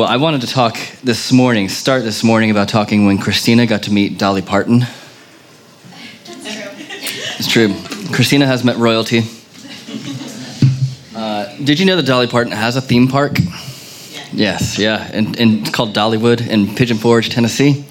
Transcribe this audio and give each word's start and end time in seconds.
Well, 0.00 0.08
I 0.08 0.16
wanted 0.16 0.40
to 0.40 0.46
talk 0.46 0.78
this 1.04 1.30
morning, 1.30 1.68
start 1.68 2.04
this 2.04 2.24
morning 2.24 2.50
about 2.50 2.70
talking 2.70 3.04
when 3.04 3.18
Christina 3.18 3.66
got 3.66 3.82
to 3.82 3.92
meet 3.92 4.16
Dolly 4.16 4.40
Parton. 4.40 4.78
That's 6.24 6.54
true. 6.54 6.70
It's 7.38 7.46
true. 7.46 7.74
Christina 8.10 8.46
has 8.46 8.64
met 8.64 8.78
royalty. 8.78 9.24
Uh, 11.14 11.54
did 11.58 11.78
you 11.78 11.84
know 11.84 11.96
that 11.96 12.06
Dolly 12.06 12.28
Parton 12.28 12.50
has 12.50 12.76
a 12.76 12.80
theme 12.80 13.08
park? 13.08 13.36
Yes, 14.32 14.78
yeah, 14.78 15.06
and, 15.12 15.38
and 15.38 15.60
it's 15.60 15.70
called 15.70 15.94
Dollywood 15.94 16.48
in 16.48 16.74
Pigeon 16.74 16.96
Forge, 16.96 17.28
Tennessee, 17.28 17.84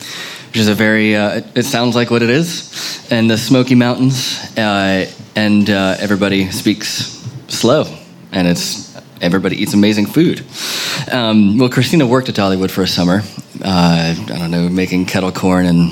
which 0.47 0.57
is 0.57 0.67
a 0.67 0.73
very, 0.73 1.15
uh, 1.15 1.41
it 1.53 1.65
sounds 1.65 1.95
like 1.95 2.09
what 2.09 2.23
it 2.23 2.31
is, 2.31 3.05
and 3.11 3.29
the 3.29 3.37
Smoky 3.37 3.75
Mountains, 3.75 4.39
uh, 4.57 5.05
and 5.35 5.69
uh, 5.69 5.95
everybody 5.99 6.49
speaks 6.49 7.23
slow, 7.49 7.85
and 8.31 8.47
it's 8.47 8.88
everybody 9.21 9.61
eats 9.61 9.73
amazing 9.73 10.05
food. 10.07 10.45
Um, 11.11 11.57
well, 11.57 11.69
Christina 11.69 12.05
worked 12.07 12.29
at 12.29 12.35
Dollywood 12.35 12.71
for 12.71 12.81
a 12.81 12.87
summer. 12.87 13.21
Uh, 13.63 14.15
I 14.17 14.25
don't 14.27 14.51
know, 14.51 14.69
making 14.69 15.05
kettle 15.05 15.31
corn 15.31 15.65
and 15.65 15.91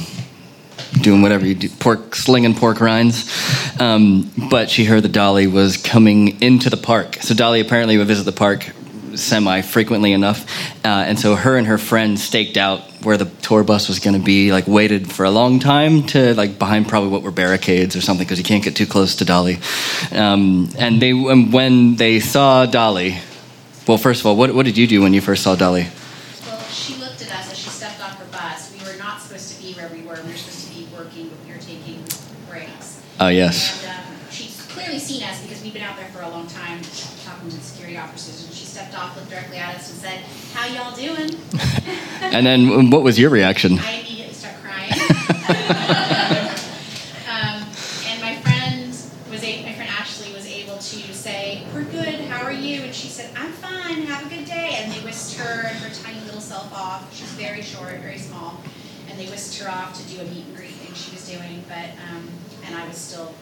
doing 1.02 1.22
whatever 1.22 1.46
you 1.46 1.56
do, 1.56 1.70
pork 1.70 2.16
slinging 2.16 2.56
pork 2.56 2.80
rinds. 2.80 3.32
Um, 3.80 4.32
but 4.50 4.70
she 4.70 4.86
heard 4.86 5.04
that 5.04 5.12
Dolly 5.12 5.48
was 5.48 5.78
coming 5.78 6.42
into 6.42 6.70
the 6.70 6.78
park. 6.78 7.16
So 7.22 7.34
Dolly 7.34 7.60
apparently 7.60 7.98
would 7.98 8.08
visit 8.08 8.24
the 8.24 8.32
park 8.32 8.72
semi 9.18 9.62
frequently 9.62 10.14
enough, 10.14 10.50
uh, 10.86 10.88
and 10.88 11.20
so 11.20 11.36
her 11.36 11.58
and 11.58 11.68
her 11.68 11.78
friend 11.78 12.20
staked 12.20 12.58
out 12.58 12.82
where 13.04 13.18
the 13.18 13.26
tour 13.26 13.64
bus 13.64 13.88
was 13.88 14.00
going 14.00 14.18
to 14.18 14.24
be. 14.24 14.52
Like 14.52 14.68
waited 14.68 15.12
for 15.12 15.26
a 15.26 15.32
long 15.32 15.60
time 15.60 16.04
to 16.08 16.34
like 16.36 16.60
behind 16.60 16.88
probably 16.88 17.10
what 17.10 17.22
were 17.22 17.32
barricades 17.32 17.96
or 17.96 18.02
something 18.02 18.26
because 18.26 18.40
you 18.40 18.46
can't 18.46 18.64
get 18.64 18.76
too 18.76 18.86
close 18.86 19.16
to 19.18 19.26
Dolly. 19.26 19.60
Um, 20.12 20.70
and 20.78 21.02
they 21.02 21.14
when 21.14 21.96
they 21.96 22.20
saw 22.20 22.66
Dolly, 22.66 23.18
well, 23.88 23.98
first 23.98 24.22
of 24.22 24.26
all, 24.26 24.36
what 24.36 24.54
what 24.54 24.66
did 24.66 24.78
you 24.78 24.88
do 24.88 25.02
when 25.02 25.14
you 25.14 25.22
first 25.22 25.44
saw 25.44 25.56
Dolly? 25.56 25.88
Well, 26.46 26.60
she 26.66 26.96
looked 26.96 27.22
at 27.22 27.32
us 27.32 27.52
as 27.52 27.58
she 27.58 27.70
stepped 27.70 28.02
off 28.02 28.18
her 28.20 28.26
bus. 28.26 28.74
We 28.74 28.86
were 28.86 28.98
not 28.98 29.22
supposed 29.22 29.56
to 29.56 29.62
be 29.62 29.74
where 29.74 29.90
we 29.90 30.02
were. 30.02 30.20
We 30.24 30.32
were 30.32 30.38
supposed 30.38 30.68
to 30.68 30.76
be 30.76 30.88
working, 30.96 31.30
but 31.30 31.46
we 31.46 31.54
were 31.54 31.60
taking 31.60 32.04
breaks. 32.50 33.02
Oh 33.20 33.30
yes. 33.30 33.84
And 33.84 33.98
um, 33.98 34.14
she's 34.30 34.62
clearly 34.68 35.00
seen 35.00 35.24
us 35.24 35.42
because 35.42 35.62
we've 35.64 35.74
been 35.74 35.84
out 35.84 35.98
there 35.98 36.10
for 36.10 36.22
a 36.22 36.30
long 36.30 36.48
time 36.48 36.82
talking 37.24 37.50
to 37.50 37.56
the 37.58 37.64
security 37.64 37.98
officers. 37.98 38.46
And 38.46 38.54
she 38.54 38.66
stepped 38.66 38.98
off, 38.98 39.16
looked 39.16 39.30
directly 39.30 39.58
at 39.58 39.76
us, 39.76 39.90
and 39.90 40.00
said, 40.00 40.20
"How 40.58 40.66
y'all 40.66 40.96
doing?" 40.96 41.30
And 42.36 42.46
then 42.46 42.90
what 42.90 43.04
was 43.04 43.18
your 43.20 43.30
reaction? 43.30 43.80
I 43.80 43.92
immediately 44.02 44.34
start 44.34 44.56
crying. 44.64 44.92
um, 47.30 47.58
and 48.10 48.18
my 48.22 48.36
friend 48.42 48.90
was 49.32 49.44
a, 49.44 49.64
my 49.64 49.74
friend 49.74 49.90
Ashley 49.90 50.34
was 50.34 50.46
able 50.48 50.78
to 50.78 51.14
say, 51.14 51.64
"We're 51.74 51.84
good. 51.84 52.16
How 52.32 52.44
are 52.44 52.52
you?" 52.52 52.82
And 52.82 52.94
she 52.94 53.08
said, 53.08 53.30
"I'm 53.38 53.52
fine. 53.54 54.02
Have 54.04 54.26
a 54.26 54.30
good 54.36 54.46
day." 54.46 54.80
And 54.82 54.92
they 54.92 55.00
whisked 55.06 55.38
her 55.38 55.68
and 55.68 55.78
her 55.78 55.90
tiny 56.04 56.20
little 56.26 56.42
self 56.42 56.74
off. 56.74 57.16
She's 57.16 57.32
very 57.34 57.62
short, 57.62 58.00
very 58.02 58.18
small, 58.18 58.60
and 59.10 59.18
they 59.20 59.28
whisked 59.28 59.62
her 59.62 59.70
off 59.70 59.94
to 60.00 60.04
do 60.14 60.20
a 60.22 60.26
meet 60.26 60.46
and 60.48 60.56
greet 60.58 60.72
thing 60.82 60.94
she 60.96 61.12
was 61.12 61.24
doing. 61.30 61.64
But 61.70 61.90
um, 62.10 62.28
and 62.66 62.76
I 62.76 62.88
was 62.88 62.98
still 62.98 63.34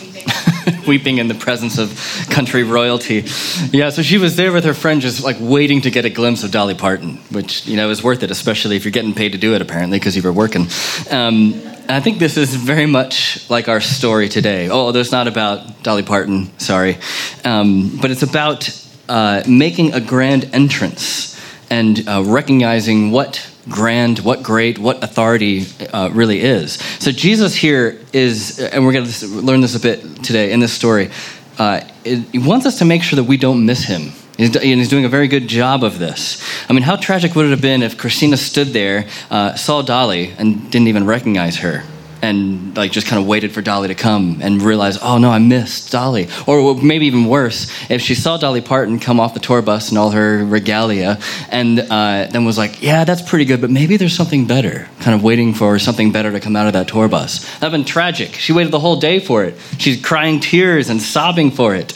weeping. 0.00 0.24
weeping 0.86 1.18
in 1.18 1.28
the 1.28 1.34
presence 1.34 1.78
of 1.78 1.98
country 2.30 2.62
royalty. 2.62 3.24
Yeah, 3.70 3.90
so 3.90 4.02
she 4.02 4.18
was 4.18 4.36
there 4.36 4.52
with 4.52 4.64
her 4.64 4.74
friend, 4.74 5.00
just 5.00 5.22
like 5.22 5.36
waiting 5.40 5.82
to 5.82 5.90
get 5.90 6.04
a 6.04 6.10
glimpse 6.10 6.44
of 6.44 6.50
Dolly 6.50 6.74
Parton, 6.74 7.16
which 7.30 7.66
you 7.66 7.76
know 7.76 7.90
is 7.90 8.02
worth 8.02 8.22
it, 8.22 8.30
especially 8.30 8.76
if 8.76 8.84
you're 8.84 8.92
getting 8.92 9.14
paid 9.14 9.32
to 9.32 9.38
do 9.38 9.54
it, 9.54 9.62
apparently, 9.62 9.98
because 9.98 10.16
you 10.16 10.22
were 10.22 10.32
working. 10.32 10.62
Um, 11.10 11.60
I 11.88 12.00
think 12.00 12.18
this 12.18 12.36
is 12.36 12.54
very 12.54 12.86
much 12.86 13.48
like 13.50 13.68
our 13.68 13.80
story 13.80 14.28
today. 14.28 14.68
Oh, 14.68 14.86
although 14.86 15.00
it's 15.00 15.12
not 15.12 15.28
about 15.28 15.82
Dolly 15.82 16.02
Parton, 16.02 16.58
sorry, 16.58 16.98
um, 17.44 17.98
but 18.00 18.10
it's 18.10 18.22
about 18.22 18.68
uh, 19.08 19.42
making 19.46 19.92
a 19.92 20.00
grand 20.00 20.48
entrance 20.54 21.38
and 21.70 22.06
uh, 22.08 22.22
recognizing 22.24 23.10
what 23.10 23.50
grand, 23.68 24.18
what 24.20 24.42
great, 24.42 24.78
what 24.78 25.02
authority 25.02 25.66
uh, 25.92 26.10
really 26.12 26.40
is. 26.40 26.74
So 26.98 27.10
Jesus 27.10 27.54
here 27.54 28.00
is, 28.12 28.58
and 28.58 28.84
we're 28.84 28.92
going 28.92 29.06
to 29.06 29.26
learn 29.26 29.60
this 29.60 29.74
a 29.74 29.80
bit 29.80 30.22
today 30.22 30.52
in 30.52 30.60
this 30.60 30.72
story. 30.72 31.10
Uh, 31.58 31.80
it, 32.04 32.18
he 32.32 32.38
wants 32.38 32.66
us 32.66 32.78
to 32.78 32.84
make 32.84 33.02
sure 33.02 33.16
that 33.16 33.24
we 33.24 33.36
don't 33.36 33.64
miss 33.64 33.84
him. 33.84 34.12
And 34.36 34.56
he's 34.56 34.88
doing 34.88 35.04
a 35.04 35.08
very 35.08 35.28
good 35.28 35.46
job 35.46 35.84
of 35.84 36.00
this. 36.00 36.42
I 36.68 36.72
mean, 36.72 36.82
how 36.82 36.96
tragic 36.96 37.36
would 37.36 37.46
it 37.46 37.50
have 37.50 37.60
been 37.60 37.82
if 37.82 37.96
Christina 37.96 38.36
stood 38.36 38.68
there, 38.68 39.06
uh, 39.30 39.54
saw 39.54 39.80
Dolly, 39.82 40.34
and 40.36 40.70
didn't 40.72 40.88
even 40.88 41.06
recognize 41.06 41.58
her? 41.58 41.84
And 42.24 42.76
like 42.76 42.90
just 42.90 43.06
kind 43.06 43.20
of 43.20 43.28
waited 43.28 43.52
for 43.52 43.62
Dolly 43.62 43.88
to 43.88 43.94
come 43.94 44.38
and 44.40 44.62
realized, 44.62 45.00
oh 45.02 45.18
no, 45.18 45.30
I 45.30 45.38
missed 45.38 45.92
Dolly. 45.92 46.28
Or 46.46 46.74
maybe 46.74 47.06
even 47.06 47.26
worse, 47.26 47.70
if 47.90 48.00
she 48.00 48.14
saw 48.14 48.36
Dolly 48.36 48.60
Parton 48.60 48.98
come 48.98 49.20
off 49.20 49.34
the 49.34 49.40
tour 49.40 49.62
bus 49.62 49.90
and 49.90 49.98
all 49.98 50.10
her 50.10 50.44
regalia, 50.44 51.18
and 51.50 51.78
uh, 51.78 52.26
then 52.30 52.44
was 52.44 52.58
like, 52.58 52.82
yeah, 52.82 53.04
that's 53.04 53.22
pretty 53.22 53.44
good, 53.44 53.60
but 53.60 53.70
maybe 53.70 53.96
there's 53.96 54.16
something 54.16 54.46
better. 54.46 54.88
Kind 55.00 55.14
of 55.14 55.22
waiting 55.22 55.54
for 55.54 55.78
something 55.78 56.12
better 56.12 56.32
to 56.32 56.40
come 56.40 56.56
out 56.56 56.66
of 56.66 56.72
that 56.72 56.88
tour 56.88 57.08
bus. 57.08 57.44
That'd 57.58 57.72
been 57.72 57.84
tragic. 57.84 58.32
She 58.32 58.52
waited 58.52 58.72
the 58.72 58.80
whole 58.80 58.96
day 58.96 59.20
for 59.20 59.44
it. 59.44 59.54
She's 59.78 60.02
crying 60.02 60.40
tears 60.40 60.88
and 60.90 61.00
sobbing 61.00 61.50
for 61.50 61.74
it. 61.74 61.92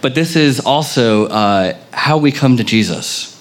But 0.00 0.16
this 0.16 0.34
is 0.34 0.58
also 0.58 1.26
uh, 1.26 1.76
how 1.92 2.18
we 2.18 2.32
come 2.32 2.56
to 2.56 2.64
Jesus 2.64 3.31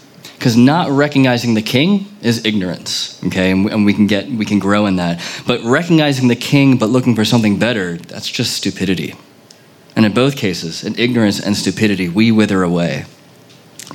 because 0.41 0.57
not 0.57 0.89
recognizing 0.89 1.53
the 1.53 1.61
king 1.61 2.07
is 2.23 2.43
ignorance 2.45 3.23
okay? 3.25 3.51
And 3.51 3.85
we 3.85 3.93
can 3.93 4.07
get 4.07 4.27
we 4.27 4.43
can 4.43 4.57
grow 4.57 4.87
in 4.87 4.95
that. 4.95 5.21
But 5.45 5.61
recognizing 5.61 6.29
the 6.29 6.35
king 6.35 6.77
but 6.77 6.87
looking 6.87 7.13
for 7.13 7.23
something 7.23 7.59
better 7.59 7.97
that's 7.97 8.27
just 8.27 8.53
stupidity. 8.53 9.13
And 9.95 10.03
in 10.03 10.13
both 10.13 10.35
cases 10.35 10.83
in 10.83 10.97
ignorance 10.97 11.39
and 11.39 11.55
stupidity 11.55 12.09
we 12.09 12.31
wither 12.31 12.63
away 12.63 13.05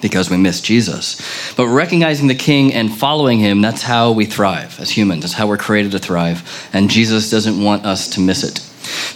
because 0.01 0.31
we 0.31 0.37
miss 0.37 0.61
jesus. 0.61 1.21
But 1.57 1.67
recognizing 1.67 2.29
the 2.29 2.37
king 2.37 2.73
and 2.73 2.97
following 2.97 3.41
him 3.41 3.61
that's 3.61 3.83
how 3.83 4.13
we 4.13 4.25
thrive 4.25 4.78
as 4.78 4.91
humans. 4.91 5.23
That's 5.23 5.34
how 5.34 5.49
we're 5.49 5.59
created 5.59 5.91
to 5.93 5.99
thrive. 5.99 6.69
And 6.73 6.89
jesus 6.89 7.28
doesn't 7.28 7.61
want 7.61 7.84
us 7.84 8.09
to 8.11 8.21
miss 8.21 8.45
it. 8.45 8.59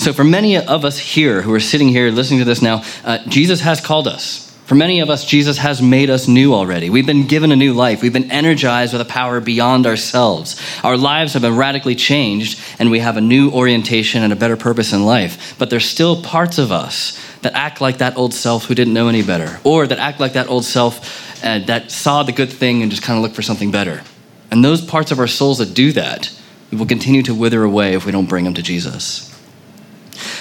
So 0.02 0.12
for 0.12 0.24
many 0.24 0.56
of 0.56 0.84
us 0.84 0.98
here 0.98 1.42
who 1.42 1.54
are 1.54 1.60
sitting 1.60 1.90
here 1.90 2.10
listening 2.10 2.40
to 2.40 2.44
this 2.44 2.60
now 2.60 2.82
uh, 3.04 3.18
jesus 3.28 3.60
has 3.60 3.80
called 3.80 4.08
us 4.08 4.49
for 4.70 4.76
many 4.76 5.00
of 5.00 5.10
us, 5.10 5.24
Jesus 5.24 5.58
has 5.58 5.82
made 5.82 6.10
us 6.10 6.28
new 6.28 6.54
already. 6.54 6.90
We've 6.90 7.04
been 7.04 7.26
given 7.26 7.50
a 7.50 7.56
new 7.56 7.74
life. 7.74 8.02
We've 8.02 8.12
been 8.12 8.30
energized 8.30 8.92
with 8.92 9.02
a 9.02 9.04
power 9.04 9.40
beyond 9.40 9.84
ourselves. 9.84 10.62
Our 10.84 10.96
lives 10.96 11.32
have 11.32 11.42
been 11.42 11.56
radically 11.56 11.96
changed, 11.96 12.60
and 12.78 12.88
we 12.88 13.00
have 13.00 13.16
a 13.16 13.20
new 13.20 13.50
orientation 13.50 14.22
and 14.22 14.32
a 14.32 14.36
better 14.36 14.56
purpose 14.56 14.92
in 14.92 15.04
life. 15.04 15.56
But 15.58 15.70
there's 15.70 15.86
still 15.86 16.22
parts 16.22 16.58
of 16.58 16.70
us 16.70 17.18
that 17.42 17.54
act 17.54 17.80
like 17.80 17.98
that 17.98 18.16
old 18.16 18.32
self 18.32 18.66
who 18.66 18.76
didn't 18.76 18.94
know 18.94 19.08
any 19.08 19.24
better, 19.24 19.58
or 19.64 19.88
that 19.88 19.98
act 19.98 20.20
like 20.20 20.34
that 20.34 20.46
old 20.46 20.64
self 20.64 21.44
uh, 21.44 21.58
that 21.66 21.90
saw 21.90 22.22
the 22.22 22.30
good 22.30 22.52
thing 22.52 22.80
and 22.82 22.92
just 22.92 23.02
kind 23.02 23.16
of 23.16 23.24
looked 23.24 23.34
for 23.34 23.42
something 23.42 23.72
better. 23.72 24.04
And 24.52 24.64
those 24.64 24.84
parts 24.84 25.10
of 25.10 25.18
our 25.18 25.26
souls 25.26 25.58
that 25.58 25.74
do 25.74 25.90
that 25.94 26.32
will 26.70 26.86
continue 26.86 27.24
to 27.24 27.34
wither 27.34 27.64
away 27.64 27.94
if 27.94 28.06
we 28.06 28.12
don't 28.12 28.28
bring 28.28 28.44
them 28.44 28.54
to 28.54 28.62
Jesus. 28.62 29.36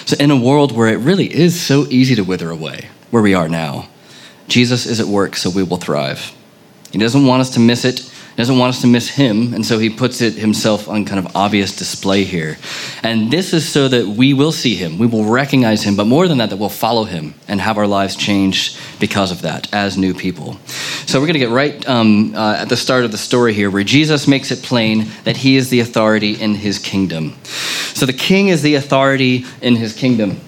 So, 0.06 0.16
in 0.20 0.30
a 0.30 0.38
world 0.38 0.72
where 0.72 0.88
it 0.88 0.98
really 0.98 1.34
is 1.34 1.60
so 1.60 1.88
easy 1.90 2.14
to 2.14 2.24
wither 2.24 2.52
away, 2.52 2.90
where 3.10 3.24
we 3.24 3.34
are 3.34 3.50
now, 3.50 3.90
Jesus 4.50 4.86
is 4.86 5.00
at 5.00 5.06
work, 5.06 5.36
so 5.36 5.50
we 5.50 5.64
will 5.64 5.78
thrive. 5.78 6.34
He 6.92 6.98
doesn't 6.98 7.26
want 7.26 7.42
us 7.42 7.52
to 7.52 7.60
miss 7.60 7.86
it. 7.86 8.00
He 8.00 8.36
doesn't 8.36 8.58
want 8.58 8.74
us 8.74 8.82
to 8.82 8.88
miss 8.88 9.10
him, 9.10 9.54
and 9.54 9.66
so 9.66 9.80
he 9.80 9.90
puts 9.90 10.22
it 10.22 10.34
himself 10.36 10.88
on 10.88 11.04
kind 11.04 11.20
of 11.20 11.36
obvious 11.36 11.76
display 11.76 12.24
here. 12.24 12.58
And 13.04 13.30
this 13.30 13.54
is 13.54 13.68
so 13.68 13.90
that 13.90 14.08
we 14.08 14.34
will 14.34 14.54
see 14.54 14.76
him, 14.76 14.98
we 14.98 15.08
will 15.08 15.26
recognize 15.26 15.84
him, 15.84 15.96
but 15.98 16.08
more 16.08 16.28
than 16.28 16.38
that, 16.38 16.50
that 16.50 16.58
we'll 16.58 16.70
follow 16.70 17.04
him 17.04 17.34
and 17.50 17.60
have 17.60 17.78
our 17.78 17.86
lives 17.86 18.16
changed 18.16 18.78
because 19.00 19.32
of 19.32 19.42
that 19.42 19.72
as 19.74 19.98
new 19.98 20.14
people. 20.14 20.58
So 21.06 21.20
we're 21.20 21.28
going 21.28 21.34
to 21.34 21.40
get 21.40 21.50
right 21.50 21.88
um, 21.88 22.34
uh, 22.34 22.56
at 22.60 22.70
the 22.70 22.78
start 22.78 23.04
of 23.04 23.12
the 23.12 23.18
story 23.18 23.54
here, 23.54 23.70
where 23.70 23.84
Jesus 23.84 24.28
makes 24.28 24.52
it 24.52 24.64
plain 24.64 25.08
that 25.26 25.38
he 25.38 25.58
is 25.58 25.70
the 25.70 25.82
authority 25.82 26.34
in 26.42 26.56
his 26.56 26.80
kingdom. 26.80 27.36
So 27.44 28.06
the 28.06 28.14
king 28.14 28.48
is 28.48 28.62
the 28.62 28.76
authority 28.76 29.46
in 29.62 29.76
his 29.76 29.94
kingdom. 29.94 30.40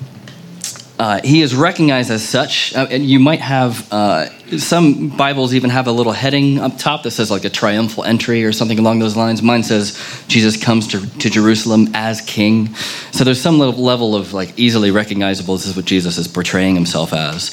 Uh, 1.01 1.19
he 1.23 1.41
is 1.41 1.55
recognized 1.55 2.11
as 2.11 2.23
such. 2.23 2.75
Uh, 2.75 2.85
and 2.91 3.03
you 3.03 3.17
might 3.17 3.39
have 3.39 3.91
uh, 3.91 4.29
some 4.59 5.09
Bibles 5.09 5.55
even 5.55 5.71
have 5.71 5.87
a 5.87 5.91
little 5.91 6.11
heading 6.11 6.59
up 6.59 6.77
top 6.77 7.01
that 7.01 7.09
says 7.09 7.31
like 7.31 7.43
a 7.43 7.49
triumphal 7.49 8.03
entry 8.03 8.45
or 8.45 8.51
something 8.51 8.77
along 8.77 8.99
those 8.99 9.17
lines. 9.17 9.41
Mine 9.41 9.63
says 9.63 9.99
Jesus 10.27 10.63
comes 10.63 10.85
to, 10.89 11.03
to 11.17 11.27
Jerusalem 11.31 11.87
as 11.95 12.21
king. 12.21 12.75
So 13.13 13.23
there's 13.23 13.41
some 13.41 13.57
level 13.57 14.15
of 14.15 14.33
like 14.33 14.53
easily 14.59 14.91
recognizable. 14.91 15.55
This 15.55 15.65
is 15.65 15.75
what 15.75 15.85
Jesus 15.85 16.19
is 16.19 16.27
portraying 16.27 16.75
himself 16.75 17.13
as. 17.13 17.49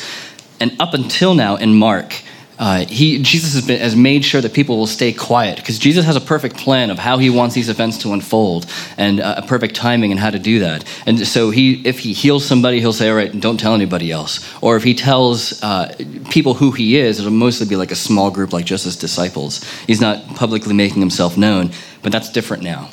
And 0.61 0.79
up 0.79 0.93
until 0.93 1.35
now 1.35 1.57
in 1.57 1.75
Mark, 1.75 2.21
uh, 2.59 2.85
he, 2.87 3.23
Jesus 3.23 3.55
has, 3.55 3.67
been, 3.67 3.81
has, 3.81 3.95
made 3.95 4.25
sure 4.25 4.41
that 4.41 4.53
people 4.53 4.77
will 4.77 4.89
stay 4.89 5.13
quiet 5.13 5.57
because 5.57 5.79
Jesus 5.79 6.05
has 6.05 6.17
a 6.17 6.21
perfect 6.21 6.57
plan 6.57 6.91
of 6.91 6.99
how 6.99 7.19
he 7.19 7.31
wants 7.31 7.55
these 7.55 7.69
events 7.69 7.99
to 7.99 8.13
unfold 8.13 8.67
and 8.97 9.21
uh, 9.21 9.37
a 9.39 9.47
perfect 9.47 9.77
timing 9.77 10.11
and 10.11 10.19
how 10.19 10.31
to 10.31 10.41
do 10.41 10.59
that. 10.59 10.85
And 11.07 11.25
so, 11.27 11.51
he, 11.51 11.87
if 11.87 12.01
he 12.01 12.13
heals 12.13 12.45
somebody, 12.45 12.81
he'll 12.81 12.93
say, 12.93 13.09
All 13.11 13.17
right, 13.17 13.39
don't 13.39 13.61
tell 13.61 13.75
anybody 13.75 14.11
else. 14.11 14.45
Or 14.61 14.77
if 14.77 14.83
he 14.83 14.95
tells 14.95 15.63
uh, 15.63 15.95
people 16.31 16.55
who 16.55 16.73
he 16.73 16.97
is, 16.97 17.21
it'll 17.21 17.31
mostly 17.31 17.69
be 17.69 17.77
like 17.77 17.93
a 17.93 17.97
small 17.97 18.31
group, 18.31 18.53
like 18.53 18.65
just 18.65 18.85
his 18.85 18.97
disciples. 18.97 19.63
He's 19.87 20.01
not 20.01 20.27
publicly 20.35 20.75
making 20.75 21.01
himself 21.01 21.37
known, 21.37 21.71
but 22.03 22.11
that's 22.11 22.33
different 22.33 22.65
now. 22.65 22.91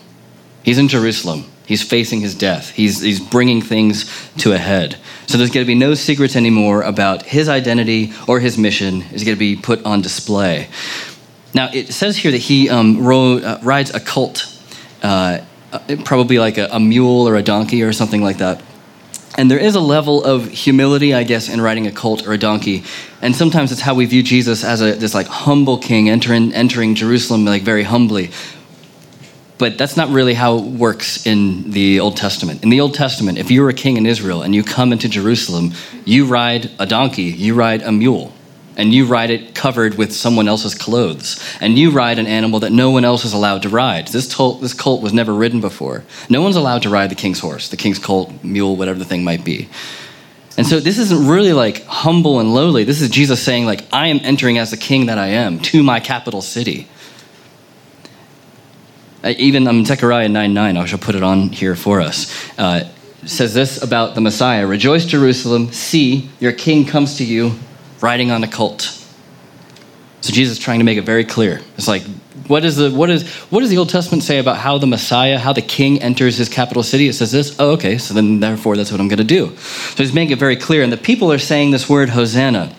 He's 0.63 0.77
in 0.77 0.87
Jerusalem. 0.87 1.45
He's 1.65 1.81
facing 1.81 2.21
his 2.21 2.35
death. 2.35 2.69
He's, 2.69 3.01
he's 3.01 3.19
bringing 3.19 3.61
things 3.61 4.29
to 4.37 4.53
a 4.53 4.57
head. 4.57 4.97
So 5.27 5.37
there's 5.37 5.49
going 5.49 5.65
to 5.65 5.67
be 5.67 5.75
no 5.75 5.95
secrets 5.95 6.35
anymore 6.35 6.83
about 6.83 7.23
his 7.23 7.49
identity 7.49 8.13
or 8.27 8.39
his 8.39 8.57
mission 8.57 9.01
is 9.13 9.23
going 9.23 9.35
to 9.35 9.39
be 9.39 9.55
put 9.55 9.83
on 9.83 10.01
display. 10.01 10.69
Now, 11.53 11.69
it 11.73 11.93
says 11.93 12.17
here 12.17 12.31
that 12.31 12.41
he 12.41 12.69
um, 12.69 13.03
rode, 13.03 13.43
uh, 13.43 13.59
rides 13.63 13.93
a 13.93 13.99
colt, 13.99 14.45
uh, 15.01 15.39
uh, 15.71 15.79
probably 16.03 16.37
like 16.37 16.57
a, 16.57 16.67
a 16.71 16.79
mule 16.79 17.27
or 17.27 17.35
a 17.35 17.41
donkey 17.41 17.81
or 17.81 17.93
something 17.93 18.21
like 18.21 18.37
that. 18.37 18.61
And 19.37 19.51
there 19.51 19.59
is 19.59 19.75
a 19.75 19.81
level 19.81 20.23
of 20.23 20.47
humility, 20.47 21.13
I 21.13 21.23
guess, 21.23 21.49
in 21.49 21.59
riding 21.59 21.87
a 21.87 21.91
colt 21.91 22.25
or 22.25 22.33
a 22.33 22.37
donkey. 22.37 22.83
And 23.21 23.35
sometimes 23.35 23.71
it's 23.71 23.81
how 23.81 23.93
we 23.93 24.05
view 24.05 24.23
Jesus 24.23 24.63
as 24.63 24.81
a, 24.81 24.93
this 24.93 25.13
like 25.13 25.27
humble 25.27 25.77
king 25.77 26.09
entering, 26.09 26.53
entering 26.53 26.95
Jerusalem 26.95 27.43
like 27.43 27.63
very 27.63 27.83
humbly. 27.83 28.31
But 29.57 29.77
that's 29.77 29.95
not 29.95 30.09
really 30.09 30.33
how 30.33 30.57
it 30.57 30.63
works 30.63 31.25
in 31.25 31.71
the 31.71 31.99
Old 32.01 32.17
Testament. 32.17 32.63
In 32.63 32.69
the 32.69 32.81
Old 32.81 32.93
Testament, 32.93 33.37
if 33.37 33.49
you're 33.49 33.69
a 33.69 33.73
king 33.73 33.95
in 33.95 34.05
Israel 34.05 34.41
and 34.41 34.53
you 34.53 34.63
come 34.63 34.91
into 34.91 35.07
Jerusalem, 35.07 35.71
you 36.03 36.25
ride 36.25 36.69
a 36.77 36.85
donkey, 36.85 37.23
you 37.23 37.55
ride 37.55 37.81
a 37.81 37.91
mule 37.91 38.33
and 38.77 38.93
you 38.93 39.05
ride 39.05 39.29
it 39.29 39.55
covered 39.55 39.95
with 39.95 40.13
someone 40.13 40.47
else's 40.47 40.75
clothes, 40.75 41.41
and 41.61 41.77
you 41.77 41.91
ride 41.91 42.19
an 42.19 42.27
animal 42.27 42.59
that 42.59 42.71
no 42.71 42.91
one 42.91 43.05
else 43.05 43.23
is 43.23 43.31
allowed 43.31 43.61
to 43.61 43.69
ride. 43.69 44.07
This, 44.09 44.27
tol- 44.27 44.55
this 44.55 44.73
colt 44.73 45.01
was 45.01 45.13
never 45.13 45.33
ridden 45.33 45.61
before. 45.61 46.03
No 46.29 46.41
one's 46.41 46.57
allowed 46.57 46.81
to 46.83 46.89
ride 46.89 47.09
the 47.09 47.15
king's 47.15 47.39
horse, 47.39 47.69
the 47.69 47.77
king's 47.77 47.99
colt, 47.99 48.43
mule, 48.43 48.75
whatever 48.75 48.99
the 48.99 49.05
thing 49.05 49.23
might 49.23 49.45
be. 49.45 49.69
And 50.57 50.65
so 50.65 50.79
this 50.79 50.97
isn't 50.97 51.27
really 51.27 51.53
like 51.53 51.83
humble 51.85 52.39
and 52.39 52.53
lowly. 52.53 52.85
This 52.85 53.01
is 53.01 53.09
Jesus 53.09 53.41
saying, 53.41 53.65
like, 53.65 53.85
I 53.91 54.07
am 54.07 54.19
entering 54.23 54.57
as 54.57 54.71
the 54.71 54.77
king 54.77 55.07
that 55.07 55.17
I 55.17 55.27
am 55.27 55.59
to 55.59 55.83
my 55.83 55.99
capital 55.99 56.41
city. 56.41 56.87
Uh, 59.25 59.33
even 59.39 59.67
um, 59.67 59.83
Zechariah 59.83 60.29
9 60.29 60.53
9, 60.53 60.77
I 60.77 60.85
shall 60.85 60.99
put 60.99 61.15
it 61.15 61.23
on 61.23 61.49
here 61.49 61.75
for 61.75 61.99
us. 61.99 62.31
Uh, 62.59 62.87
says 63.25 63.55
this 63.55 63.81
about 63.81 64.13
the 64.13 64.21
Messiah 64.21 64.67
Rejoice, 64.67 65.05
Jerusalem, 65.05 65.71
see, 65.71 66.29
your 66.39 66.51
king 66.51 66.85
comes 66.85 67.17
to 67.17 67.25
you 67.25 67.53
riding 68.01 68.29
on 68.29 68.43
a 68.43 68.47
colt. 68.47 69.01
So 70.21 70.31
Jesus 70.31 70.57
is 70.57 70.63
trying 70.63 70.79
to 70.79 70.85
make 70.85 70.99
it 70.99 71.03
very 71.03 71.23
clear. 71.23 71.59
It's 71.75 71.87
like, 71.87 72.03
what, 72.47 72.63
is 72.65 72.75
the, 72.75 72.91
what, 72.91 73.09
is, 73.09 73.27
what 73.49 73.61
does 73.61 73.69
the 73.71 73.77
Old 73.77 73.89
Testament 73.89 74.23
say 74.23 74.37
about 74.37 74.57
how 74.57 74.77
the 74.77 74.87
Messiah, 74.87 75.39
how 75.39 75.53
the 75.53 75.61
king 75.61 76.01
enters 76.01 76.37
his 76.37 76.49
capital 76.49 76.83
city? 76.83 77.07
It 77.07 77.13
says 77.13 77.31
this. 77.31 77.55
Oh, 77.59 77.71
okay, 77.71 77.97
so 77.97 78.13
then 78.13 78.39
therefore 78.39 78.77
that's 78.77 78.91
what 78.91 79.01
I'm 79.01 79.07
going 79.07 79.17
to 79.17 79.23
do. 79.23 79.55
So 79.57 80.03
he's 80.03 80.13
making 80.13 80.33
it 80.33 80.39
very 80.39 80.55
clear. 80.55 80.83
And 80.83 80.91
the 80.91 80.97
people 80.97 81.31
are 81.31 81.39
saying 81.39 81.71
this 81.71 81.89
word 81.89 82.09
Hosanna, 82.09 82.75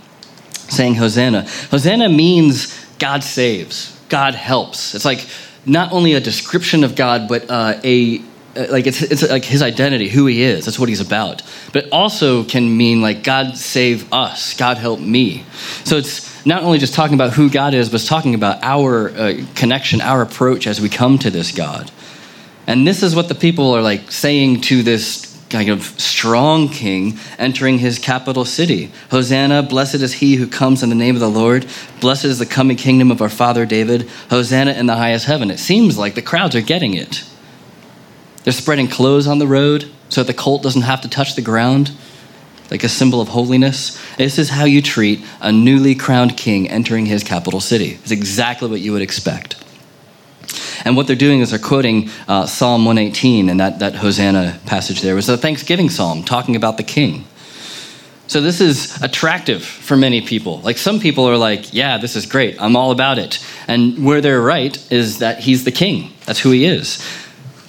saying 0.53 0.95
Hosanna. 0.95 1.49
Hosanna 1.71 2.09
means 2.09 2.87
God 2.99 3.25
saves, 3.25 3.99
God 4.09 4.35
helps. 4.35 4.95
It's 4.95 5.05
like 5.05 5.27
not 5.67 5.93
only 5.93 6.15
a 6.15 6.21
description 6.21 6.85
of 6.85 6.95
God, 6.95 7.29
but 7.29 7.51
uh, 7.51 7.79
a 7.85 8.23
uh, 8.57 8.67
like 8.71 8.87
it's, 8.87 9.03
it's 9.03 9.29
like 9.29 9.45
his 9.45 9.61
identity, 9.61 10.09
who 10.09 10.27
he 10.27 10.43
is. 10.43 10.65
That's 10.65 10.79
what 10.79 10.89
he's 10.89 11.01
about. 11.01 11.43
But 11.73 11.91
also 11.91 12.45
can 12.45 12.77
mean 12.77 13.03
like 13.03 13.23
God 13.23 13.57
save 13.57 14.11
us, 14.13 14.55
God 14.55 14.79
help 14.79 15.01
me. 15.01 15.45
So 15.85 15.97
it's 15.97 16.47
not 16.47 16.63
only 16.63 16.79
just 16.79 16.95
talking 16.95 17.15
about 17.15 17.33
who 17.33 17.51
God 17.51 17.75
is, 17.75 17.89
but 17.91 17.97
it's 17.97 18.09
talking 18.09 18.35
about 18.35 18.63
our 18.63 19.11
uh, 19.11 19.45
connection, 19.55 20.01
our 20.01 20.23
approach 20.23 20.67
as 20.67 20.81
we 20.81 20.89
come 20.89 21.19
to 21.19 21.31
this 21.31 21.53
God. 21.53 21.91
And 22.67 22.87
this 22.87 23.03
is 23.03 23.15
what 23.15 23.29
the 23.29 23.35
people 23.35 23.73
are 23.73 23.83
like 23.83 24.11
saying 24.11 24.63
to 24.63 24.83
this 24.83 25.26
kind 25.49 25.69
of 25.69 25.83
strong 26.01 26.69
king 26.69 27.19
entering 27.39 27.79
his 27.79 27.99
capital 27.99 28.45
city. 28.45 28.91
Hosanna, 29.11 29.63
blessed 29.63 29.97
is 29.97 30.15
he 30.15 30.37
who 30.37 30.47
comes 30.47 30.83
in 30.83 30.89
the 30.89 30.95
name 30.95 31.15
of 31.15 31.21
the 31.21 31.31
Lord. 31.31 31.67
Blessed 32.01 32.25
is 32.25 32.39
the 32.39 32.47
coming 32.47 32.77
kingdom 32.77 33.11
of 33.11 33.23
our 33.23 33.29
father 33.29 33.65
David. 33.65 34.09
Hosanna 34.31 34.73
in 34.73 34.87
the 34.87 34.97
highest 34.97 35.27
heaven. 35.27 35.51
It 35.51 35.59
seems 35.59 35.97
like 35.97 36.15
the 36.15 36.23
crowds 36.23 36.57
are 36.57 36.61
getting 36.61 36.95
it. 36.95 37.25
They're 38.45 38.53
spreading 38.53 38.89
clothes 38.89 39.27
on 39.27 39.39
the 39.39 39.47
road 39.47 39.91
so 40.09 40.23
that 40.23 40.33
the 40.33 40.39
colt 40.39 40.63
doesn't 40.63 40.83
have 40.83 41.01
to 41.01 41.09
touch 41.09 41.35
the 41.35 41.43
ground, 41.43 41.91
like 42.71 42.85
a 42.85 42.89
symbol 42.89 43.21
of 43.21 43.29
holiness. 43.29 44.01
This 44.17 44.39
is 44.39 44.51
how 44.51 44.65
you 44.65 44.83
treat 44.83 45.25
a 45.41 45.51
newly 45.51 45.95
crowned 45.95 46.37
king 46.37 46.69
entering 46.69 47.07
his 47.07 47.25
capital 47.25 47.61
city. 47.61 47.99
It's 48.03 48.13
exactly 48.13 48.69
what 48.69 48.81
you 48.81 48.93
would 48.93 49.03
expect. 49.03 49.63
And 50.87 50.97
what 50.97 51.07
they're 51.07 51.17
doing 51.17 51.41
is 51.41 51.51
they're 51.51 51.59
quoting 51.59 52.09
uh, 52.29 52.47
Psalm 52.47 52.85
118 52.85 53.49
and 53.49 53.61
that, 53.61 53.81
that 53.81 53.97
Hosanna 53.97 54.59
passage 54.67 55.03
there 55.03 55.15
was 55.15 55.29
a 55.29 55.37
Thanksgiving 55.37 55.91
psalm 55.91 56.23
talking 56.23 56.57
about 56.57 56.77
the 56.77 56.83
king. 56.83 57.25
So 58.29 58.41
this 58.41 58.61
is 58.61 59.01
attractive 59.03 59.65
for 59.65 59.97
many 59.97 60.21
people. 60.21 60.61
Like 60.61 60.79
some 60.79 60.99
people 60.99 61.29
are 61.29 61.37
like, 61.37 61.75
yeah, 61.75 61.99
this 61.99 62.17
is 62.17 62.27
great. 62.27 62.61
I'm 62.61 62.75
all 62.77 62.91
about 62.91 63.19
it. 63.19 63.45
And 63.69 64.05
where 64.05 64.21
they're 64.21 64.41
right 64.41 64.77
is 64.91 65.19
that 65.19 65.41
he's 65.41 65.65
the 65.65 65.73
king. 65.73 66.13
That's 66.25 66.41
who 66.41 66.51
he 66.51 66.65
is 66.65 67.05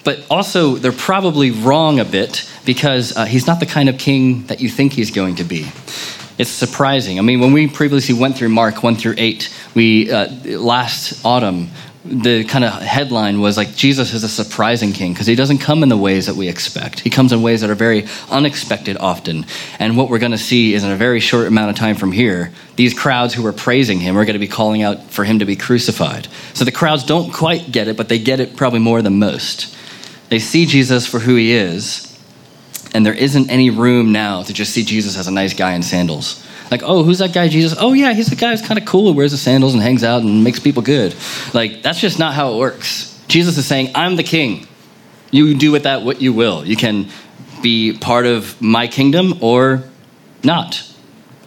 but 0.07 0.25
also 0.29 0.75
they're 0.75 0.93
probably 0.93 1.51
wrong 1.51 1.99
a 1.99 2.05
bit 2.05 2.49
because 2.65 3.13
uh, 3.17 3.25
he's 3.25 3.45
not 3.45 3.59
the 3.59 3.65
kind 3.65 3.89
of 3.89 3.97
king 3.97 4.45
that 4.47 4.61
you 4.61 4.69
think 4.69 4.93
he's 4.93 5.11
going 5.11 5.35
to 5.35 5.43
be. 5.43 5.69
It's 6.37 6.49
surprising. 6.49 7.19
I 7.19 7.23
mean, 7.23 7.41
when 7.41 7.51
we 7.51 7.67
previously 7.67 8.15
went 8.15 8.37
through 8.37 8.47
Mark 8.47 8.83
1 8.83 8.95
through 8.95 9.15
8, 9.17 9.53
we 9.75 10.09
uh, 10.09 10.29
last 10.59 11.25
autumn, 11.25 11.71
the 12.07 12.45
kind 12.45 12.63
of 12.63 12.73
headline 12.73 13.41
was 13.41 13.57
like 13.57 13.75
Jesus 13.75 14.13
is 14.13 14.23
a 14.23 14.29
surprising 14.29 14.93
king 14.93 15.13
because 15.13 15.27
he 15.27 15.35
doesn't 15.35 15.57
come 15.57 15.83
in 15.83 15.89
the 15.89 15.97
ways 15.97 16.27
that 16.27 16.35
we 16.35 16.47
expect. 16.47 17.01
He 17.01 17.09
comes 17.09 17.33
in 17.33 17.41
ways 17.41 17.61
that 17.61 17.69
are 17.69 17.75
very 17.75 18.07
unexpected 18.31 18.97
often. 18.97 19.45
And 19.79 19.97
what 19.97 20.09
we're 20.09 20.19
going 20.19 20.31
to 20.31 20.37
see 20.37 20.73
is 20.73 20.83
in 20.83 20.91
a 20.91 20.95
very 20.95 21.19
short 21.19 21.47
amount 21.47 21.69
of 21.69 21.75
time 21.75 21.95
from 21.95 22.11
here, 22.11 22.51
these 22.77 22.93
crowds 22.93 23.33
who 23.33 23.45
are 23.45 23.53
praising 23.53 23.99
him 23.99 24.17
are 24.17 24.25
going 24.25 24.33
to 24.33 24.39
be 24.39 24.47
calling 24.47 24.81
out 24.81 25.03
for 25.11 25.25
him 25.25 25.39
to 25.39 25.45
be 25.45 25.55
crucified. 25.55 26.27
So 26.53 26.63
the 26.63 26.71
crowds 26.71 27.03
don't 27.03 27.33
quite 27.33 27.71
get 27.71 27.87
it, 27.87 27.97
but 27.97 28.09
they 28.09 28.19
get 28.19 28.39
it 28.39 28.55
probably 28.55 28.79
more 28.79 29.01
than 29.01 29.19
most. 29.19 29.75
They 30.29 30.39
see 30.39 30.65
Jesus 30.65 31.05
for 31.05 31.19
who 31.19 31.35
he 31.35 31.53
is, 31.53 32.17
and 32.93 33.05
there 33.05 33.13
isn't 33.13 33.49
any 33.49 33.69
room 33.69 34.11
now 34.11 34.43
to 34.43 34.53
just 34.53 34.73
see 34.73 34.83
Jesus 34.83 35.17
as 35.17 35.27
a 35.27 35.31
nice 35.31 35.53
guy 35.53 35.73
in 35.73 35.83
sandals. 35.83 36.43
Like, 36.69 36.83
oh, 36.83 37.03
who's 37.03 37.19
that 37.19 37.33
guy, 37.33 37.47
Jesus? 37.47 37.77
Oh, 37.79 37.93
yeah, 37.93 38.13
he's 38.13 38.29
the 38.29 38.35
guy 38.35 38.51
who's 38.51 38.61
kind 38.61 38.79
of 38.79 38.85
cool, 38.85 39.11
who 39.11 39.17
wears 39.17 39.31
the 39.31 39.37
sandals 39.37 39.73
and 39.73 39.81
hangs 39.81 40.03
out 40.03 40.21
and 40.21 40.43
makes 40.43 40.59
people 40.59 40.81
good. 40.81 41.15
Like, 41.53 41.81
that's 41.81 41.99
just 41.99 42.19
not 42.19 42.33
how 42.33 42.53
it 42.53 42.57
works. 42.57 43.21
Jesus 43.27 43.57
is 43.57 43.65
saying, 43.65 43.91
I'm 43.95 44.15
the 44.15 44.23
king. 44.23 44.67
You 45.31 45.55
do 45.55 45.71
with 45.71 45.83
that 45.83 46.03
what 46.03 46.21
you 46.21 46.33
will. 46.33 46.65
You 46.65 46.75
can 46.75 47.09
be 47.61 47.97
part 47.97 48.25
of 48.25 48.61
my 48.61 48.87
kingdom 48.87 49.39
or 49.41 49.83
not. 50.43 50.83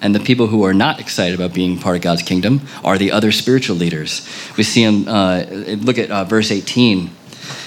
And 0.03 0.15
the 0.15 0.21
people 0.21 0.47
who 0.47 0.65
are 0.65 0.73
not 0.73 0.99
excited 0.99 1.35
about 1.35 1.55
being 1.55 1.79
part 1.79 1.97
of 1.97 2.03
God's 2.03 2.23
kingdom 2.23 2.63
are 2.83 2.97
the 2.97 3.13
other 3.13 3.33
spiritual 3.33 3.77
leaders. 3.77 4.27
We 4.57 4.65
see 4.65 4.85
them, 4.85 5.07
uh, 5.07 5.45
look 5.77 5.99
at 5.99 6.11
uh, 6.11 6.25
verse 6.25 6.51
18. 6.51 7.11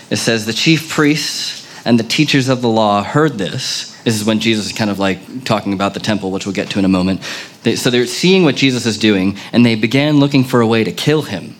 It 0.10 0.16
says, 0.18 0.46
The 0.46 0.54
chief 0.54 0.90
priests 0.90 1.68
and 1.86 2.00
the 2.00 2.04
teachers 2.04 2.50
of 2.50 2.62
the 2.62 2.70
law 2.70 3.04
heard 3.04 3.38
this. 3.38 3.93
This 4.04 4.16
is 4.20 4.26
when 4.26 4.40
Jesus 4.40 4.68
is 4.68 4.74
kind 4.74 4.90
of 4.90 5.00
like 5.00 5.46
talking 5.46 5.74
about 5.74 5.94
the 5.94 6.00
temple, 6.00 6.32
which 6.32 6.46
we'll 6.46 6.54
get 6.54 6.70
to 6.72 6.80
in 6.80 6.86
a 6.86 6.90
moment. 6.90 7.22
They, 7.64 7.76
so 7.76 7.90
they're 7.90 8.06
seeing 8.06 8.44
what 8.44 8.56
Jesus 8.56 8.86
is 8.86 8.98
doing, 8.98 9.38
and 9.52 9.66
they 9.66 9.76
began 9.76 10.20
looking 10.20 10.44
for 10.44 10.62
a 10.62 10.68
way 10.68 10.84
to 10.84 10.92
kill 10.92 11.24
him, 11.24 11.56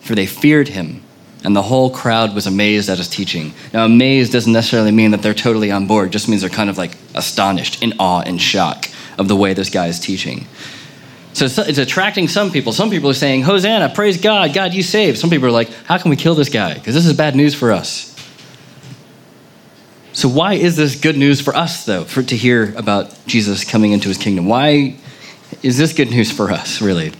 for 0.00 0.14
they 0.14 0.26
feared 0.26 0.68
him. 0.68 1.02
And 1.44 1.54
the 1.54 1.62
whole 1.62 1.90
crowd 1.90 2.34
was 2.34 2.46
amazed 2.46 2.88
at 2.88 2.98
his 2.98 3.08
teaching. 3.08 3.52
Now, 3.72 3.84
amazed 3.84 4.32
doesn't 4.32 4.52
necessarily 4.52 4.90
mean 4.90 5.12
that 5.12 5.22
they're 5.22 5.34
totally 5.34 5.70
on 5.70 5.86
board, 5.86 6.08
it 6.08 6.10
just 6.10 6.28
means 6.28 6.40
they're 6.40 6.50
kind 6.50 6.70
of 6.70 6.76
like 6.76 6.96
astonished, 7.14 7.82
in 7.82 7.94
awe, 7.98 8.22
in 8.22 8.38
shock 8.38 8.88
of 9.18 9.28
the 9.28 9.36
way 9.36 9.54
this 9.54 9.70
guy 9.70 9.86
is 9.86 9.98
teaching. 9.98 10.46
So 11.36 11.44
it's 11.44 11.78
attracting 11.78 12.28
some 12.28 12.50
people. 12.50 12.72
Some 12.72 12.88
people 12.88 13.10
are 13.10 13.14
saying, 13.14 13.42
Hosanna, 13.42 13.90
praise 13.90 14.18
God, 14.18 14.54
God, 14.54 14.72
you 14.72 14.82
save. 14.82 15.18
Some 15.18 15.28
people 15.28 15.46
are 15.46 15.52
like, 15.52 15.70
how 15.84 15.98
can 15.98 16.08
we 16.10 16.16
kill 16.16 16.34
this 16.34 16.48
guy? 16.48 16.72
Because 16.72 16.94
this 16.94 17.04
is 17.04 17.12
bad 17.12 17.36
news 17.36 17.54
for 17.54 17.72
us. 17.72 18.05
So 20.16 20.30
why 20.30 20.54
is 20.54 20.76
this 20.76 20.98
good 20.98 21.18
news 21.18 21.42
for 21.42 21.54
us, 21.54 21.84
though, 21.84 22.04
for 22.04 22.22
to 22.22 22.34
hear 22.34 22.72
about 22.78 23.14
Jesus 23.26 23.64
coming 23.64 23.92
into 23.92 24.08
his 24.08 24.16
kingdom? 24.16 24.46
Why 24.46 24.96
is 25.62 25.76
this 25.76 25.92
good 25.92 26.10
news 26.10 26.32
for 26.32 26.50
us, 26.50 26.80
really? 26.80 27.12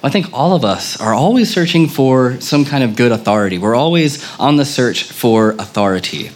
I 0.00 0.08
think 0.08 0.32
all 0.32 0.54
of 0.54 0.64
us 0.64 1.00
are 1.00 1.12
always 1.12 1.52
searching 1.52 1.88
for 1.88 2.40
some 2.40 2.64
kind 2.64 2.84
of 2.84 2.94
good 2.94 3.10
authority. 3.10 3.58
We're 3.58 3.74
always 3.74 4.24
on 4.38 4.58
the 4.58 4.64
search 4.64 5.02
for 5.02 5.56
authority. 5.58 6.30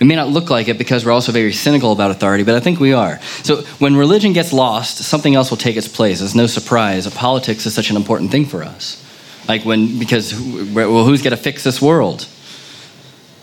We 0.00 0.06
may 0.06 0.14
not 0.14 0.28
look 0.28 0.48
like 0.48 0.68
it 0.68 0.78
because 0.78 1.04
we're 1.04 1.10
also 1.10 1.32
very 1.32 1.52
cynical 1.52 1.90
about 1.90 2.12
authority, 2.12 2.44
but 2.44 2.54
I 2.54 2.60
think 2.60 2.78
we 2.78 2.92
are. 2.92 3.20
So 3.42 3.62
when 3.80 3.96
religion 3.96 4.32
gets 4.32 4.52
lost, 4.52 4.98
something 4.98 5.34
else 5.34 5.50
will 5.50 5.56
take 5.56 5.76
its 5.76 5.88
place. 5.88 6.20
It's 6.20 6.36
no 6.36 6.46
surprise 6.46 7.04
that 7.06 7.14
politics 7.14 7.66
is 7.66 7.74
such 7.74 7.90
an 7.90 7.96
important 7.96 8.30
thing 8.30 8.44
for 8.44 8.62
us. 8.62 9.04
Like 9.48 9.64
when, 9.64 9.98
because, 9.98 10.32
well, 10.40 11.04
who's 11.04 11.20
going 11.20 11.36
to 11.36 11.42
fix 11.42 11.64
this 11.64 11.82
world? 11.82 12.28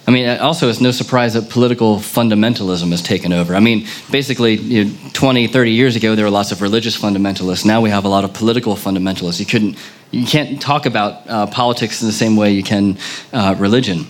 I 0.08 0.12
mean, 0.12 0.27
also, 0.39 0.67
it's 0.67 0.81
no 0.81 0.91
surprise 0.91 1.36
that 1.36 1.50
political 1.50 1.98
fundamentalism 1.98 2.89
has 2.89 3.03
taken 3.03 3.31
over. 3.31 3.53
I 3.53 3.60
mean, 3.60 3.88
basically, 4.10 4.55
you 4.55 4.86
know, 4.86 4.91
20, 5.13 5.48
30 5.48 5.72
years 5.72 5.96
ago, 5.96 6.15
there 6.15 6.25
were 6.25 6.31
lots 6.31 6.51
of 6.51 6.62
religious 6.62 7.00
fundamentalists. 7.00 7.65
Now 7.65 7.81
we 7.81 7.91
have 7.91 8.03
a 8.03 8.08
lot 8.08 8.24
of 8.24 8.34
political 8.34 8.75
fundamentalists. 8.75 9.39
You, 9.39 9.46
couldn't, 9.46 9.77
you 10.10 10.25
can't 10.25 10.60
talk 10.60 10.88
about 10.88 11.29
uh, 11.29 11.46
politics 11.48 12.01
in 12.01 12.08
the 12.08 12.13
same 12.13 12.36
way 12.36 12.51
you 12.51 12.63
can 12.63 12.98
uh, 13.31 13.55
religion 13.60 14.08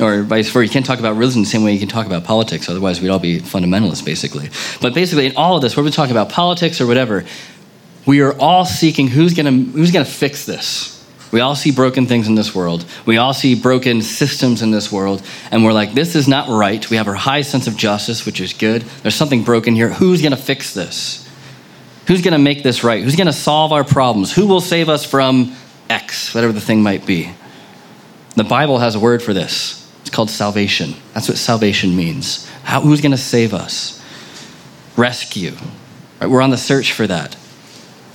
or 0.00 0.22
vice 0.22 0.50
versa. 0.50 0.64
You 0.64 0.70
can't 0.70 0.86
talk 0.86 0.98
about 0.98 1.16
religion 1.16 1.42
the 1.42 1.48
same 1.48 1.62
way 1.62 1.72
you 1.72 1.80
can 1.80 1.88
talk 1.88 2.06
about 2.06 2.24
politics. 2.24 2.68
Otherwise, 2.68 3.00
we'd 3.00 3.08
all 3.08 3.18
be 3.18 3.40
fundamentalists, 3.40 4.04
basically. 4.04 4.50
But 4.80 4.94
basically, 4.94 5.26
in 5.26 5.36
all 5.36 5.56
of 5.56 5.62
this, 5.62 5.76
whether 5.76 5.86
we're 5.86 5.92
talking 5.92 6.12
about 6.12 6.30
politics 6.30 6.80
or 6.80 6.86
whatever, 6.86 7.24
we 8.06 8.20
are 8.20 8.36
all 8.38 8.64
seeking 8.64 9.08
who's 9.08 9.34
going 9.34 9.66
who's 9.66 9.90
gonna 9.90 10.04
fix 10.04 10.44
this. 10.44 10.97
We 11.30 11.40
all 11.40 11.54
see 11.54 11.70
broken 11.70 12.06
things 12.06 12.26
in 12.26 12.34
this 12.34 12.54
world. 12.54 12.84
We 13.04 13.18
all 13.18 13.34
see 13.34 13.54
broken 13.54 14.00
systems 14.00 14.62
in 14.62 14.70
this 14.70 14.90
world. 14.90 15.22
And 15.50 15.64
we're 15.64 15.72
like, 15.72 15.92
this 15.92 16.14
is 16.14 16.26
not 16.26 16.48
right. 16.48 16.88
We 16.88 16.96
have 16.96 17.06
a 17.06 17.14
high 17.14 17.42
sense 17.42 17.66
of 17.66 17.76
justice, 17.76 18.24
which 18.24 18.40
is 18.40 18.52
good. 18.54 18.82
There's 19.02 19.14
something 19.14 19.44
broken 19.44 19.74
here. 19.74 19.90
Who's 19.90 20.22
going 20.22 20.32
to 20.32 20.38
fix 20.38 20.72
this? 20.72 21.28
Who's 22.06 22.22
going 22.22 22.32
to 22.32 22.38
make 22.38 22.62
this 22.62 22.82
right? 22.82 23.04
Who's 23.04 23.16
going 23.16 23.26
to 23.26 23.32
solve 23.34 23.72
our 23.72 23.84
problems? 23.84 24.34
Who 24.34 24.46
will 24.46 24.62
save 24.62 24.88
us 24.88 25.04
from 25.04 25.54
X, 25.90 26.34
whatever 26.34 26.54
the 26.54 26.60
thing 26.60 26.82
might 26.82 27.04
be? 27.04 27.30
The 28.34 28.44
Bible 28.44 28.78
has 28.78 28.94
a 28.94 29.00
word 29.00 29.22
for 29.22 29.34
this. 29.34 29.86
It's 30.00 30.10
called 30.10 30.30
salvation. 30.30 30.94
That's 31.12 31.28
what 31.28 31.36
salvation 31.36 31.94
means. 31.94 32.48
How, 32.62 32.80
who's 32.80 33.02
going 33.02 33.12
to 33.12 33.18
save 33.18 33.52
us? 33.52 34.02
Rescue. 34.96 35.54
Right? 36.20 36.30
We're 36.30 36.40
on 36.40 36.50
the 36.50 36.56
search 36.56 36.92
for 36.92 37.06
that. 37.06 37.36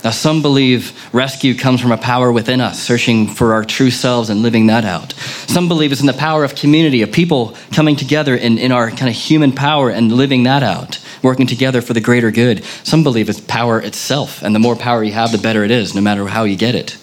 Now, 0.04 0.10
some 0.10 0.42
believe 0.42 0.92
rescue 1.14 1.54
comes 1.54 1.80
from 1.80 1.90
a 1.90 1.96
power 1.96 2.30
within 2.30 2.60
us, 2.60 2.78
searching 2.80 3.26
for 3.26 3.54
our 3.54 3.64
true 3.64 3.90
selves 3.90 4.28
and 4.28 4.42
living 4.42 4.66
that 4.66 4.84
out. 4.84 5.14
Some 5.14 5.66
believe 5.66 5.92
it's 5.92 6.02
in 6.02 6.06
the 6.06 6.12
power 6.12 6.44
of 6.44 6.54
community, 6.54 7.00
of 7.00 7.10
people 7.10 7.56
coming 7.72 7.96
together 7.96 8.36
in, 8.36 8.58
in 8.58 8.70
our 8.70 8.90
kind 8.90 9.08
of 9.08 9.14
human 9.14 9.52
power 9.52 9.88
and 9.88 10.12
living 10.12 10.42
that 10.42 10.62
out, 10.62 11.02
working 11.22 11.46
together 11.46 11.80
for 11.80 11.94
the 11.94 12.02
greater 12.02 12.30
good. 12.30 12.62
Some 12.82 13.02
believe 13.02 13.30
it's 13.30 13.40
power 13.40 13.80
itself, 13.80 14.42
and 14.42 14.54
the 14.54 14.58
more 14.58 14.76
power 14.76 15.02
you 15.02 15.12
have, 15.12 15.32
the 15.32 15.38
better 15.38 15.64
it 15.64 15.70
is, 15.70 15.94
no 15.94 16.02
matter 16.02 16.26
how 16.26 16.44
you 16.44 16.56
get 16.56 16.74
it. 16.74 16.98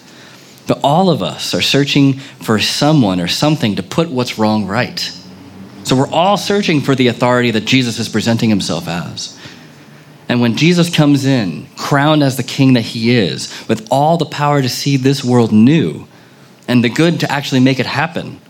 But 0.68 0.78
all 0.84 1.10
of 1.10 1.24
us 1.24 1.54
are 1.54 1.60
searching 1.60 2.14
for 2.14 2.60
someone 2.60 3.20
or 3.20 3.26
something 3.26 3.74
to 3.74 3.82
put 3.82 4.10
what's 4.10 4.38
wrong 4.38 4.66
right. 4.68 5.00
So 5.82 5.96
we're 5.96 6.08
all 6.08 6.36
searching 6.36 6.80
for 6.80 6.94
the 6.94 7.08
authority 7.08 7.50
that 7.50 7.64
Jesus 7.64 7.98
is 7.98 8.08
presenting 8.08 8.48
himself 8.48 8.86
as. 8.86 9.36
And 10.28 10.40
when 10.40 10.56
Jesus 10.56 10.94
comes 10.94 11.24
in, 11.24 11.61
crowned 11.82 12.22
as 12.22 12.36
the 12.36 12.44
king 12.44 12.74
that 12.74 12.82
he 12.82 13.10
is, 13.10 13.52
with 13.68 13.88
all 13.90 14.16
the 14.16 14.24
power 14.24 14.62
to 14.62 14.68
see 14.68 14.96
this 14.96 15.24
world 15.24 15.52
new 15.52 16.06
and 16.68 16.82
the 16.82 16.88
good 16.88 17.20
to 17.20 17.30
actually 17.30 17.60
make 17.60 17.80
it 17.80 17.86
happen, 17.86 18.40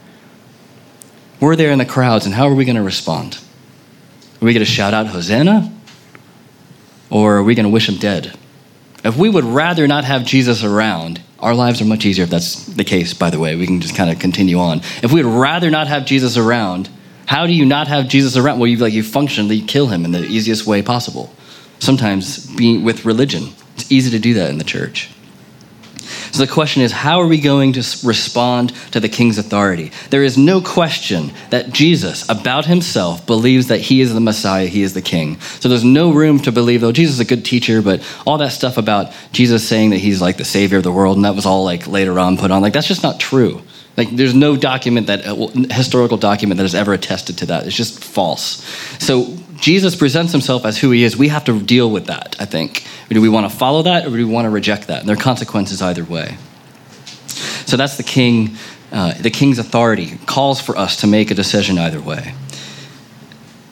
we're 1.41 1.57
there 1.57 1.73
in 1.73 1.79
the 1.79 1.87
crowds, 1.87 2.27
and 2.27 2.35
how 2.35 2.47
are 2.47 2.55
we 2.55 2.67
going 2.67 2.77
to 2.77 2.83
respond? 2.83 3.39
Are 4.41 4.45
we 4.45 4.53
going 4.53 4.65
to 4.65 4.71
shout 4.71 4.93
out, 4.93 5.07
Hosanna? 5.07 5.73
Or 7.09 7.39
are 7.39 7.43
we 7.43 7.55
going 7.55 7.65
to 7.65 7.71
wish 7.71 7.89
him 7.89 7.97
dead? 7.97 8.37
If 9.03 9.17
we 9.17 9.31
would 9.31 9.45
rather 9.45 9.89
not 9.89 10.05
have 10.05 10.25
Jesus 10.25 10.63
around, 10.63 11.21
our 11.41 11.55
lives 11.55 11.81
are 11.81 11.87
much 11.87 12.05
easier 12.05 12.25
if 12.25 12.31
that's 12.31 12.67
the 12.67 12.85
case, 12.85 13.15
by 13.15 13.31
the 13.31 13.41
way. 13.41 13.57
We 13.57 13.67
can 13.67 13.81
just 13.81 13.97
kind 13.97 14.11
of 14.11 14.19
continue 14.19 14.59
on. 14.59 14.83
If 15.03 15.11
we 15.11 15.25
would 15.25 15.33
rather 15.33 15.71
not 15.71 15.89
have 15.89 16.05
Jesus 16.05 16.37
around, 16.37 16.91
how 17.27 17.47
do 17.47 17.53
you 17.53 17.65
not 17.65 17.89
have 17.89 18.09
Jesus 18.09 18.37
around? 18.37 18.59
Well, 18.59 18.69
you 18.69 18.77
like 18.77 18.93
you 18.93 19.03
functionally 19.03 19.63
kill 19.63 19.89
him 19.89 20.05
in 20.05 20.13
the 20.13 20.25
easiest 20.25 20.67
way 20.67 20.83
possible 20.83 21.35
sometimes 21.83 22.47
being 22.47 22.85
with 22.85 23.05
religion. 23.05 23.49
It's 23.75 23.91
easy 23.91 24.11
to 24.11 24.19
do 24.19 24.35
that 24.35 24.51
in 24.51 24.59
the 24.59 24.65
church. 24.65 25.11
So 26.31 26.45
the 26.45 26.53
question 26.53 26.83
is, 26.83 26.93
how 26.93 27.21
are 27.21 27.27
we 27.27 27.41
going 27.41 27.75
to 27.75 27.81
respond 28.05 28.73
to 28.93 29.01
the 29.01 29.09
king's 29.09 29.37
authority? 29.37 29.93
There 30.11 30.23
is 30.23 30.39
no 30.39 30.61
question 30.63 31.33
that 31.51 31.73
Jesus, 31.73 32.27
about 32.29 32.65
himself, 32.65 33.27
believes 33.27 33.67
that 33.69 33.81
he 33.81 34.01
is 34.01 34.15
the 34.15 34.21
Messiah, 34.21 34.67
he 34.67 34.83
is 34.83 34.95
the 34.95 35.03
king. 35.03 35.41
So 35.61 35.69
there's 35.69 35.85
no 35.85 36.13
room 36.13 36.39
to 36.41 36.53
believe, 36.53 36.85
oh, 36.85 36.93
Jesus 36.93 37.15
is 37.15 37.21
a 37.21 37.27
good 37.27 37.45
teacher, 37.45 37.83
but 37.83 38.03
all 38.27 38.39
that 38.39 38.53
stuff 38.53 38.79
about 38.79 39.13
Jesus 39.33 39.67
saying 39.67 39.91
that 39.91 39.99
he's 39.99 40.23
like 40.23 40.39
the 40.39 40.45
savior 40.45 40.79
of 40.79 40.85
the 40.85 40.93
world, 40.93 41.17
and 41.17 41.25
that 41.25 41.35
was 41.35 41.45
all 41.45 41.65
like 41.65 41.87
later 41.87 42.19
on 42.19 42.39
put 42.39 42.51
on, 42.51 42.63
like 42.63 42.73
that's 42.73 42.89
just 42.89 43.03
not 43.03 43.21
true. 43.21 43.61
Like, 43.97 44.09
there's 44.11 44.35
no 44.35 44.57
document 44.57 45.09
that, 45.09 45.27
uh, 45.27 45.49
historical 45.75 46.17
document 46.17 46.57
that 46.57 46.65
has 46.65 46.75
ever 46.75 46.95
attested 46.95 47.39
to 47.39 47.47
that. 47.47 47.67
It's 47.67 47.77
just 47.77 48.03
false. 48.03 48.65
So, 48.99 49.37
Jesus 49.63 49.95
presents 49.95 50.33
himself 50.33 50.65
as 50.65 50.77
who 50.77 50.91
he 50.91 51.05
is. 51.05 51.17
We 51.17 51.29
have 51.29 51.45
to 51.45 51.61
deal 51.61 51.89
with 51.89 52.07
that, 52.07 52.35
I 52.41 52.47
think. 52.47 52.85
Do 53.09 53.21
we 53.21 53.29
want 53.29 53.49
to 53.49 53.57
follow 53.57 53.83
that 53.83 54.05
or 54.05 54.11
do 54.11 54.17
we 54.17 54.25
want 54.25 54.47
to 54.47 54.51
reject 54.51 54.89
that? 54.89 55.01
And 55.01 55.09
there 55.09 55.15
are 55.15 55.21
consequences 55.21 55.81
either 55.81 56.05
way. 56.05 56.37
So, 57.65 57.77
that's 57.77 57.97
the 57.97 58.03
king. 58.03 58.57
Uh, 58.91 59.15
the 59.15 59.31
king's 59.31 59.59
authority 59.59 60.19
calls 60.27 60.61
for 60.61 60.77
us 60.77 60.97
to 60.97 61.07
make 61.07 61.31
a 61.31 61.35
decision 61.35 61.79
either 61.79 62.01
way. 62.01 62.35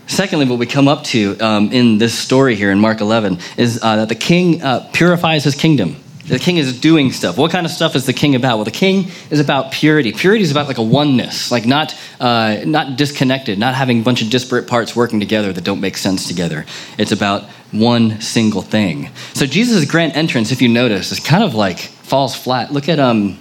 Secondly, 0.07 0.47
what 0.47 0.61
we 0.61 0.67
come 0.67 0.87
up 0.87 1.03
to 1.05 1.37
um, 1.41 1.73
in 1.73 1.99
this 1.99 2.17
story 2.17 2.55
here 2.55 2.71
in 2.71 2.79
Mark 2.79 3.01
11 3.01 3.39
is 3.57 3.81
uh, 3.83 3.97
that 3.97 4.09
the 4.09 4.15
king 4.15 4.63
uh, 4.63 4.89
purifies 4.93 5.43
his 5.43 5.57
kingdom. 5.57 5.97
The 6.31 6.39
king 6.39 6.57
is 6.57 6.79
doing 6.79 7.11
stuff. 7.11 7.37
What 7.37 7.51
kind 7.51 7.67
of 7.67 7.73
stuff 7.73 7.97
is 7.97 8.07
the 8.07 8.13
king 8.13 8.35
about? 8.35 8.57
Well, 8.57 8.65
the 8.65 8.71
king 8.71 9.11
is 9.31 9.41
about 9.41 9.73
purity. 9.73 10.13
Purity 10.13 10.43
is 10.43 10.51
about 10.51 10.69
like 10.69 10.79
a 10.79 10.83
oneness, 10.83 11.51
like 11.51 11.67
not 11.67 11.95
uh, 12.21 12.59
not 12.65 12.97
disconnected, 12.97 13.59
not 13.59 13.75
having 13.75 14.01
a 14.01 14.03
bunch 14.03 14.23
of 14.23 14.31
disparate 14.31 14.69
parts 14.69 14.95
working 14.95 15.19
together 15.19 15.53
that 15.53 15.65
don't 15.65 15.81
make 15.81 15.97
sense 15.97 16.29
together. 16.29 16.65
It's 16.99 17.13
about 17.13 17.45
one 17.73 18.21
single 18.21 18.63
thing. 18.63 19.11
So 19.35 19.45
Jesus' 19.47 19.85
grand 19.85 20.13
entrance, 20.15 20.53
if 20.53 20.63
you 20.63 20.69
notice, 20.69 21.13
is 21.13 21.21
kind 21.21 21.43
of 21.43 21.55
like 21.55 21.79
falls 21.79 22.35
flat. 22.35 22.73
Look 22.73 22.89
at 22.89 22.99
um, 22.99 23.39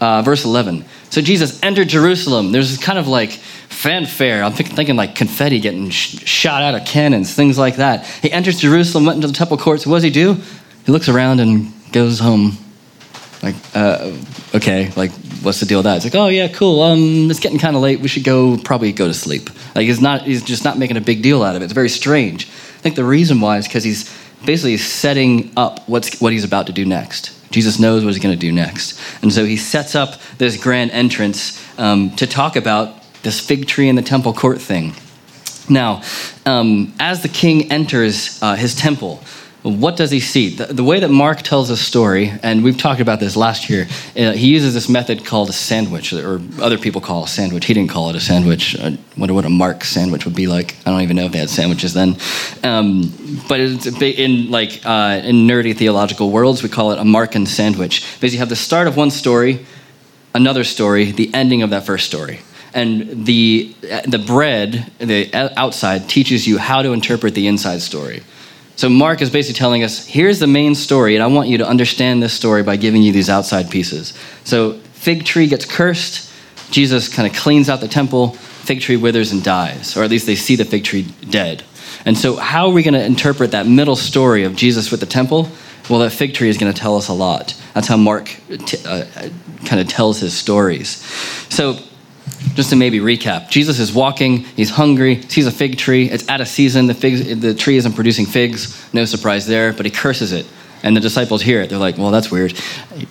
uh, 0.00 0.22
verse 0.22 0.44
11. 0.44 0.84
So 1.10 1.20
Jesus 1.20 1.62
entered 1.62 1.88
Jerusalem. 1.88 2.52
There's 2.52 2.70
this 2.70 2.82
kind 2.84 2.98
of 2.98 3.08
like 3.08 3.32
fanfare. 3.32 4.42
I'm 4.44 4.52
thinking 4.52 4.96
like 4.96 5.14
confetti 5.14 5.60
getting 5.60 5.90
sh- 5.90 6.26
shot 6.26 6.62
out 6.62 6.74
of 6.74 6.86
cannons, 6.86 7.34
things 7.34 7.58
like 7.58 7.76
that. 7.76 8.04
He 8.06 8.30
enters 8.30 8.60
Jerusalem, 8.60 9.06
went 9.06 9.16
into 9.16 9.28
the 9.28 9.34
temple 9.34 9.56
courts. 9.56 9.86
What 9.86 9.96
does 9.96 10.02
he 10.02 10.10
do? 10.10 10.36
He 10.84 10.92
looks 10.92 11.08
around 11.08 11.40
and 11.40 11.72
goes 11.92 12.18
home. 12.18 12.56
Like, 13.42 13.54
uh, 13.74 14.12
okay, 14.54 14.90
like, 14.96 15.12
what's 15.42 15.60
the 15.60 15.66
deal 15.66 15.78
with 15.78 15.84
that? 15.84 15.96
It's 15.96 16.04
like, 16.04 16.14
oh 16.14 16.28
yeah, 16.28 16.48
cool. 16.48 16.82
Um, 16.82 17.30
it's 17.30 17.40
getting 17.40 17.58
kind 17.58 17.74
of 17.74 17.82
late. 17.82 18.00
We 18.00 18.08
should 18.08 18.24
go, 18.24 18.58
probably 18.58 18.92
go 18.92 19.06
to 19.06 19.14
sleep. 19.14 19.48
Like, 19.74 19.86
he's 19.86 20.00
not, 20.00 20.22
he's 20.22 20.42
just 20.42 20.64
not 20.64 20.78
making 20.78 20.98
a 20.98 21.00
big 21.00 21.22
deal 21.22 21.42
out 21.42 21.56
of 21.56 21.62
it. 21.62 21.64
It's 21.64 21.72
very 21.72 21.88
strange. 21.88 22.46
I 22.46 22.82
think 22.82 22.96
the 22.96 23.04
reason 23.04 23.40
why 23.40 23.58
is 23.58 23.66
because 23.66 23.84
he's 23.84 24.14
basically 24.44 24.76
setting 24.76 25.52
up 25.56 25.86
what's 25.88 26.20
what 26.20 26.32
he's 26.32 26.44
about 26.44 26.66
to 26.66 26.72
do 26.72 26.84
next. 26.84 27.36
Jesus 27.50 27.78
knows 27.78 28.04
what 28.04 28.14
he's 28.14 28.22
going 28.22 28.34
to 28.34 28.40
do 28.40 28.52
next, 28.52 28.98
and 29.22 29.32
so 29.32 29.44
he 29.44 29.56
sets 29.56 29.94
up 29.94 30.20
this 30.38 30.56
grand 30.56 30.92
entrance 30.92 31.60
um, 31.78 32.10
to 32.16 32.26
talk 32.26 32.56
about 32.56 33.02
this 33.22 33.40
fig 33.40 33.66
tree 33.66 33.88
in 33.88 33.96
the 33.96 34.02
temple 34.02 34.32
court 34.32 34.60
thing. 34.60 34.94
Now, 35.68 36.02
um, 36.46 36.94
as 36.98 37.22
the 37.22 37.28
king 37.28 37.70
enters 37.70 38.42
uh, 38.42 38.54
his 38.54 38.74
temple, 38.74 39.22
what 39.62 39.96
does 39.96 40.10
he 40.10 40.20
see? 40.20 40.56
The, 40.56 40.66
the, 40.66 40.82
way 40.82 41.00
that 41.00 41.10
Mark 41.10 41.42
tells 41.42 41.68
a 41.68 41.76
story, 41.76 42.32
and 42.42 42.64
we've 42.64 42.78
talked 42.78 43.00
about 43.00 43.20
this 43.20 43.36
last 43.36 43.68
year, 43.68 43.88
uh, 44.16 44.32
he 44.32 44.48
uses 44.48 44.72
this 44.72 44.88
method 44.88 45.26
called 45.26 45.50
a 45.50 45.52
sandwich, 45.52 46.14
or 46.14 46.40
other 46.60 46.78
people 46.78 47.02
call 47.02 47.24
a 47.24 47.28
sandwich. 47.28 47.66
He 47.66 47.74
didn't 47.74 47.90
call 47.90 48.08
it 48.08 48.16
a 48.16 48.20
sandwich. 48.20 48.78
I 48.80 48.96
wonder 49.18 49.34
what 49.34 49.44
a 49.44 49.50
Mark 49.50 49.84
sandwich 49.84 50.24
would 50.24 50.34
be 50.34 50.46
like. 50.46 50.76
I 50.86 50.90
don't 50.90 51.02
even 51.02 51.16
know 51.16 51.26
if 51.26 51.32
they 51.32 51.38
had 51.38 51.50
sandwiches 51.50 51.92
then. 51.92 52.16
Um, 52.64 53.12
but 53.48 53.60
in 53.60 54.50
like 54.50 54.80
uh, 54.84 55.20
in 55.24 55.46
nerdy 55.46 55.76
theological 55.76 56.30
worlds, 56.30 56.62
we 56.62 56.70
call 56.70 56.92
it 56.92 56.98
a 56.98 57.04
Markan 57.04 57.46
sandwich. 57.46 58.06
Because 58.14 58.32
you 58.32 58.38
have 58.38 58.48
the 58.48 58.56
start 58.56 58.88
of 58.88 58.96
one 58.96 59.10
story, 59.10 59.66
another 60.34 60.64
story, 60.64 61.10
the 61.10 61.30
ending 61.34 61.62
of 61.62 61.70
that 61.70 61.84
first 61.84 62.06
story 62.06 62.40
and 62.72 63.26
the 63.26 63.74
the 64.06 64.22
bread 64.24 64.88
the 64.98 65.28
outside 65.34 66.08
teaches 66.08 66.46
you 66.46 66.56
how 66.56 66.82
to 66.82 66.92
interpret 66.92 67.34
the 67.34 67.48
inside 67.48 67.82
story 67.82 68.22
so 68.80 68.88
Mark 68.88 69.20
is 69.20 69.28
basically 69.28 69.58
telling 69.58 69.84
us 69.84 70.06
here's 70.06 70.38
the 70.38 70.46
main 70.46 70.74
story, 70.74 71.14
and 71.14 71.22
I 71.22 71.26
want 71.26 71.50
you 71.50 71.58
to 71.58 71.68
understand 71.68 72.22
this 72.22 72.32
story 72.32 72.62
by 72.62 72.76
giving 72.76 73.02
you 73.02 73.12
these 73.12 73.28
outside 73.28 73.70
pieces. 73.70 74.14
So 74.44 74.78
fig 74.94 75.26
tree 75.26 75.48
gets 75.48 75.66
cursed, 75.66 76.32
Jesus 76.70 77.06
kind 77.06 77.30
of 77.30 77.36
cleans 77.36 77.68
out 77.68 77.80
the 77.80 77.88
temple, 77.88 78.28
fig 78.30 78.80
tree 78.80 78.96
withers 78.96 79.32
and 79.32 79.44
dies, 79.44 79.98
or 79.98 80.02
at 80.02 80.08
least 80.08 80.24
they 80.24 80.34
see 80.34 80.56
the 80.56 80.64
fig 80.64 80.84
tree 80.84 81.02
dead. 81.28 81.62
And 82.06 82.16
so, 82.16 82.36
how 82.36 82.68
are 82.68 82.72
we 82.72 82.82
going 82.82 82.94
to 82.94 83.04
interpret 83.04 83.50
that 83.50 83.66
middle 83.66 83.96
story 83.96 84.44
of 84.44 84.56
Jesus 84.56 84.90
with 84.90 85.00
the 85.00 85.06
temple? 85.06 85.50
Well, 85.90 85.98
that 85.98 86.12
fig 86.12 86.32
tree 86.32 86.48
is 86.48 86.56
going 86.56 86.72
to 86.72 86.80
tell 86.80 86.96
us 86.96 87.08
a 87.08 87.12
lot. 87.12 87.54
That's 87.74 87.86
how 87.86 87.98
Mark 87.98 88.34
t- 88.64 88.78
uh, 88.86 89.04
kind 89.66 89.82
of 89.82 89.88
tells 89.88 90.20
his 90.20 90.32
stories. 90.32 90.88
So, 91.50 91.78
just 92.54 92.70
to 92.70 92.76
maybe 92.76 92.98
recap, 92.98 93.50
Jesus 93.50 93.78
is 93.78 93.92
walking, 93.92 94.38
he's 94.56 94.70
hungry, 94.70 95.22
sees 95.22 95.46
a 95.46 95.50
fig 95.50 95.78
tree, 95.78 96.08
it's 96.08 96.28
out 96.28 96.40
of 96.40 96.48
season, 96.48 96.86
the, 96.86 96.94
figs, 96.94 97.40
the 97.40 97.54
tree 97.54 97.76
isn't 97.76 97.92
producing 97.92 98.26
figs, 98.26 98.82
no 98.92 99.04
surprise 99.04 99.46
there, 99.46 99.72
but 99.72 99.86
he 99.86 99.90
curses 99.90 100.32
it. 100.32 100.46
And 100.82 100.96
the 100.96 101.00
disciples 101.00 101.42
hear 101.42 101.60
it. 101.60 101.68
They're 101.68 101.78
like, 101.78 101.98
well, 101.98 102.10
that's 102.10 102.30
weird. 102.30 102.54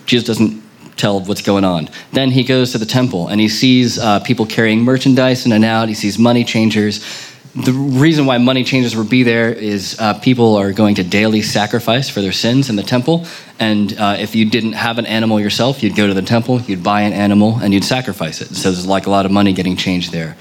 Jesus 0.04 0.26
doesn't 0.26 0.62
tell 0.96 1.20
what's 1.20 1.42
going 1.42 1.64
on. 1.64 1.88
Then 2.12 2.30
he 2.30 2.42
goes 2.42 2.72
to 2.72 2.78
the 2.78 2.86
temple 2.86 3.28
and 3.28 3.40
he 3.40 3.48
sees 3.48 3.98
uh, 3.98 4.20
people 4.20 4.44
carrying 4.44 4.80
merchandise 4.80 5.46
in 5.46 5.52
and 5.52 5.64
out, 5.64 5.88
he 5.88 5.94
sees 5.94 6.18
money 6.18 6.44
changers 6.44 7.29
the 7.54 7.72
reason 7.72 8.26
why 8.26 8.38
money 8.38 8.62
changers 8.62 8.94
would 8.94 9.10
be 9.10 9.24
there 9.24 9.52
is 9.52 9.98
uh, 9.98 10.14
people 10.20 10.56
are 10.56 10.72
going 10.72 10.94
to 10.96 11.02
daily 11.02 11.42
sacrifice 11.42 12.08
for 12.08 12.20
their 12.20 12.32
sins 12.32 12.70
in 12.70 12.76
the 12.76 12.82
temple. 12.82 13.26
And 13.58 13.98
uh, 13.98 14.16
if 14.18 14.36
you 14.36 14.48
didn't 14.48 14.74
have 14.74 14.98
an 14.98 15.06
animal 15.06 15.40
yourself, 15.40 15.82
you'd 15.82 15.96
go 15.96 16.06
to 16.06 16.14
the 16.14 16.22
temple, 16.22 16.60
you'd 16.62 16.84
buy 16.84 17.02
an 17.02 17.12
animal, 17.12 17.58
and 17.60 17.74
you'd 17.74 17.84
sacrifice 17.84 18.40
it. 18.40 18.54
So 18.54 18.70
there's 18.70 18.86
like 18.86 19.06
a 19.06 19.10
lot 19.10 19.26
of 19.26 19.32
money 19.32 19.52
getting 19.52 19.76
changed 19.76 20.12
there. 20.12 20.36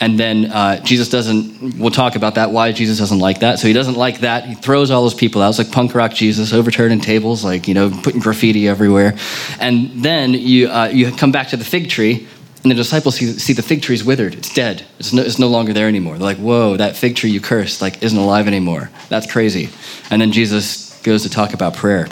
And 0.00 0.18
then 0.18 0.46
uh, 0.46 0.80
Jesus 0.84 1.08
doesn't, 1.08 1.78
we'll 1.78 1.90
talk 1.90 2.16
about 2.16 2.36
that, 2.36 2.50
why 2.50 2.72
Jesus 2.72 2.98
doesn't 2.98 3.18
like 3.18 3.40
that. 3.40 3.58
So 3.58 3.66
he 3.66 3.72
doesn't 3.72 3.96
like 3.96 4.20
that. 4.20 4.44
He 4.44 4.54
throws 4.54 4.90
all 4.90 5.02
those 5.02 5.14
people 5.14 5.42
out. 5.42 5.50
It's 5.50 5.58
like 5.58 5.72
punk 5.72 5.94
rock 5.94 6.12
Jesus, 6.12 6.52
overturning 6.52 7.00
tables, 7.00 7.44
like, 7.44 7.66
you 7.66 7.74
know, 7.74 7.90
putting 8.02 8.20
graffiti 8.20 8.68
everywhere. 8.68 9.16
And 9.60 10.04
then 10.04 10.34
you, 10.34 10.68
uh, 10.68 10.90
you 10.92 11.10
come 11.12 11.32
back 11.32 11.48
to 11.48 11.56
the 11.56 11.64
fig 11.64 11.88
tree 11.88 12.28
and 12.62 12.70
the 12.70 12.74
disciples 12.74 13.16
see, 13.16 13.26
see 13.32 13.52
the 13.52 13.62
fig 13.62 13.82
tree 13.82 13.94
is 13.94 14.04
withered. 14.04 14.34
It's 14.34 14.52
dead. 14.52 14.84
It's 14.98 15.12
no, 15.12 15.22
it's 15.22 15.38
no 15.38 15.48
longer 15.48 15.72
there 15.72 15.88
anymore. 15.88 16.14
They're 16.18 16.24
like, 16.24 16.38
whoa, 16.38 16.76
that 16.76 16.96
fig 16.96 17.16
tree 17.16 17.30
you 17.30 17.40
cursed 17.40 17.80
like 17.80 18.02
isn't 18.02 18.18
alive 18.18 18.48
anymore. 18.48 18.90
That's 19.08 19.30
crazy. 19.30 19.70
And 20.10 20.20
then 20.20 20.32
Jesus 20.32 21.00
goes 21.02 21.22
to 21.22 21.30
talk 21.30 21.54
about 21.54 21.74
prayer. 21.74 22.08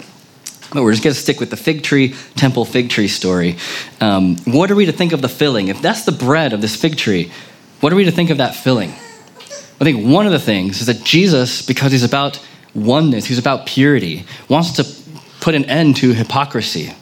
But 0.73 0.83
we're 0.83 0.91
just 0.91 1.03
going 1.03 1.13
to 1.13 1.19
stick 1.19 1.39
with 1.39 1.49
the 1.49 1.57
fig 1.57 1.83
tree, 1.83 2.13
temple 2.35 2.65
fig 2.65 2.89
tree 2.89 3.07
story. 3.07 3.57
Um, 4.01 4.37
what 4.45 4.69
are 4.69 4.75
we 4.75 4.85
to 4.85 4.91
think 4.91 5.13
of 5.13 5.21
the 5.21 5.29
filling? 5.29 5.69
If 5.69 5.81
that's 5.81 6.03
the 6.03 6.11
bread 6.11 6.53
of 6.53 6.61
this 6.61 6.75
fig 6.75 6.97
tree, 6.97 7.31
what 7.79 7.93
are 7.93 7.95
we 7.95 8.05
to 8.05 8.11
think 8.11 8.29
of 8.29 8.37
that 8.37 8.55
filling? 8.55 8.89
I 8.89 9.83
think 9.83 10.07
one 10.07 10.25
of 10.25 10.31
the 10.31 10.39
things 10.39 10.81
is 10.81 10.87
that 10.87 11.03
Jesus, 11.03 11.61
because 11.61 11.91
he's 11.91 12.03
about 12.03 12.43
oneness, 12.73 13.25
he's 13.25 13.37
about 13.37 13.65
purity, 13.65 14.25
wants 14.49 14.73
to 14.73 14.85
put 15.39 15.55
an 15.55 15.65
end 15.65 15.97
to 15.97 16.13
hypocrisy. 16.13 16.93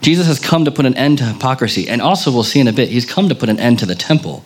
Jesus 0.00 0.26
has 0.26 0.38
come 0.38 0.64
to 0.64 0.70
put 0.70 0.86
an 0.86 0.96
end 0.96 1.18
to 1.18 1.24
hypocrisy. 1.24 1.88
And 1.88 2.00
also, 2.00 2.30
we'll 2.30 2.44
see 2.44 2.60
in 2.60 2.68
a 2.68 2.72
bit, 2.72 2.88
he's 2.88 3.06
come 3.06 3.28
to 3.28 3.34
put 3.34 3.48
an 3.48 3.58
end 3.58 3.78
to 3.80 3.86
the 3.86 3.94
temple. 3.94 4.44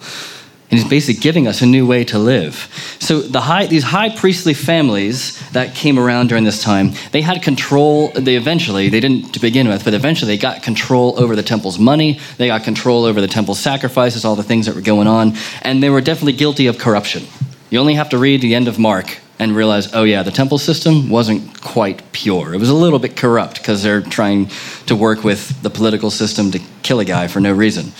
And 0.71 0.80
he's 0.80 0.88
basically 0.88 1.21
giving 1.21 1.47
us 1.47 1.61
a 1.61 1.66
new 1.66 1.87
way 1.87 2.02
to 2.04 2.18
live. 2.18 2.97
So 2.99 3.21
the 3.21 3.42
high, 3.42 3.66
these 3.66 3.82
high 3.82 4.09
priestly 4.09 4.54
families 4.54 5.38
that 5.50 5.75
came 5.75 5.99
around 5.99 6.28
during 6.28 6.44
this 6.44 6.62
time, 6.62 6.92
they 7.11 7.21
had 7.21 7.42
control. 7.42 8.09
They 8.09 8.37
eventually, 8.37 8.88
they 8.88 9.00
didn't 9.00 9.35
to 9.35 9.40
begin 9.40 9.68
with, 9.68 9.85
but 9.85 9.92
eventually 9.92 10.35
they 10.35 10.40
got 10.40 10.62
control 10.62 11.21
over 11.21 11.37
the 11.37 11.42
temple's 11.42 11.78
money. 11.78 12.21
They 12.38 12.47
got 12.47 12.64
control 12.64 13.04
over 13.04 13.21
the 13.21 13.28
temple's 13.28 13.59
sacrifices, 13.59 14.25
all 14.25 14.35
the 14.35 14.42
things 14.42 14.64
that 14.64 14.75
were 14.75 14.80
going 14.80 15.09
on, 15.09 15.35
and 15.61 15.82
they 15.82 15.90
were 15.90 16.00
definitely 16.00 16.32
guilty 16.32 16.68
of 16.68 16.78
corruption. 16.78 17.25
You 17.68 17.78
only 17.78 17.94
have 17.94 18.09
to 18.09 18.18
read 18.18 18.40
the 18.40 18.54
end 18.54 18.66
of 18.66 18.78
Mark 18.78 19.18
and 19.42 19.56
realize, 19.56 19.92
oh 19.94 20.04
yeah, 20.04 20.22
the 20.22 20.30
temple 20.30 20.58
system 20.58 21.08
wasn't 21.08 21.61
quite 21.61 22.12
pure. 22.12 22.54
It 22.54 22.58
was 22.58 22.68
a 22.68 22.75
little 22.75 22.99
bit 22.99 23.16
corrupt 23.16 23.58
because 23.58 23.82
they're 23.82 24.00
trying 24.00 24.46
to 24.87 24.96
work 24.96 25.25
with 25.25 25.62
the 25.62 25.70
political 25.70 26.11
system 26.11 26.50
to 26.52 26.61
kill 26.82 27.00
a 27.00 27.04
guy 27.04 27.28
for 27.28 27.40
no 27.40 27.52
reason. 27.52 27.92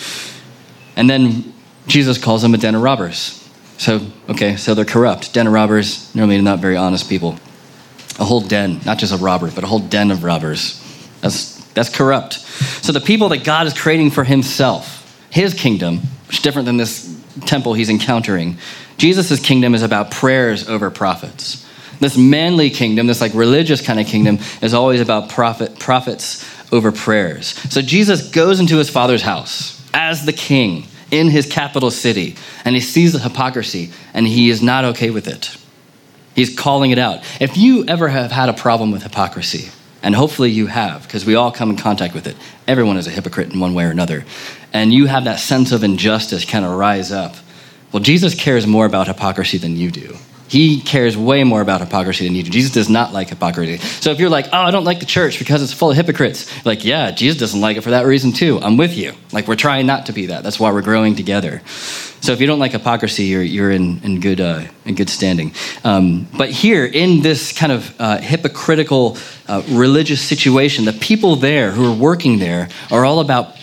And 0.97 1.09
then 1.09 1.53
Jesus 1.87 2.19
calls 2.19 2.43
them 2.43 2.55
a 2.55 2.59
den 2.59 2.75
of 2.75 2.83
robbers. 2.83 3.39
So, 3.79 4.01
okay, 4.29 4.57
so 4.57 4.75
they're 4.75 4.85
corrupt. 4.85 5.35
Den 5.35 5.47
of 5.47 5.53
robbers, 5.53 6.15
normally 6.15 6.41
not 6.41 6.61
very 6.61 6.77
honest 6.77 7.09
people. 7.09 7.37
A 8.21 8.25
whole 8.25 8.41
den, 8.41 8.81
not 8.85 8.99
just 8.99 9.13
a 9.13 9.17
robber, 9.17 9.51
but 9.51 9.65
a 9.65 9.67
whole 9.67 9.81
den 9.81 10.11
of 10.11 10.23
robbers. 10.23 10.81
That's, 11.23 11.65
that's 11.73 11.89
corrupt. 11.89 12.35
So 12.85 12.93
the 12.93 13.01
people 13.01 13.31
that 13.31 13.45
God 13.45 13.67
is 13.67 13.79
creating 13.79 14.11
for 14.11 14.25
himself, 14.25 15.27
his 15.31 15.55
kingdom, 15.55 15.99
which 16.29 16.37
is 16.37 16.43
different 16.43 16.67
than 16.67 16.77
this 16.77 17.12
temple 17.41 17.75
he's 17.75 17.91
encountering, 17.91 18.59
Jesus' 18.99 19.41
kingdom 19.41 19.75
is 19.75 19.83
about 19.83 20.11
prayers 20.11 20.69
over 20.69 20.91
profits. 20.91 21.67
This 22.01 22.17
manly 22.17 22.71
kingdom, 22.71 23.07
this 23.07 23.21
like 23.21 23.35
religious 23.35 23.81
kind 23.81 24.01
of 24.01 24.07
kingdom, 24.07 24.39
is 24.61 24.75
always 24.75 25.01
about 25.01 25.29
profit, 25.29 25.79
profits 25.79 26.45
over 26.73 26.91
prayers. 26.91 27.49
So 27.73 27.81
Jesus 27.81 28.31
goes 28.31 28.59
into 28.59 28.77
his 28.77 28.91
father's 28.91 29.23
house 29.23 29.81
as 29.95 30.27
the 30.27 30.33
king 30.33 30.87
in 31.11 31.29
his 31.29 31.47
capital 31.47 31.91
city, 31.91 32.37
and 32.65 32.75
he 32.75 32.81
sees 32.81 33.13
the 33.13 33.19
hypocrisy, 33.19 33.91
and 34.15 34.27
he 34.27 34.51
is 34.51 34.63
not 34.63 34.85
okay 34.85 35.11
with 35.11 35.29
it. 35.29 35.57
He's 36.35 36.57
calling 36.57 36.91
it 36.91 36.99
out. 36.99 37.21
If 37.41 37.57
you 37.59 37.85
ever 37.87 38.09
have 38.09 38.33
had 38.33 38.49
a 38.49 38.55
problem 38.55 38.91
with 38.91 39.03
hypocrisy, 39.03 39.71
and 40.03 40.15
hopefully 40.15 40.51
you 40.51 40.67
have, 40.67 41.03
because 41.03 41.27
we 41.27 41.35
all 41.35 41.53
come 41.53 41.71
in 41.71 41.77
contact 41.77 42.15
with 42.15 42.27
it, 42.27 42.37
everyone 42.67 42.97
is 42.97 43.07
a 43.07 43.11
hypocrite 43.11 43.53
in 43.53 43.61
one 43.61 43.75
way 43.75 43.85
or 43.85 43.91
another, 43.91 44.25
and 44.73 44.93
you 44.93 45.07
have 45.07 45.25
that 45.25 45.41
sense 45.41 45.73
of 45.73 45.85
injustice 45.85 46.45
kind 46.45 46.65
of 46.65 46.73
rise 46.73 47.13
up. 47.13 47.35
Well, 47.93 48.03
Jesus 48.03 48.35
cares 48.35 48.67
more 48.67 48.87
about 48.87 49.07
hypocrisy 49.07 49.59
than 49.59 49.77
you 49.77 49.91
do. 49.91 50.17
He 50.49 50.83
cares 50.83 51.17
way 51.17 51.45
more 51.45 51.63
about 51.63 51.81
hypocrisy 51.81 52.27
than 52.27 52.35
you 52.35 52.43
do. 52.43 52.51
Jesus 52.51 52.73
does 52.73 52.91
not 52.91 53.15
like 53.15 53.31
hypocrisy. 53.31 53.79
So 53.79 54.11
if 54.11 54.21
you're 54.21 54.29
like, 54.29 54.49
oh, 54.53 54.59
I 54.59 54.71
don't 54.71 54.85
like 54.85 55.01
the 55.01 55.07
church 55.07 55.39
because 55.39 55.63
it's 55.63 55.73
full 55.73 55.91
of 55.91 55.97
hypocrites, 55.97 56.67
like, 56.67 56.85
yeah, 56.85 57.11
Jesus 57.11 57.39
doesn't 57.39 57.61
like 57.63 57.79
it 57.79 57.81
for 57.81 57.91
that 57.91 58.05
reason 58.05 58.33
too. 58.33 58.61
I'm 58.61 58.77
with 58.77 58.95
you. 58.95 59.15
Like, 59.33 59.49
we're 59.49 59.57
trying 59.57 59.87
not 59.87 60.07
to 60.07 60.13
be 60.13 60.27
that. 60.27 60.43
That's 60.43 60.61
why 60.61 60.71
we're 60.71 60.83
growing 60.83 61.17
together. 61.17 61.63
So 62.21 62.33
if 62.33 62.41
you 62.43 62.47
don't 62.47 62.59
like 62.59 62.73
hypocrisy, 62.73 63.25
you're, 63.25 63.43
you're 63.43 63.71
in, 63.71 64.03
in, 64.03 64.21
good, 64.21 64.43
uh, 64.43 64.65
in 64.85 64.95
good 64.95 65.09
standing. 65.09 65.55
Um, 65.85 66.29
but 66.37 66.51
here, 66.51 66.85
in 66.85 67.23
this 67.23 67.53
kind 67.53 67.73
of 67.73 67.99
uh, 67.99 68.19
hypocritical 68.19 69.17
uh, 69.49 69.63
religious 69.71 70.21
situation, 70.21 70.85
the 70.85 70.93
people 70.93 71.37
there 71.37 71.71
who 71.71 71.91
are 71.91 71.97
working 71.97 72.39
there 72.41 72.69
are 72.91 73.07
all 73.07 73.21
about 73.21 73.57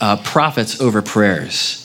uh, 0.00 0.16
profits 0.18 0.80
over 0.80 1.02
prayers. 1.02 1.80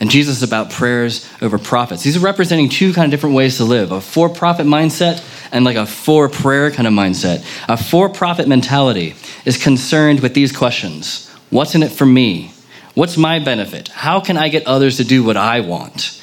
And 0.00 0.10
Jesus 0.10 0.38
is 0.38 0.42
about 0.42 0.70
prayers 0.70 1.28
over 1.40 1.58
profits. 1.58 2.02
These 2.02 2.16
are 2.16 2.20
representing 2.20 2.68
two 2.68 2.92
kind 2.92 3.06
of 3.06 3.10
different 3.10 3.36
ways 3.36 3.58
to 3.58 3.64
live 3.64 3.92
a 3.92 4.00
for 4.00 4.28
profit 4.28 4.66
mindset 4.66 5.24
and 5.52 5.64
like 5.64 5.76
a 5.76 5.86
for 5.86 6.28
prayer 6.28 6.70
kind 6.70 6.86
of 6.86 6.92
mindset. 6.92 7.44
A 7.68 7.76
for 7.76 8.08
profit 8.08 8.48
mentality 8.48 9.14
is 9.44 9.62
concerned 9.62 10.20
with 10.20 10.34
these 10.34 10.54
questions 10.54 11.30
What's 11.50 11.76
in 11.76 11.84
it 11.84 11.92
for 11.92 12.04
me? 12.04 12.52
What's 12.94 13.16
my 13.16 13.38
benefit? 13.38 13.88
How 13.88 14.18
can 14.18 14.36
I 14.36 14.48
get 14.48 14.66
others 14.66 14.96
to 14.96 15.04
do 15.04 15.22
what 15.22 15.36
I 15.36 15.60
want? 15.60 16.20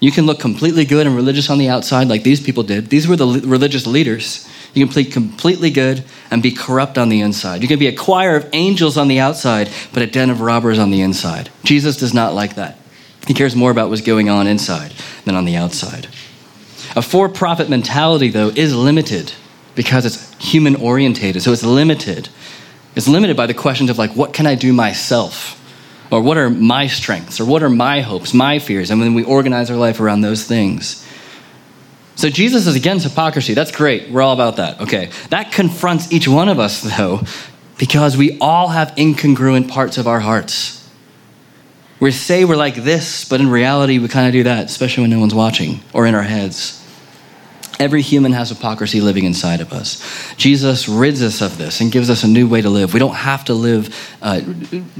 You 0.00 0.10
can 0.10 0.24
look 0.24 0.40
completely 0.40 0.86
good 0.86 1.06
and 1.06 1.14
religious 1.14 1.50
on 1.50 1.58
the 1.58 1.68
outside, 1.68 2.08
like 2.08 2.22
these 2.22 2.40
people 2.40 2.62
did. 2.62 2.88
These 2.88 3.06
were 3.06 3.16
the 3.16 3.26
religious 3.44 3.86
leaders. 3.86 4.48
You 4.74 4.86
can 4.86 4.94
be 4.94 5.04
completely 5.04 5.70
good 5.70 6.04
and 6.30 6.42
be 6.42 6.52
corrupt 6.52 6.96
on 6.96 7.08
the 7.08 7.20
inside. 7.20 7.62
You 7.62 7.68
can 7.68 7.78
be 7.78 7.88
a 7.88 7.96
choir 7.96 8.36
of 8.36 8.48
angels 8.52 8.96
on 8.96 9.08
the 9.08 9.18
outside, 9.18 9.68
but 9.92 10.02
a 10.02 10.06
den 10.06 10.30
of 10.30 10.40
robbers 10.40 10.78
on 10.78 10.90
the 10.90 11.00
inside. 11.00 11.50
Jesus 11.64 11.96
does 11.96 12.14
not 12.14 12.34
like 12.34 12.54
that. 12.54 12.78
He 13.26 13.34
cares 13.34 13.56
more 13.56 13.70
about 13.70 13.90
what's 13.90 14.00
going 14.00 14.28
on 14.28 14.46
inside 14.46 14.94
than 15.24 15.34
on 15.34 15.44
the 15.44 15.56
outside. 15.56 16.06
A 16.96 17.02
for 17.02 17.28
profit 17.28 17.68
mentality, 17.68 18.28
though, 18.28 18.48
is 18.48 18.74
limited 18.74 19.32
because 19.74 20.06
it's 20.06 20.34
human 20.42 20.76
orientated. 20.76 21.42
So 21.42 21.52
it's 21.52 21.62
limited. 21.62 22.28
It's 22.96 23.06
limited 23.08 23.36
by 23.36 23.46
the 23.46 23.54
questions 23.54 23.90
of, 23.90 23.98
like, 23.98 24.16
what 24.16 24.32
can 24.32 24.46
I 24.46 24.54
do 24.54 24.72
myself? 24.72 25.56
Or 26.10 26.20
what 26.20 26.36
are 26.36 26.50
my 26.50 26.88
strengths? 26.88 27.40
Or 27.40 27.44
what 27.44 27.62
are 27.62 27.70
my 27.70 28.00
hopes, 28.00 28.34
my 28.34 28.58
fears? 28.58 28.90
And 28.90 29.00
then 29.00 29.14
we 29.14 29.22
organize 29.22 29.70
our 29.70 29.76
life 29.76 30.00
around 30.00 30.22
those 30.22 30.44
things. 30.44 31.06
So 32.20 32.28
Jesus 32.28 32.66
is 32.66 32.76
against 32.76 33.08
hypocrisy. 33.08 33.54
That's 33.54 33.72
great. 33.72 34.10
We're 34.10 34.20
all 34.20 34.34
about 34.34 34.56
that. 34.56 34.78
Okay. 34.82 35.08
That 35.30 35.52
confronts 35.52 36.12
each 36.12 36.28
one 36.28 36.50
of 36.50 36.58
us, 36.58 36.82
though, 36.82 37.22
because 37.78 38.14
we 38.14 38.36
all 38.42 38.68
have 38.68 38.88
incongruent 38.96 39.70
parts 39.70 39.96
of 39.96 40.06
our 40.06 40.20
hearts. 40.20 40.86
We 41.98 42.10
say 42.10 42.44
we're 42.44 42.56
like 42.56 42.74
this, 42.74 43.26
but 43.26 43.40
in 43.40 43.48
reality, 43.48 43.98
we 43.98 44.08
kind 44.08 44.26
of 44.26 44.34
do 44.34 44.42
that, 44.42 44.66
especially 44.66 45.04
when 45.04 45.10
no 45.12 45.18
one's 45.18 45.34
watching 45.34 45.80
or 45.94 46.06
in 46.06 46.14
our 46.14 46.22
heads. 46.22 46.76
Every 47.78 48.02
human 48.02 48.32
has 48.32 48.50
hypocrisy 48.50 49.00
living 49.00 49.24
inside 49.24 49.62
of 49.62 49.72
us. 49.72 50.34
Jesus 50.36 50.90
rids 50.90 51.22
us 51.22 51.40
of 51.40 51.56
this 51.56 51.80
and 51.80 51.90
gives 51.90 52.10
us 52.10 52.22
a 52.22 52.28
new 52.28 52.46
way 52.46 52.60
to 52.60 52.68
live. 52.68 52.92
We 52.92 53.00
don't 53.00 53.14
have 53.14 53.46
to 53.46 53.54
live 53.54 53.96
uh, 54.20 54.42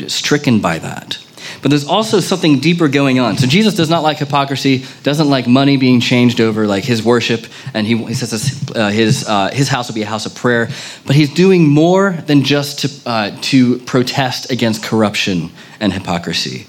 stricken 0.09 0.61
by 0.61 0.79
that. 0.79 1.19
But 1.63 1.71
there's 1.71 1.87
also 1.87 2.21
something 2.21 2.59
deeper 2.59 2.89
going 2.89 3.21
on. 3.21 3.37
So 3.37 3.47
Jesus 3.47 3.75
does 3.75 3.91
not 3.91 4.03
like 4.03 4.17
hypocrisy, 4.17 4.85
doesn't 5.03 5.29
like 5.29 5.47
money 5.47 5.77
being 5.77 6.01
changed 6.01 6.41
over 6.41 6.67
like 6.67 6.85
his 6.85 7.03
worship, 7.03 7.47
and 7.75 7.87
he, 7.87 7.97
he 7.99 8.15
says 8.15 8.31
his, 8.31 8.71
uh, 8.75 8.89
his, 8.89 9.29
uh, 9.29 9.51
his 9.51 9.69
house 9.69 9.89
will 9.89 9.95
be 9.95 10.03
a 10.03 10.07
house 10.07 10.25
of 10.25 10.35
prayer. 10.35 10.69
But 11.07 11.17
he's 11.17 11.33
doing 11.35 11.69
more 11.69 12.13
than 12.13 12.45
just 12.45 12.81
to, 12.81 13.11
uh, 13.11 13.37
to 13.43 13.79
protest 13.81 14.51
against 14.51 14.83
corruption 14.83 15.51
and 15.81 15.93
hypocrisy 15.93 16.67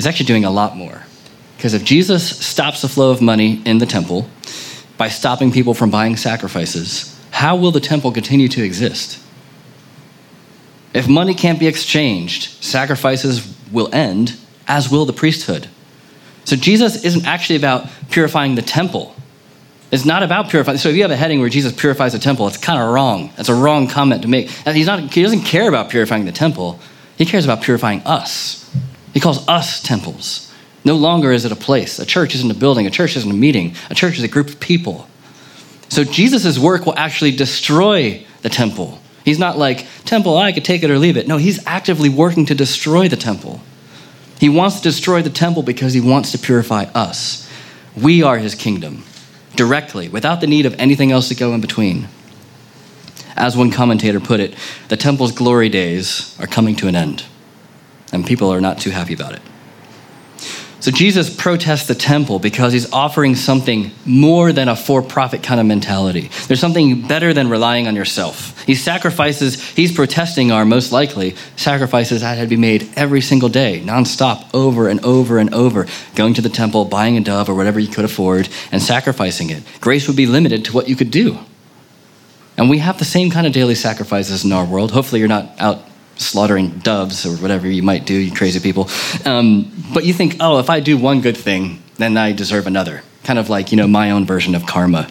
He's 0.00 0.06
actually 0.06 0.26
doing 0.26 0.46
a 0.46 0.50
lot 0.50 0.78
more. 0.78 1.02
Because 1.58 1.74
if 1.74 1.84
Jesus 1.84 2.26
stops 2.38 2.80
the 2.80 2.88
flow 2.88 3.10
of 3.10 3.20
money 3.20 3.60
in 3.66 3.76
the 3.76 3.84
temple 3.84 4.26
by 4.96 5.08
stopping 5.10 5.52
people 5.52 5.74
from 5.74 5.90
buying 5.90 6.16
sacrifices, 6.16 7.14
how 7.32 7.56
will 7.56 7.70
the 7.70 7.80
temple 7.80 8.10
continue 8.10 8.48
to 8.48 8.64
exist? 8.64 9.22
If 10.94 11.06
money 11.06 11.34
can't 11.34 11.60
be 11.60 11.66
exchanged, 11.66 12.64
sacrifices 12.64 13.54
will 13.72 13.88
end, 13.92 14.36
as 14.66 14.90
will 14.90 15.04
the 15.04 15.12
priesthood. 15.12 15.68
So 16.44 16.56
Jesus 16.56 17.04
isn't 17.04 17.26
actually 17.26 17.56
about 17.56 17.88
purifying 18.10 18.54
the 18.54 18.62
temple. 18.62 19.14
It's 19.90 20.04
not 20.04 20.22
about 20.22 20.50
purifying. 20.50 20.78
So 20.78 20.88
if 20.88 20.96
you 20.96 21.02
have 21.02 21.10
a 21.10 21.16
heading 21.16 21.40
where 21.40 21.48
Jesus 21.48 21.72
purifies 21.72 22.12
the 22.12 22.18
temple, 22.18 22.46
it's 22.46 22.56
kind 22.56 22.80
of 22.80 22.88
wrong. 22.88 23.32
That's 23.36 23.48
a 23.48 23.54
wrong 23.54 23.88
comment 23.88 24.22
to 24.22 24.28
make. 24.28 24.48
He's 24.48 24.86
not, 24.86 25.12
he 25.12 25.22
doesn't 25.22 25.42
care 25.42 25.68
about 25.68 25.90
purifying 25.90 26.24
the 26.24 26.32
temple. 26.32 26.78
He 27.16 27.26
cares 27.26 27.44
about 27.44 27.62
purifying 27.62 28.00
us. 28.02 28.70
He 29.12 29.20
calls 29.20 29.46
us 29.48 29.82
temples. 29.82 30.52
No 30.84 30.94
longer 30.94 31.32
is 31.32 31.44
it 31.44 31.52
a 31.52 31.56
place. 31.56 31.98
A 31.98 32.06
church 32.06 32.34
isn't 32.36 32.50
a 32.50 32.54
building. 32.54 32.86
A 32.86 32.90
church 32.90 33.16
isn't 33.16 33.30
a 33.30 33.34
meeting. 33.34 33.74
A 33.90 33.94
church 33.94 34.16
is 34.16 34.22
a 34.22 34.28
group 34.28 34.48
of 34.48 34.60
people. 34.60 35.08
So 35.88 36.04
Jesus' 36.04 36.58
work 36.58 36.86
will 36.86 36.96
actually 36.96 37.32
destroy 37.32 38.24
the 38.42 38.48
temple. 38.48 38.99
He's 39.24 39.38
not 39.38 39.58
like, 39.58 39.86
temple, 40.04 40.36
I 40.36 40.52
could 40.52 40.64
take 40.64 40.82
it 40.82 40.90
or 40.90 40.98
leave 40.98 41.16
it. 41.16 41.28
No, 41.28 41.36
he's 41.36 41.64
actively 41.66 42.08
working 42.08 42.46
to 42.46 42.54
destroy 42.54 43.08
the 43.08 43.16
temple. 43.16 43.60
He 44.38 44.48
wants 44.48 44.76
to 44.76 44.82
destroy 44.82 45.22
the 45.22 45.30
temple 45.30 45.62
because 45.62 45.92
he 45.92 46.00
wants 46.00 46.32
to 46.32 46.38
purify 46.38 46.84
us. 46.94 47.48
We 47.94 48.22
are 48.22 48.38
his 48.38 48.54
kingdom, 48.54 49.04
directly, 49.56 50.08
without 50.08 50.40
the 50.40 50.46
need 50.46 50.64
of 50.64 50.74
anything 50.78 51.12
else 51.12 51.28
to 51.28 51.34
go 51.34 51.52
in 51.52 51.60
between. 51.60 52.08
As 53.36 53.56
one 53.56 53.70
commentator 53.70 54.20
put 54.20 54.40
it, 54.40 54.54
the 54.88 54.96
temple's 54.96 55.32
glory 55.32 55.68
days 55.68 56.36
are 56.40 56.46
coming 56.46 56.76
to 56.76 56.88
an 56.88 56.96
end 56.96 57.24
and 58.12 58.26
people 58.26 58.52
are 58.52 58.60
not 58.60 58.78
too 58.78 58.90
happy 58.90 59.14
about 59.14 59.34
it. 59.34 59.42
So 60.80 60.90
Jesus 60.90 61.28
protests 61.34 61.86
the 61.86 61.94
temple 61.94 62.38
because 62.38 62.72
he's 62.72 62.90
offering 62.90 63.34
something 63.34 63.90
more 64.06 64.50
than 64.50 64.68
a 64.68 64.74
for 64.74 65.02
profit 65.02 65.42
kind 65.42 65.60
of 65.60 65.66
mentality. 65.66 66.30
There's 66.46 66.60
something 66.60 67.06
better 67.06 67.34
than 67.34 67.50
relying 67.50 67.86
on 67.86 67.94
yourself. 67.94 68.64
These 68.64 68.82
sacrifices 68.82 69.62
he's 69.70 69.92
protesting 69.92 70.50
are 70.50 70.64
most 70.64 70.90
likely 70.90 71.36
sacrifices 71.56 72.22
that 72.22 72.38
had 72.38 72.44
to 72.44 72.48
be 72.48 72.56
made 72.56 72.88
every 72.96 73.20
single 73.20 73.50
day, 73.50 73.82
nonstop, 73.84 74.54
over 74.54 74.88
and 74.88 75.04
over 75.04 75.38
and 75.38 75.52
over, 75.52 75.86
going 76.14 76.32
to 76.34 76.42
the 76.42 76.48
temple, 76.48 76.86
buying 76.86 77.18
a 77.18 77.20
dove 77.20 77.50
or 77.50 77.54
whatever 77.54 77.78
you 77.78 77.88
could 77.88 78.06
afford, 78.06 78.48
and 78.72 78.80
sacrificing 78.80 79.50
it. 79.50 79.62
Grace 79.82 80.08
would 80.08 80.16
be 80.16 80.26
limited 80.26 80.64
to 80.64 80.72
what 80.72 80.88
you 80.88 80.96
could 80.96 81.10
do. 81.10 81.38
And 82.56 82.70
we 82.70 82.78
have 82.78 82.98
the 82.98 83.04
same 83.04 83.30
kind 83.30 83.46
of 83.46 83.52
daily 83.52 83.74
sacrifices 83.74 84.44
in 84.44 84.52
our 84.52 84.64
world. 84.64 84.92
Hopefully, 84.92 85.18
you're 85.18 85.28
not 85.28 85.50
out 85.58 85.82
slaughtering 86.20 86.70
doves 86.78 87.26
or 87.26 87.36
whatever 87.36 87.68
you 87.68 87.82
might 87.82 88.06
do, 88.06 88.14
you 88.14 88.32
crazy 88.32 88.60
people. 88.60 88.88
Um, 89.24 89.72
but 89.92 90.04
you 90.04 90.12
think, 90.12 90.36
oh, 90.40 90.58
if 90.58 90.70
I 90.70 90.80
do 90.80 90.96
one 90.96 91.20
good 91.20 91.36
thing, 91.36 91.82
then 91.96 92.16
I 92.16 92.32
deserve 92.32 92.66
another. 92.66 93.02
Kind 93.24 93.38
of 93.38 93.48
like, 93.48 93.72
you 93.72 93.76
know, 93.76 93.86
my 93.86 94.10
own 94.10 94.24
version 94.26 94.54
of 94.54 94.66
karma. 94.66 95.10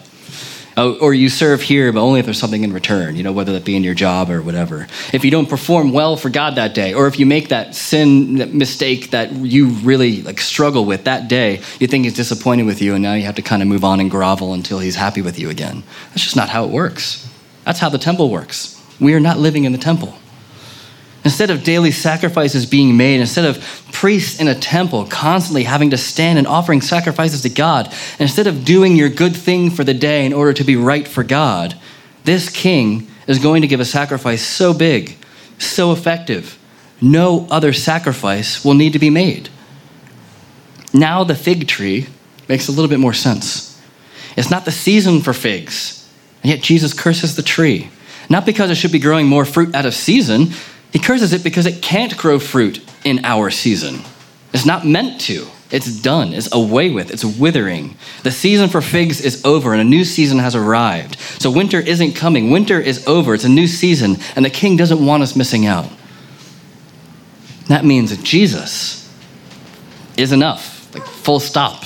Oh, 0.76 0.96
or 1.00 1.12
you 1.12 1.28
serve 1.28 1.60
here, 1.60 1.92
but 1.92 2.00
only 2.00 2.20
if 2.20 2.26
there's 2.26 2.38
something 2.38 2.62
in 2.62 2.72
return, 2.72 3.16
you 3.16 3.24
know, 3.24 3.32
whether 3.32 3.52
that 3.52 3.64
be 3.64 3.74
in 3.74 3.82
your 3.82 3.92
job 3.92 4.30
or 4.30 4.40
whatever. 4.40 4.86
If 5.12 5.24
you 5.24 5.30
don't 5.30 5.48
perform 5.48 5.92
well 5.92 6.16
for 6.16 6.30
God 6.30 6.54
that 6.54 6.74
day, 6.74 6.94
or 6.94 7.08
if 7.08 7.18
you 7.18 7.26
make 7.26 7.48
that 7.48 7.74
sin 7.74 8.36
that 8.36 8.54
mistake 8.54 9.10
that 9.10 9.32
you 9.32 9.66
really 9.66 10.22
like 10.22 10.40
struggle 10.40 10.84
with 10.84 11.04
that 11.04 11.28
day, 11.28 11.60
you 11.80 11.86
think 11.88 12.04
he's 12.04 12.14
disappointed 12.14 12.66
with 12.66 12.80
you, 12.80 12.94
and 12.94 13.02
now 13.02 13.14
you 13.14 13.24
have 13.24 13.34
to 13.34 13.42
kind 13.42 13.62
of 13.62 13.68
move 13.68 13.84
on 13.84 13.98
and 13.98 14.10
grovel 14.10 14.54
until 14.54 14.78
he's 14.78 14.94
happy 14.94 15.22
with 15.22 15.38
you 15.38 15.50
again. 15.50 15.82
That's 16.10 16.22
just 16.22 16.36
not 16.36 16.48
how 16.48 16.64
it 16.64 16.70
works. 16.70 17.28
That's 17.64 17.80
how 17.80 17.88
the 17.88 17.98
temple 17.98 18.30
works. 18.30 18.80
We 19.00 19.12
are 19.14 19.20
not 19.20 19.38
living 19.38 19.64
in 19.64 19.72
the 19.72 19.78
temple. 19.78 20.14
Instead 21.22 21.50
of 21.50 21.62
daily 21.64 21.90
sacrifices 21.90 22.64
being 22.64 22.96
made, 22.96 23.20
instead 23.20 23.44
of 23.44 23.62
priests 23.92 24.40
in 24.40 24.48
a 24.48 24.54
temple 24.54 25.04
constantly 25.06 25.64
having 25.64 25.90
to 25.90 25.96
stand 25.96 26.38
and 26.38 26.46
offering 26.46 26.80
sacrifices 26.80 27.42
to 27.42 27.50
God, 27.50 27.94
instead 28.18 28.46
of 28.46 28.64
doing 28.64 28.96
your 28.96 29.10
good 29.10 29.36
thing 29.36 29.70
for 29.70 29.84
the 29.84 29.92
day 29.92 30.24
in 30.24 30.32
order 30.32 30.54
to 30.54 30.64
be 30.64 30.76
right 30.76 31.06
for 31.06 31.22
God, 31.22 31.78
this 32.24 32.48
king 32.48 33.06
is 33.26 33.38
going 33.38 33.62
to 33.62 33.68
give 33.68 33.80
a 33.80 33.84
sacrifice 33.84 34.42
so 34.42 34.72
big, 34.72 35.16
so 35.58 35.92
effective, 35.92 36.58
no 37.02 37.46
other 37.50 37.72
sacrifice 37.72 38.64
will 38.64 38.74
need 38.74 38.94
to 38.94 38.98
be 38.98 39.10
made. 39.10 39.50
Now 40.92 41.24
the 41.24 41.34
fig 41.34 41.68
tree 41.68 42.06
makes 42.48 42.68
a 42.68 42.72
little 42.72 42.88
bit 42.88 42.98
more 42.98 43.12
sense. 43.12 43.80
It's 44.36 44.50
not 44.50 44.64
the 44.64 44.72
season 44.72 45.20
for 45.20 45.32
figs, 45.32 46.08
and 46.42 46.50
yet 46.50 46.62
Jesus 46.62 46.92
curses 46.92 47.36
the 47.36 47.42
tree. 47.42 47.90
Not 48.28 48.46
because 48.46 48.70
it 48.70 48.76
should 48.76 48.92
be 48.92 48.98
growing 48.98 49.26
more 49.26 49.44
fruit 49.44 49.74
out 49.74 49.86
of 49.86 49.94
season, 49.94 50.52
he 50.92 50.98
curses 50.98 51.32
it 51.32 51.44
because 51.44 51.66
it 51.66 51.82
can't 51.82 52.16
grow 52.16 52.38
fruit 52.38 52.84
in 53.04 53.24
our 53.24 53.50
season. 53.50 54.00
It's 54.52 54.66
not 54.66 54.86
meant 54.86 55.20
to. 55.22 55.46
It's 55.70 56.00
done. 56.00 56.32
It's 56.32 56.52
away 56.52 56.90
with. 56.90 57.12
It's 57.12 57.24
withering. 57.24 57.96
The 58.24 58.32
season 58.32 58.68
for 58.68 58.80
figs 58.80 59.20
is 59.20 59.44
over 59.44 59.72
and 59.72 59.80
a 59.80 59.84
new 59.84 60.04
season 60.04 60.40
has 60.40 60.56
arrived. 60.56 61.18
So 61.40 61.50
winter 61.50 61.78
isn't 61.78 62.14
coming. 62.14 62.50
Winter 62.50 62.80
is 62.80 63.06
over. 63.06 63.34
It's 63.34 63.44
a 63.44 63.48
new 63.48 63.68
season 63.68 64.16
and 64.34 64.44
the 64.44 64.50
king 64.50 64.76
doesn't 64.76 65.04
want 65.04 65.22
us 65.22 65.36
missing 65.36 65.66
out. 65.66 65.88
That 67.68 67.84
means 67.84 68.16
Jesus 68.22 69.08
is 70.16 70.32
enough. 70.32 70.92
Like 70.92 71.06
full 71.06 71.38
stop. 71.38 71.84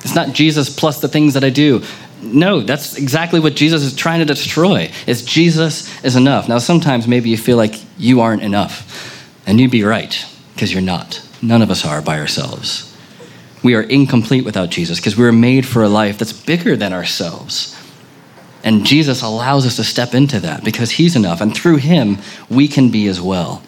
It's 0.00 0.14
not 0.14 0.34
Jesus 0.34 0.68
plus 0.68 1.00
the 1.00 1.08
things 1.08 1.32
that 1.32 1.44
I 1.44 1.48
do. 1.48 1.82
No, 2.24 2.60
that's 2.60 2.96
exactly 2.96 3.40
what 3.40 3.54
Jesus 3.54 3.82
is 3.82 3.94
trying 3.94 4.20
to 4.20 4.24
destroy. 4.24 4.90
Is 5.06 5.24
Jesus 5.24 6.04
is 6.04 6.16
enough. 6.16 6.48
Now 6.48 6.58
sometimes 6.58 7.06
maybe 7.06 7.30
you 7.30 7.36
feel 7.36 7.56
like 7.56 7.74
you 7.98 8.20
aren't 8.20 8.42
enough. 8.42 9.12
And 9.46 9.60
you'd 9.60 9.70
be 9.70 9.84
right, 9.84 10.24
because 10.54 10.72
you're 10.72 10.82
not. 10.82 11.20
None 11.42 11.60
of 11.60 11.70
us 11.70 11.84
are 11.84 12.00
by 12.00 12.18
ourselves. 12.18 12.90
We 13.62 13.74
are 13.74 13.82
incomplete 13.82 14.44
without 14.44 14.70
Jesus 14.70 14.98
because 14.98 15.16
we 15.16 15.24
were 15.24 15.32
made 15.32 15.66
for 15.66 15.82
a 15.82 15.88
life 15.88 16.18
that's 16.18 16.32
bigger 16.32 16.76
than 16.76 16.92
ourselves. 16.92 17.76
And 18.62 18.86
Jesus 18.86 19.22
allows 19.22 19.66
us 19.66 19.76
to 19.76 19.84
step 19.84 20.14
into 20.14 20.40
that 20.40 20.64
because 20.64 20.92
He's 20.92 21.16
enough. 21.16 21.42
And 21.42 21.54
through 21.54 21.76
Him, 21.76 22.18
we 22.48 22.66
can 22.66 22.90
be 22.90 23.06
as 23.08 23.20
well. 23.20 23.62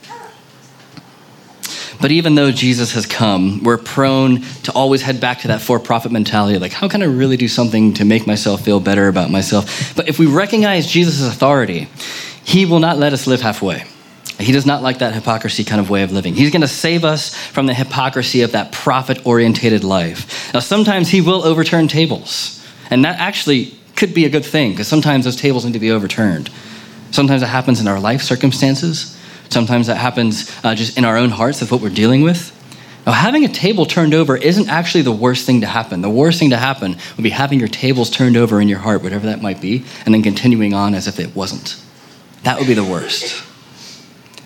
But 2.00 2.10
even 2.10 2.34
though 2.34 2.50
Jesus 2.50 2.92
has 2.92 3.06
come, 3.06 3.62
we're 3.62 3.78
prone 3.78 4.42
to 4.64 4.72
always 4.72 5.02
head 5.02 5.20
back 5.20 5.40
to 5.40 5.48
that 5.48 5.60
for 5.60 5.78
profit 5.80 6.12
mentality 6.12 6.58
like, 6.58 6.72
how 6.72 6.88
can 6.88 7.02
I 7.02 7.06
really 7.06 7.36
do 7.36 7.48
something 7.48 7.94
to 7.94 8.04
make 8.04 8.26
myself 8.26 8.62
feel 8.64 8.80
better 8.80 9.08
about 9.08 9.30
myself? 9.30 9.94
But 9.96 10.08
if 10.08 10.18
we 10.18 10.26
recognize 10.26 10.86
Jesus' 10.86 11.26
authority, 11.26 11.88
He 12.44 12.66
will 12.66 12.80
not 12.80 12.98
let 12.98 13.12
us 13.12 13.26
live 13.26 13.40
halfway. 13.40 13.84
He 14.38 14.52
does 14.52 14.66
not 14.66 14.82
like 14.82 14.98
that 14.98 15.14
hypocrisy 15.14 15.64
kind 15.64 15.80
of 15.80 15.88
way 15.88 16.02
of 16.02 16.12
living. 16.12 16.34
He's 16.34 16.50
going 16.50 16.60
to 16.60 16.68
save 16.68 17.04
us 17.04 17.34
from 17.34 17.66
the 17.66 17.72
hypocrisy 17.72 18.42
of 18.42 18.52
that 18.52 18.70
profit 18.70 19.24
orientated 19.26 19.82
life. 19.82 20.52
Now, 20.52 20.60
sometimes 20.60 21.08
He 21.08 21.22
will 21.22 21.42
overturn 21.42 21.88
tables, 21.88 22.62
and 22.90 23.04
that 23.04 23.18
actually 23.18 23.74
could 23.96 24.12
be 24.12 24.26
a 24.26 24.28
good 24.28 24.44
thing 24.44 24.72
because 24.72 24.88
sometimes 24.88 25.24
those 25.24 25.36
tables 25.36 25.64
need 25.64 25.72
to 25.72 25.78
be 25.78 25.90
overturned. 25.90 26.50
Sometimes 27.12 27.42
it 27.42 27.46
happens 27.46 27.80
in 27.80 27.88
our 27.88 27.98
life 27.98 28.20
circumstances. 28.20 29.15
Sometimes 29.48 29.86
that 29.86 29.96
happens 29.96 30.50
uh, 30.64 30.74
just 30.74 30.98
in 30.98 31.04
our 31.04 31.16
own 31.16 31.30
hearts 31.30 31.62
of 31.62 31.70
what 31.70 31.80
we're 31.80 31.90
dealing 31.90 32.22
with. 32.22 32.52
Now, 33.06 33.12
having 33.12 33.44
a 33.44 33.48
table 33.48 33.86
turned 33.86 34.14
over 34.14 34.36
isn't 34.36 34.68
actually 34.68 35.02
the 35.02 35.12
worst 35.12 35.46
thing 35.46 35.60
to 35.60 35.66
happen. 35.66 36.00
The 36.00 36.10
worst 36.10 36.40
thing 36.40 36.50
to 36.50 36.56
happen 36.56 36.96
would 37.16 37.22
be 37.22 37.30
having 37.30 37.60
your 37.60 37.68
tables 37.68 38.10
turned 38.10 38.36
over 38.36 38.60
in 38.60 38.68
your 38.68 38.80
heart, 38.80 39.02
whatever 39.02 39.26
that 39.26 39.40
might 39.40 39.60
be, 39.60 39.84
and 40.04 40.12
then 40.12 40.22
continuing 40.22 40.74
on 40.74 40.92
as 40.94 41.06
if 41.06 41.20
it 41.20 41.36
wasn't. 41.36 41.80
That 42.42 42.58
would 42.58 42.66
be 42.66 42.74
the 42.74 42.84
worst. 42.84 43.44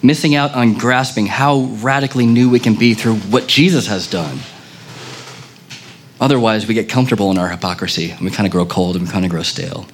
Missing 0.03 0.35
out 0.35 0.55
on 0.55 0.75
grasping 0.75 1.27
how 1.27 1.61
radically 1.81 2.27
new 2.27 2.51
we 2.51 2.61
can 2.61 2.75
be 2.75 2.93
through 2.95 3.17
what 3.17 3.47
Jesus 3.47 3.87
has 3.87 4.07
done. 4.07 4.41
Otherwise, 6.21 6.67
we 6.67 6.75
get 6.75 6.89
comfortable 6.89 7.31
in 7.31 7.39
our 7.39 7.49
hypocrisy 7.49 8.11
and 8.11 8.21
we 8.21 8.31
kind 8.31 8.47
of 8.47 8.53
grow 8.53 8.67
cold 8.67 8.95
and 8.95 9.07
we 9.07 9.11
kind 9.11 9.25
of 9.25 9.31
grow 9.31 9.43
stale. 9.43 9.87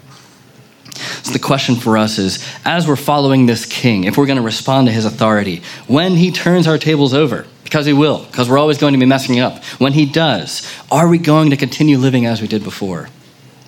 So 0.96 1.32
the 1.32 1.38
question 1.38 1.76
for 1.76 1.96
us 1.96 2.18
is 2.18 2.44
as 2.64 2.87
we're 2.87 2.96
following 2.96 3.46
this 3.46 3.66
king, 3.66 4.04
if 4.04 4.16
we're 4.16 4.26
going 4.26 4.37
to 4.38 4.42
respond 4.42 4.87
to 4.87 4.92
his 4.92 5.04
authority, 5.04 5.62
when 5.87 6.12
he 6.12 6.30
turns 6.30 6.66
our 6.66 6.78
tables 6.78 7.14
over, 7.14 7.46
because 7.64 7.87
he 7.87 7.92
will, 7.92 8.24
because 8.24 8.48
we're 8.48 8.59
always 8.59 8.78
going 8.78 8.92
to 8.92 8.98
be 8.98 9.06
messing 9.06 9.40
up, 9.40 9.64
when 9.78 9.92
he 9.92 10.06
does, 10.06 10.70
are 10.90 11.09
we 11.09 11.18
going 11.18 11.50
to 11.50 11.56
continue 11.56 11.98
living 11.98 12.26
as 12.26 12.40
we 12.40 12.48
did 12.48 12.62
before? 12.62 13.09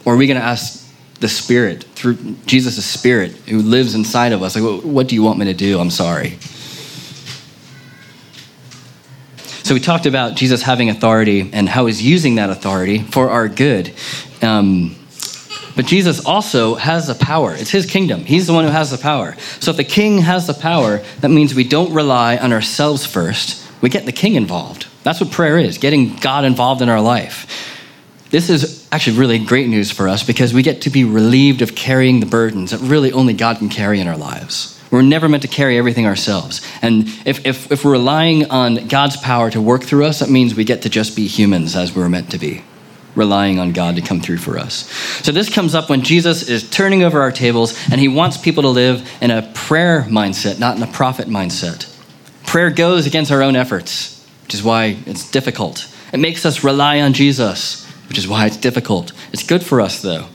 Or 0.05 0.15
are 0.15 0.17
we 0.17 0.27
going 0.27 0.41
to 0.41 0.47
ask 0.47 0.89
the 1.21 1.29
Spirit, 1.29 1.83
through 1.83 2.15
Jesus' 2.47 2.85
Spirit 2.85 3.33
who 3.49 3.61
lives 3.61 3.95
inside 3.95 4.33
of 4.33 4.43
us, 4.43 4.57
like, 4.57 4.85
what 4.85 5.09
do 5.09 5.15
you 5.15 5.23
want 5.23 5.39
me 5.39 5.47
to 5.47 5.55
do? 5.55 5.81
I'm 5.81 5.91
sorry. 5.91 6.39
So 9.69 9.75
we 9.75 9.81
talked 9.81 10.07
about 10.07 10.35
Jesus 10.35 10.63
having 10.63 10.89
authority 10.89 11.51
and 11.53 11.69
how 11.69 11.87
he's 11.87 12.01
using 12.01 12.37
that 12.37 12.49
authority 12.49 13.01
for 13.01 13.29
our 13.29 13.49
good. 13.49 13.93
Um, 14.41 14.98
but 15.79 15.87
Jesus 15.87 16.27
also 16.27 16.75
has 16.75 17.07
the 17.07 17.15
power. 17.15 17.55
It's 17.55 17.71
his 17.71 17.87
kingdom. 17.87 18.25
He's 18.25 18.49
the 18.49 18.53
one 18.53 18.65
who 18.65 18.71
has 18.73 18.91
the 18.91 18.99
power. 18.99 19.37
So 19.61 19.71
if 19.71 19.77
the 19.77 19.85
king 19.85 20.19
has 20.19 20.49
the 20.49 20.53
power, 20.53 21.05
that 21.21 21.29
means 21.29 21.55
we 21.55 21.63
don't 21.63 21.95
rely 21.95 22.37
on 22.37 22.53
ourselves 22.53 23.07
first. 23.07 23.65
We 23.81 23.89
get 23.89 24.05
the 24.05 24.11
king 24.11 24.35
involved. 24.35 24.89
That's 25.05 25.21
what 25.21 25.31
prayer 25.31 25.57
is 25.57 25.79
getting 25.79 26.17
God 26.17 26.45
involved 26.45 26.83
in 26.83 26.89
our 26.89 27.01
life. 27.01 27.47
This 28.31 28.51
is 28.51 28.89
actually 28.91 29.19
really 29.19 29.39
great 29.39 29.69
news 29.69 29.93
for 29.93 30.09
us 30.09 30.25
because 30.25 30.53
we 30.53 30.65
get 30.65 30.83
to 30.83 30.91
be 30.91 31.05
relieved 31.05 31.63
of 31.63 31.77
carrying 31.77 32.19
the 32.19 32.27
burdens 32.27 32.73
that 32.73 32.81
really 32.81 33.13
only 33.13 33.33
God 33.33 33.59
can 33.59 33.69
carry 33.69 34.01
in 34.01 34.09
our 34.09 34.19
lives. 34.19 34.83
We're 34.91 35.03
never 35.03 35.29
meant 35.29 35.45
to 35.45 35.49
carry 35.49 35.79
everything 35.79 36.07
ourselves. 36.07 36.61
And 36.83 37.07
if, 37.25 37.47
if, 37.47 37.71
if 37.71 37.85
we're 37.85 37.93
relying 37.93 38.51
on 38.51 38.89
God's 38.89 39.17
power 39.17 39.49
to 39.53 39.61
work 39.61 39.85
through 39.85 40.07
us, 40.07 40.19
that 40.19 40.29
means 40.29 40.57
we 40.57 40.65
get 40.65 40.83
to 40.83 40.91
just 40.91 41.15
be 41.15 41.29
humans 41.29 41.77
as 41.77 41.95
we 41.95 42.03
we're 42.03 42.09
meant 42.09 42.33
to 42.33 42.39
be 42.39 42.65
relying 43.19 43.59
on 43.59 43.73
God 43.73 43.97
to 43.97 44.01
come 44.01 44.21
through 44.21 44.39
for 44.39 44.57
us. 44.57 44.89
So 45.25 45.33
this 45.33 45.53
comes 45.53 45.75
up 45.75 45.91
when 45.91 46.03
Jesus 46.03 46.49
is 46.49 46.69
turning 46.71 47.03
over 47.03 47.21
our 47.21 47.33
tables 47.33 47.79
and 47.91 48.01
he 48.01 48.09
wants 48.09 48.39
people 48.39 48.63
to 48.63 48.69
live 48.69 49.07
in 49.21 49.31
a 49.31 49.43
prayer 49.55 50.03
mindset, 50.09 50.59
not 50.59 50.77
in 50.77 50.83
a 50.83 50.87
profit 50.87 51.27
mindset. 51.29 51.95
Prayer 52.47 52.71
goes 52.71 53.07
against 53.07 53.31
our 53.31 53.43
own 53.43 53.57
efforts, 53.57 54.27
which 54.45 54.55
is 54.55 54.63
why 54.63 54.97
it's 55.05 55.31
difficult. 55.31 55.93
It 56.13 56.21
makes 56.21 56.47
us 56.47 56.65
rely 56.65 57.01
on 57.01 57.13
Jesus, 57.13 57.85
which 58.09 58.17
is 58.17 58.27
why 58.27 58.47
it's 58.47 58.57
difficult. 58.57 59.13
It's 59.33 59.43
good 59.43 59.63
for 59.63 59.81
us 59.81 60.01
though. 60.01 60.29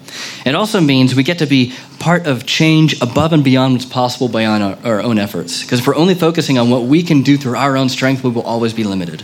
It 0.46 0.54
also 0.54 0.80
means 0.80 1.16
we 1.16 1.24
get 1.24 1.40
to 1.40 1.48
be 1.48 1.74
part 1.98 2.28
of 2.28 2.46
change 2.46 3.02
above 3.02 3.34
and 3.34 3.44
beyond 3.44 3.74
what's 3.74 3.86
possible 3.86 4.28
beyond 4.28 4.62
our, 4.62 4.78
our 4.84 5.02
own 5.02 5.18
efforts. 5.18 5.64
Because 5.64 5.80
if 5.80 5.88
we're 5.88 5.96
only 5.96 6.14
focusing 6.14 6.60
on 6.60 6.70
what 6.70 6.84
we 6.84 7.02
can 7.02 7.24
do 7.24 7.38
through 7.38 7.56
our 7.56 7.78
own 7.78 7.90
strength, 7.90 8.24
we 8.24 8.30
will 8.30 8.44
always 8.44 8.74
be 8.74 8.84
limited 8.84 9.24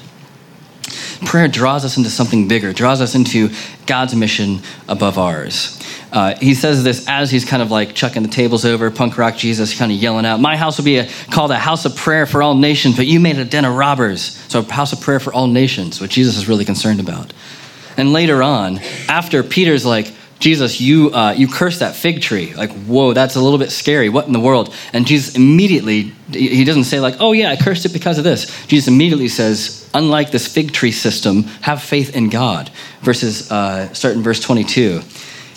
prayer 1.26 1.48
draws 1.48 1.86
us 1.86 1.98
into 1.98 2.10
something 2.10 2.48
bigger, 2.48 2.74
draws 2.74 3.02
us 3.02 3.16
into 3.16 3.50
God's 3.86 4.16
mission 4.16 4.60
above 4.88 5.18
ours. 5.18 5.80
Uh, 6.12 6.36
he 6.38 6.56
says 6.56 6.84
this 6.84 7.08
as 7.08 7.30
he's 7.30 7.46
kind 7.46 7.62
of 7.62 7.70
like 7.70 7.94
chucking 7.94 8.24
the 8.24 8.30
tables 8.30 8.66
over, 8.66 8.90
punk 8.90 9.18
rock 9.18 9.36
Jesus, 9.36 9.78
kind 9.78 9.92
of 9.92 9.98
yelling 9.98 10.26
out, 10.26 10.40
My 10.40 10.58
house 10.58 10.78
will 10.78 10.86
be 10.86 10.98
a, 10.98 11.08
called 11.30 11.52
a 11.52 11.60
house 11.60 11.86
of 11.86 11.96
prayer 11.96 12.26
for 12.26 12.42
all 12.42 12.56
nations, 12.56 12.96
but 12.96 13.06
you 13.06 13.20
made 13.20 13.38
a 13.38 13.46
den 13.46 13.66
of 13.66 13.76
robbers. 13.76 14.22
So, 14.50 14.60
a 14.60 14.64
house 14.64 14.92
of 14.92 15.02
prayer 15.02 15.20
for 15.20 15.32
all 15.32 15.48
nations, 15.48 16.02
what 16.02 16.10
Jesus 16.10 16.38
is 16.38 16.48
really 16.48 16.66
concerned 16.66 17.00
about. 17.00 17.34
And 17.98 18.12
later 18.12 18.42
on, 18.42 18.80
after 19.08 19.44
Peter's 19.44 19.86
like, 19.86 20.12
Jesus, 20.40 20.80
you, 20.80 21.12
uh, 21.12 21.34
you 21.34 21.48
cursed 21.50 21.82
that 21.82 21.96
fig 21.96 22.22
tree. 22.22 22.54
Like, 22.54 22.72
whoa, 22.72 23.14
that's 23.14 23.36
a 23.36 23.42
little 23.42 23.60
bit 23.60 23.72
scary. 23.72 24.08
What 24.08 24.26
in 24.26 24.32
the 24.32 24.40
world? 24.40 24.74
And 24.94 25.06
Jesus 25.06 25.36
immediately, 25.36 26.14
he 26.32 26.64
doesn't 26.64 26.86
say, 26.86 27.02
like, 27.02 27.16
oh, 27.20 27.34
yeah, 27.34 27.50
I 27.50 27.58
cursed 27.58 27.86
it 27.86 27.92
because 27.92 28.18
of 28.18 28.24
this. 28.24 28.66
Jesus 28.68 28.88
immediately 28.88 29.28
says, 29.28 29.79
unlike 29.94 30.32
this 30.32 30.48
fig 30.48 30.72
tree 30.72 30.92
system, 30.92 31.44
have 31.62 31.82
faith 31.82 32.16
in 32.16 32.30
God. 32.30 32.72
Verses, 33.02 33.52
uh, 33.52 33.92
start 33.94 34.16
in 34.16 34.24
verse 34.24 34.40
22. 34.40 35.02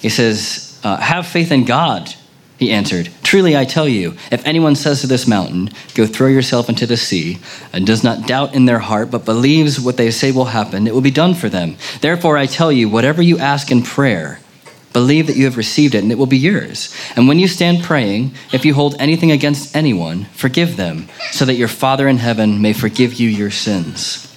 He 0.01 0.09
says, 0.09 0.81
uh, 0.85 0.97
have 0.97 1.27
faith 1.27 1.53
in 1.53 1.65
God. 1.65 2.15
He 2.59 2.71
answered, 2.71 3.11
Truly 3.25 3.57
I 3.57 3.65
tell 3.65 3.89
you, 3.89 4.15
if 4.31 4.47
anyone 4.47 4.77
says 4.77 5.01
to 5.01 5.09
this 5.09 5.27
mountain, 5.27 5.71
Go 5.95 6.07
throw 6.07 6.29
yourself 6.29 6.69
into 6.69 6.87
the 6.87 6.97
sea, 6.97 7.39
and 7.73 7.85
does 7.85 8.05
not 8.05 8.29
doubt 8.29 8.55
in 8.55 8.67
their 8.67 8.79
heart, 8.79 9.11
but 9.11 9.25
believes 9.25 9.81
what 9.81 9.97
they 9.97 10.13
say 10.13 10.31
will 10.31 10.45
happen, 10.45 10.87
it 10.87 10.95
will 10.95 11.01
be 11.01 11.11
done 11.11 11.35
for 11.35 11.49
them. 11.49 11.77
Therefore 12.01 12.39
I 12.39 12.47
tell 12.47 12.71
you, 12.71 12.89
whatever 12.89 13.21
you 13.21 13.39
ask 13.39 13.73
in 13.73 13.83
prayer, 13.83 14.39
Believe 14.93 15.27
that 15.27 15.37
you 15.37 15.45
have 15.45 15.57
received 15.57 15.95
it 15.95 16.03
and 16.03 16.13
it 16.13 16.19
will 16.19 16.27
be 16.27 16.39
yours. 16.39 16.95
And 17.17 17.27
when 17.29 17.39
you 17.39 17.49
stand 17.49 17.83
praying, 17.83 18.33
if 18.53 18.65
you 18.65 18.75
hold 18.75 18.95
anything 18.99 19.31
against 19.31 19.75
anyone, 19.75 20.25
forgive 20.35 20.77
them, 20.77 21.09
so 21.31 21.45
that 21.45 21.55
your 21.55 21.69
Father 21.69 22.09
in 22.09 22.19
heaven 22.19 22.61
may 22.61 22.73
forgive 22.73 23.15
you 23.15 23.29
your 23.29 23.51
sins. 23.51 24.29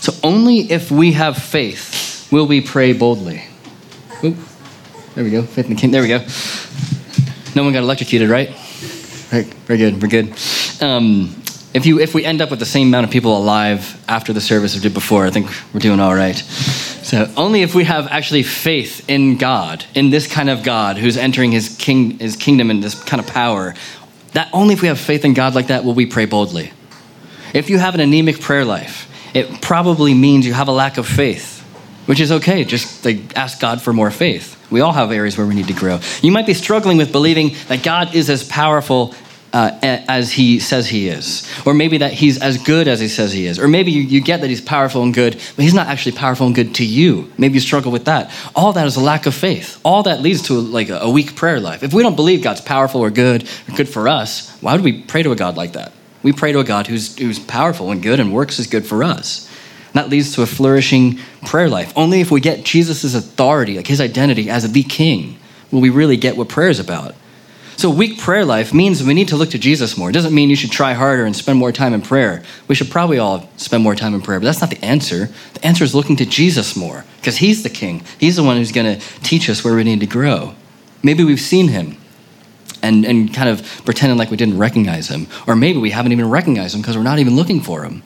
So 0.00 0.12
only 0.22 0.70
if 0.70 0.90
we 0.90 1.12
have 1.12 1.36
faith 1.36 2.28
will 2.30 2.46
we 2.46 2.60
pray 2.60 2.92
boldly. 2.92 3.44
There 4.22 5.24
we 5.24 5.30
go. 5.30 5.42
Faith 5.42 5.66
in 5.66 5.74
the 5.74 5.80
King. 5.80 5.90
There 5.90 6.02
we 6.02 6.08
go. 6.08 6.24
No 7.54 7.64
one 7.64 7.72
got 7.72 7.82
electrocuted, 7.82 8.30
right? 8.30 8.48
Right. 9.32 9.46
Very 9.66 9.78
good. 9.78 10.00
We're 10.00 10.08
good. 10.08 10.32
Um, 10.80 11.34
if 11.74 11.86
you 11.86 12.00
if 12.00 12.14
we 12.14 12.24
end 12.24 12.40
up 12.40 12.50
with 12.50 12.58
the 12.58 12.66
same 12.66 12.88
amount 12.88 13.06
of 13.06 13.10
people 13.10 13.36
alive 13.36 14.02
after 14.08 14.32
the 14.32 14.40
service 14.40 14.74
we 14.74 14.80
did 14.80 14.94
before, 14.94 15.26
I 15.26 15.30
think 15.30 15.50
we're 15.72 15.80
doing 15.80 16.00
all 16.00 16.14
right. 16.14 16.36
So 17.10 17.28
only 17.36 17.62
if 17.62 17.74
we 17.74 17.82
have 17.82 18.06
actually 18.06 18.44
faith 18.44 19.04
in 19.10 19.36
God, 19.36 19.84
in 19.96 20.10
this 20.10 20.28
kind 20.28 20.48
of 20.48 20.62
God 20.62 20.96
who's 20.96 21.16
entering 21.16 21.50
his 21.50 21.76
king 21.76 22.20
his 22.20 22.36
kingdom 22.36 22.70
and 22.70 22.80
this 22.80 22.94
kind 22.94 23.20
of 23.20 23.26
power, 23.26 23.74
that 24.32 24.48
only 24.52 24.74
if 24.74 24.82
we 24.82 24.86
have 24.86 25.00
faith 25.00 25.24
in 25.24 25.34
God 25.34 25.56
like 25.56 25.66
that 25.66 25.84
will 25.84 25.94
we 25.94 26.06
pray 26.06 26.26
boldly. 26.26 26.72
If 27.52 27.68
you 27.68 27.78
have 27.78 27.96
an 27.96 28.00
anemic 28.00 28.40
prayer 28.40 28.64
life, 28.64 29.10
it 29.34 29.60
probably 29.60 30.14
means 30.14 30.46
you 30.46 30.52
have 30.52 30.68
a 30.68 30.72
lack 30.72 30.98
of 30.98 31.06
faith, 31.08 31.62
which 32.06 32.20
is 32.20 32.30
okay. 32.30 32.62
Just 32.62 33.04
like 33.04 33.36
ask 33.36 33.58
God 33.58 33.82
for 33.82 33.92
more 33.92 34.12
faith. 34.12 34.56
We 34.70 34.80
all 34.80 34.92
have 34.92 35.10
areas 35.10 35.36
where 35.36 35.48
we 35.48 35.56
need 35.56 35.66
to 35.66 35.72
grow. 35.72 35.98
You 36.22 36.30
might 36.30 36.46
be 36.46 36.54
struggling 36.54 36.96
with 36.96 37.10
believing 37.10 37.56
that 37.66 37.82
God 37.82 38.14
is 38.14 38.30
as 38.30 38.44
powerful 38.46 39.16
uh, 39.52 39.78
as 39.82 40.32
he 40.32 40.60
says 40.60 40.88
he 40.88 41.08
is. 41.08 41.48
Or 41.66 41.74
maybe 41.74 41.98
that 41.98 42.12
he's 42.12 42.40
as 42.40 42.58
good 42.58 42.88
as 42.88 43.00
he 43.00 43.08
says 43.08 43.32
he 43.32 43.46
is. 43.46 43.58
Or 43.58 43.68
maybe 43.68 43.90
you, 43.90 44.02
you 44.02 44.20
get 44.20 44.40
that 44.40 44.48
he's 44.48 44.60
powerful 44.60 45.02
and 45.02 45.12
good, 45.12 45.34
but 45.56 45.62
he's 45.62 45.74
not 45.74 45.88
actually 45.88 46.12
powerful 46.12 46.46
and 46.46 46.54
good 46.54 46.74
to 46.76 46.84
you. 46.84 47.30
Maybe 47.38 47.54
you 47.54 47.60
struggle 47.60 47.92
with 47.92 48.04
that. 48.04 48.32
All 48.54 48.72
that 48.72 48.86
is 48.86 48.96
a 48.96 49.00
lack 49.00 49.26
of 49.26 49.34
faith. 49.34 49.80
All 49.84 50.02
that 50.04 50.20
leads 50.20 50.42
to 50.42 50.54
like 50.54 50.88
a, 50.88 50.98
a 51.00 51.10
weak 51.10 51.36
prayer 51.36 51.60
life. 51.60 51.82
If 51.82 51.92
we 51.92 52.02
don't 52.02 52.16
believe 52.16 52.42
God's 52.42 52.60
powerful 52.60 53.00
or 53.00 53.10
good 53.10 53.48
or 53.68 53.76
good 53.76 53.88
for 53.88 54.08
us, 54.08 54.56
why 54.60 54.72
would 54.72 54.84
we 54.84 55.02
pray 55.02 55.22
to 55.22 55.32
a 55.32 55.36
God 55.36 55.56
like 55.56 55.72
that? 55.72 55.92
We 56.22 56.32
pray 56.32 56.52
to 56.52 56.60
a 56.60 56.64
God 56.64 56.86
who's, 56.86 57.16
who's 57.16 57.38
powerful 57.38 57.90
and 57.90 58.02
good 58.02 58.20
and 58.20 58.32
works 58.32 58.60
as 58.60 58.66
good 58.66 58.86
for 58.86 59.02
us. 59.02 59.48
And 59.86 59.94
that 59.94 60.10
leads 60.10 60.34
to 60.34 60.42
a 60.42 60.46
flourishing 60.46 61.18
prayer 61.46 61.68
life. 61.68 61.92
Only 61.96 62.20
if 62.20 62.30
we 62.30 62.40
get 62.40 62.64
Jesus' 62.64 63.14
authority, 63.14 63.76
like 63.76 63.86
his 63.86 64.00
identity 64.00 64.48
as 64.48 64.70
the 64.70 64.82
king, 64.82 65.38
will 65.72 65.80
we 65.80 65.90
really 65.90 66.16
get 66.16 66.36
what 66.36 66.48
prayer 66.48 66.68
is 66.68 66.78
about. 66.78 67.14
So, 67.80 67.88
weak 67.88 68.18
prayer 68.18 68.44
life 68.44 68.74
means 68.74 69.02
we 69.02 69.14
need 69.14 69.28
to 69.28 69.36
look 69.36 69.48
to 69.52 69.58
Jesus 69.58 69.96
more. 69.96 70.10
It 70.10 70.12
doesn't 70.12 70.34
mean 70.34 70.50
you 70.50 70.54
should 70.54 70.70
try 70.70 70.92
harder 70.92 71.24
and 71.24 71.34
spend 71.34 71.58
more 71.58 71.72
time 71.72 71.94
in 71.94 72.02
prayer. 72.02 72.42
We 72.68 72.74
should 72.74 72.90
probably 72.90 73.18
all 73.18 73.48
spend 73.56 73.82
more 73.82 73.94
time 73.94 74.12
in 74.12 74.20
prayer, 74.20 74.38
but 74.38 74.44
that's 74.44 74.60
not 74.60 74.68
the 74.68 74.84
answer. 74.84 75.30
The 75.54 75.64
answer 75.64 75.82
is 75.82 75.94
looking 75.94 76.14
to 76.16 76.26
Jesus 76.26 76.76
more 76.76 77.06
because 77.16 77.38
he's 77.38 77.62
the 77.62 77.70
king. 77.70 78.02
He's 78.18 78.36
the 78.36 78.42
one 78.42 78.58
who's 78.58 78.70
going 78.70 78.98
to 78.98 79.06
teach 79.20 79.48
us 79.48 79.64
where 79.64 79.74
we 79.74 79.82
need 79.82 80.00
to 80.00 80.06
grow. 80.06 80.54
Maybe 81.02 81.24
we've 81.24 81.40
seen 81.40 81.68
him 81.68 81.96
and, 82.82 83.06
and 83.06 83.32
kind 83.32 83.48
of 83.48 83.66
pretending 83.86 84.18
like 84.18 84.30
we 84.30 84.36
didn't 84.36 84.58
recognize 84.58 85.08
him. 85.08 85.26
Or 85.46 85.56
maybe 85.56 85.78
we 85.78 85.90
haven't 85.90 86.12
even 86.12 86.28
recognized 86.28 86.74
him 86.74 86.82
because 86.82 86.98
we're 86.98 87.02
not 87.02 87.18
even 87.18 87.34
looking 87.34 87.62
for 87.62 87.84
him. 87.84 88.02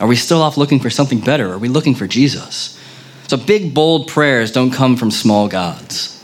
Are 0.00 0.08
we 0.08 0.16
still 0.16 0.42
off 0.42 0.56
looking 0.56 0.80
for 0.80 0.90
something 0.90 1.20
better? 1.20 1.52
Are 1.52 1.58
we 1.58 1.68
looking 1.68 1.94
for 1.94 2.08
Jesus? 2.08 2.76
So, 3.28 3.36
big, 3.36 3.74
bold 3.74 4.08
prayers 4.08 4.50
don't 4.50 4.72
come 4.72 4.96
from 4.96 5.12
small 5.12 5.46
gods. 5.46 6.15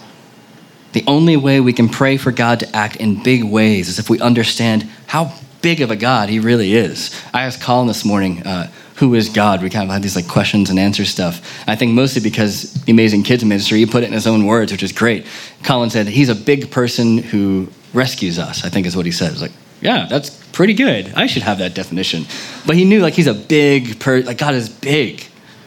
The 0.92 1.04
only 1.06 1.36
way 1.36 1.60
we 1.60 1.72
can 1.72 1.88
pray 1.88 2.16
for 2.16 2.32
God 2.32 2.60
to 2.60 2.76
act 2.76 2.96
in 2.96 3.22
big 3.22 3.44
ways 3.44 3.88
is 3.88 3.98
if 3.98 4.10
we 4.10 4.20
understand 4.20 4.88
how 5.06 5.34
big 5.62 5.80
of 5.80 5.90
a 5.90 5.96
God 5.96 6.28
He 6.28 6.38
really 6.38 6.74
is. 6.74 7.18
I 7.32 7.44
asked 7.44 7.62
Colin 7.62 7.86
this 7.86 8.04
morning, 8.04 8.42
uh, 8.42 8.70
who 8.96 9.14
is 9.14 9.28
God? 9.28 9.62
We 9.62 9.70
kind 9.70 9.84
of 9.84 9.90
had 9.90 10.02
these 10.02 10.16
like 10.16 10.28
questions 10.28 10.70
and 10.70 10.78
answer 10.78 11.04
stuff. 11.04 11.66
I 11.66 11.76
think 11.76 11.92
mostly 11.92 12.20
because 12.20 12.74
the 12.84 12.92
Amazing 12.92 13.22
Kids 13.22 13.44
Ministry, 13.44 13.78
he 13.78 13.86
put 13.86 14.02
it 14.02 14.06
in 14.06 14.12
his 14.12 14.26
own 14.26 14.46
words, 14.46 14.70
which 14.70 14.82
is 14.82 14.92
great. 14.92 15.26
Colin 15.64 15.90
said, 15.90 16.08
He's 16.08 16.28
a 16.28 16.34
big 16.34 16.70
person 16.70 17.18
who 17.18 17.68
rescues 17.94 18.38
us, 18.38 18.64
I 18.64 18.68
think 18.68 18.86
is 18.86 18.96
what 18.96 19.06
he 19.06 19.12
said. 19.12 19.36
like, 19.38 19.52
yeah, 19.80 20.06
that's 20.08 20.30
pretty 20.52 20.74
good. 20.74 21.12
I 21.14 21.26
should 21.26 21.42
have 21.42 21.58
that 21.58 21.74
definition. 21.74 22.26
But 22.66 22.76
he 22.76 22.84
knew 22.84 23.00
like 23.00 23.14
he's 23.14 23.26
a 23.26 23.34
big 23.34 23.98
person, 23.98 24.26
like 24.26 24.38
God 24.38 24.54
is 24.54 24.68
big. 24.68 25.24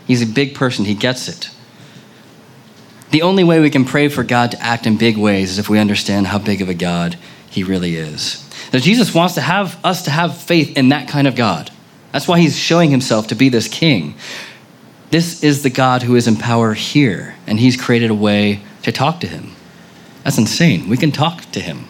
He's 0.07 0.21
a 0.21 0.27
big 0.27 0.55
person, 0.55 0.85
he 0.85 0.93
gets 0.93 1.27
it. 1.27 1.49
The 3.11 3.21
only 3.21 3.43
way 3.43 3.59
we 3.59 3.69
can 3.69 3.85
pray 3.85 4.07
for 4.07 4.23
God 4.23 4.51
to 4.51 4.61
act 4.61 4.85
in 4.85 4.97
big 4.97 5.17
ways 5.17 5.51
is 5.51 5.59
if 5.59 5.69
we 5.69 5.79
understand 5.79 6.27
how 6.27 6.39
big 6.39 6.61
of 6.61 6.69
a 6.69 6.73
God 6.73 7.17
he 7.49 7.63
really 7.63 7.95
is. 7.95 8.41
Now, 8.73 8.79
Jesus 8.79 9.13
wants 9.13 9.35
to 9.35 9.41
have 9.41 9.79
us 9.85 10.03
to 10.03 10.11
have 10.11 10.37
faith 10.37 10.77
in 10.77 10.89
that 10.89 11.07
kind 11.07 11.27
of 11.27 11.35
God. 11.35 11.71
That's 12.11 12.27
why 12.27 12.39
he's 12.39 12.57
showing 12.57 12.91
himself 12.91 13.27
to 13.27 13.35
be 13.35 13.49
this 13.49 13.67
king. 13.67 14.15
This 15.11 15.43
is 15.43 15.63
the 15.63 15.69
God 15.69 16.03
who 16.03 16.15
is 16.15 16.27
in 16.27 16.35
power 16.35 16.73
here, 16.73 17.35
and 17.47 17.59
he's 17.59 17.77
created 17.77 18.09
a 18.09 18.15
way 18.15 18.61
to 18.83 18.91
talk 18.91 19.19
to 19.21 19.27
him. 19.27 19.51
That's 20.23 20.37
insane. 20.37 20.89
We 20.89 20.97
can 20.97 21.11
talk 21.11 21.49
to 21.51 21.59
him. 21.59 21.87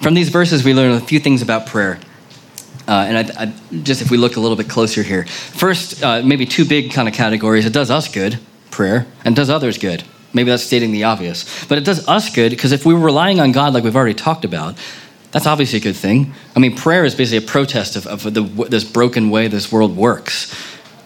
From 0.00 0.14
these 0.14 0.30
verses, 0.30 0.64
we 0.64 0.74
learn 0.74 0.92
a 0.92 1.00
few 1.00 1.20
things 1.20 1.42
about 1.42 1.66
prayer. 1.66 2.00
Uh, 2.88 2.92
and 2.92 3.18
I, 3.18 3.42
I, 3.44 3.52
just 3.82 4.02
if 4.02 4.10
we 4.10 4.16
look 4.16 4.36
a 4.36 4.40
little 4.40 4.56
bit 4.56 4.68
closer 4.68 5.02
here, 5.02 5.24
first, 5.26 6.02
uh, 6.02 6.22
maybe 6.22 6.44
two 6.44 6.64
big 6.64 6.92
kind 6.92 7.06
of 7.06 7.14
categories. 7.14 7.64
It 7.64 7.72
does 7.72 7.90
us 7.90 8.08
good 8.08 8.38
prayer 8.70 9.06
and 9.24 9.34
does 9.34 9.50
others 9.50 9.78
good. 9.78 10.04
Maybe 10.32 10.50
that's 10.50 10.62
stating 10.62 10.92
the 10.92 11.04
obvious. 11.04 11.64
But 11.66 11.78
it 11.78 11.84
does 11.84 12.06
us 12.08 12.34
good 12.34 12.50
because 12.50 12.72
if 12.72 12.86
we 12.86 12.94
were 12.94 13.00
relying 13.00 13.40
on 13.40 13.52
God 13.52 13.74
like 13.74 13.84
we've 13.84 13.96
already 13.96 14.14
talked 14.14 14.44
about, 14.44 14.76
that's 15.32 15.46
obviously 15.46 15.78
a 15.78 15.82
good 15.82 15.96
thing. 15.96 16.32
I 16.56 16.58
mean, 16.58 16.76
prayer 16.76 17.04
is 17.04 17.14
basically 17.14 17.44
a 17.46 17.48
protest 17.48 17.96
of, 17.96 18.06
of 18.06 18.34
the, 18.34 18.42
this 18.68 18.84
broken 18.84 19.30
way 19.30 19.48
this 19.48 19.70
world 19.70 19.96
works. 19.96 20.54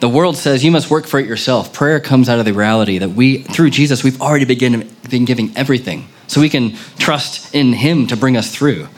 The 0.00 0.08
world 0.08 0.36
says 0.36 0.64
you 0.64 0.70
must 0.70 0.90
work 0.90 1.06
for 1.06 1.18
it 1.18 1.26
yourself. 1.26 1.72
Prayer 1.72 2.00
comes 2.00 2.28
out 2.28 2.38
of 2.38 2.44
the 2.44 2.52
reality 2.52 2.98
that 2.98 3.10
we, 3.10 3.42
through 3.42 3.70
Jesus, 3.70 4.04
we've 4.04 4.20
already 4.20 4.44
begin, 4.44 4.90
been 5.08 5.24
giving 5.24 5.56
everything. 5.56 6.08
So 6.26 6.40
we 6.40 6.48
can 6.48 6.76
trust 6.98 7.54
in 7.54 7.72
Him 7.72 8.06
to 8.08 8.16
bring 8.16 8.36
us 8.36 8.54
through. 8.54 8.88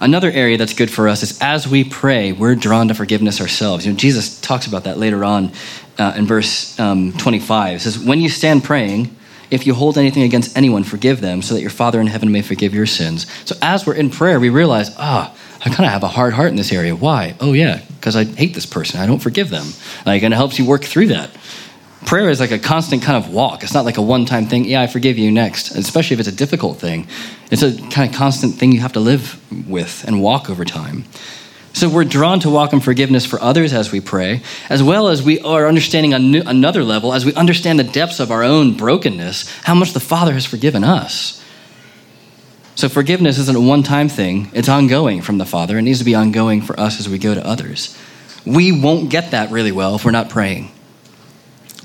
Another 0.00 0.30
area 0.30 0.56
that's 0.56 0.72
good 0.72 0.90
for 0.90 1.08
us 1.08 1.22
is 1.22 1.38
as 1.42 1.68
we 1.68 1.84
pray, 1.84 2.32
we're 2.32 2.54
drawn 2.54 2.88
to 2.88 2.94
forgiveness 2.94 3.40
ourselves. 3.40 3.84
You 3.84 3.92
know, 3.92 3.98
Jesus 3.98 4.40
talks 4.40 4.66
about 4.66 4.84
that 4.84 4.96
later 4.96 5.24
on 5.24 5.52
uh, 6.00 6.14
in 6.16 6.26
verse 6.26 6.78
um, 6.80 7.12
25. 7.12 7.76
It 7.76 7.80
says, 7.80 7.98
When 7.98 8.20
you 8.20 8.28
stand 8.28 8.64
praying, 8.64 9.14
if 9.50 9.66
you 9.66 9.74
hold 9.74 9.98
anything 9.98 10.22
against 10.22 10.56
anyone, 10.56 10.82
forgive 10.82 11.20
them, 11.20 11.42
so 11.42 11.54
that 11.54 11.60
your 11.60 11.70
Father 11.70 12.00
in 12.00 12.06
heaven 12.06 12.32
may 12.32 12.42
forgive 12.42 12.74
your 12.74 12.86
sins. 12.86 13.26
So 13.44 13.56
as 13.60 13.86
we're 13.86 13.94
in 13.94 14.10
prayer, 14.10 14.40
we 14.40 14.48
realize, 14.48 14.94
ah, 14.96 15.34
I 15.60 15.68
kind 15.68 15.84
of 15.84 15.92
have 15.92 16.02
a 16.02 16.08
hard 16.08 16.32
heart 16.32 16.50
in 16.50 16.56
this 16.56 16.72
area. 16.72 16.96
Why? 16.96 17.34
Oh, 17.40 17.52
yeah, 17.52 17.82
because 17.96 18.16
I 18.16 18.24
hate 18.24 18.54
this 18.54 18.66
person. 18.66 19.00
I 19.00 19.06
don't 19.06 19.18
forgive 19.18 19.50
them. 19.50 19.66
Like, 20.06 20.22
and 20.22 20.32
it 20.32 20.36
helps 20.36 20.58
you 20.58 20.64
work 20.64 20.84
through 20.84 21.08
that. 21.08 21.30
Prayer 22.06 22.30
is 22.30 22.40
like 22.40 22.50
a 22.50 22.58
constant 22.58 23.02
kind 23.02 23.22
of 23.22 23.30
walk. 23.30 23.62
It's 23.62 23.74
not 23.74 23.84
like 23.84 23.98
a 23.98 24.02
one 24.02 24.24
time 24.24 24.46
thing. 24.46 24.64
Yeah, 24.64 24.80
I 24.80 24.86
forgive 24.86 25.18
you 25.18 25.30
next. 25.30 25.72
Especially 25.72 26.14
if 26.14 26.20
it's 26.20 26.30
a 26.30 26.34
difficult 26.34 26.78
thing. 26.78 27.06
It's 27.50 27.62
a 27.62 27.76
kind 27.90 28.08
of 28.08 28.16
constant 28.16 28.54
thing 28.54 28.72
you 28.72 28.80
have 28.80 28.94
to 28.94 29.00
live 29.00 29.38
with 29.68 30.04
and 30.06 30.22
walk 30.22 30.48
over 30.48 30.64
time. 30.64 31.04
So 31.72 31.88
we're 31.88 32.04
drawn 32.04 32.40
to 32.40 32.50
welcome 32.50 32.80
forgiveness 32.80 33.24
for 33.24 33.40
others 33.40 33.72
as 33.72 33.92
we 33.92 34.00
pray, 34.00 34.42
as 34.68 34.82
well 34.82 35.08
as 35.08 35.22
we 35.22 35.40
are 35.40 35.68
understanding 35.68 36.12
on 36.12 36.34
another 36.34 36.82
level 36.82 37.14
as 37.14 37.24
we 37.24 37.32
understand 37.34 37.78
the 37.78 37.84
depths 37.84 38.20
of 38.20 38.30
our 38.30 38.42
own 38.42 38.76
brokenness, 38.76 39.48
how 39.62 39.74
much 39.74 39.92
the 39.92 40.00
Father 40.00 40.32
has 40.32 40.44
forgiven 40.44 40.82
us. 40.82 41.42
So 42.74 42.88
forgiveness 42.88 43.38
isn't 43.38 43.56
a 43.56 43.60
one 43.60 43.82
time 43.82 44.08
thing, 44.08 44.50
it's 44.52 44.68
ongoing 44.68 45.22
from 45.22 45.38
the 45.38 45.44
Father. 45.44 45.78
It 45.78 45.82
needs 45.82 46.00
to 46.00 46.04
be 46.04 46.14
ongoing 46.14 46.60
for 46.60 46.78
us 46.78 46.98
as 46.98 47.08
we 47.08 47.18
go 47.18 47.34
to 47.34 47.46
others. 47.46 47.96
We 48.44 48.72
won't 48.72 49.10
get 49.10 49.30
that 49.30 49.50
really 49.50 49.72
well 49.72 49.94
if 49.94 50.04
we're 50.04 50.10
not 50.10 50.28
praying. 50.28 50.72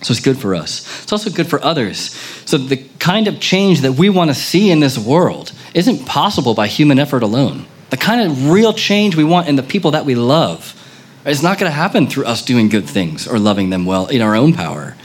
So 0.01 0.11
it's 0.11 0.21
good 0.21 0.37
for 0.37 0.55
us. 0.55 1.03
It's 1.03 1.11
also 1.11 1.29
good 1.29 1.47
for 1.47 1.63
others. 1.63 2.11
So 2.45 2.57
the 2.57 2.77
kind 2.99 3.27
of 3.27 3.39
change 3.39 3.81
that 3.81 3.93
we 3.93 4.09
want 4.09 4.29
to 4.29 4.35
see 4.35 4.71
in 4.71 4.79
this 4.79 4.97
world 4.97 5.51
isn't 5.73 6.05
possible 6.05 6.53
by 6.53 6.67
human 6.67 6.99
effort 6.99 7.23
alone. 7.23 7.65
The 7.95 8.01
kind 8.01 8.29
of 8.29 8.49
real 8.49 8.73
change 8.73 9.15
we 9.15 9.23
want 9.23 9.47
in 9.47 9.55
the 9.55 9.63
people 9.63 9.91
that 9.91 10.03
we 10.03 10.15
love 10.15 10.75
is 11.25 11.41
not 11.41 11.57
going 11.57 11.71
to 11.71 11.73
happen 11.73 12.07
through 12.07 12.25
us 12.25 12.41
doing 12.41 12.67
good 12.67 12.89
things 12.89 13.25
or 13.25 13.39
loving 13.39 13.69
them 13.69 13.85
well 13.85 14.07
in 14.07 14.21
our 14.21 14.35
own 14.35 14.51
power. 14.51 14.97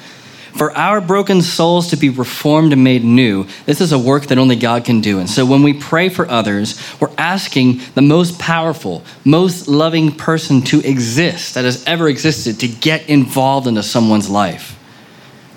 For 0.56 0.76
our 0.76 1.00
broken 1.00 1.40
souls 1.40 1.90
to 1.90 1.96
be 1.96 2.08
reformed 2.08 2.72
and 2.72 2.82
made 2.82 3.04
new, 3.04 3.46
this 3.64 3.80
is 3.80 3.92
a 3.92 3.98
work 3.98 4.26
that 4.26 4.38
only 4.38 4.56
God 4.56 4.84
can 4.84 5.00
do. 5.00 5.20
And 5.20 5.30
so 5.30 5.46
when 5.46 5.62
we 5.62 5.72
pray 5.72 6.08
for 6.08 6.28
others, 6.28 6.82
we're 6.98 7.14
asking 7.16 7.80
the 7.94 8.02
most 8.02 8.40
powerful, 8.40 9.04
most 9.24 9.68
loving 9.68 10.10
person 10.10 10.60
to 10.62 10.80
exist 10.80 11.54
that 11.54 11.64
has 11.64 11.84
ever 11.84 12.08
existed 12.08 12.58
to 12.58 12.66
get 12.66 13.08
involved 13.08 13.68
into 13.68 13.84
someone's 13.84 14.28
life. 14.28 14.76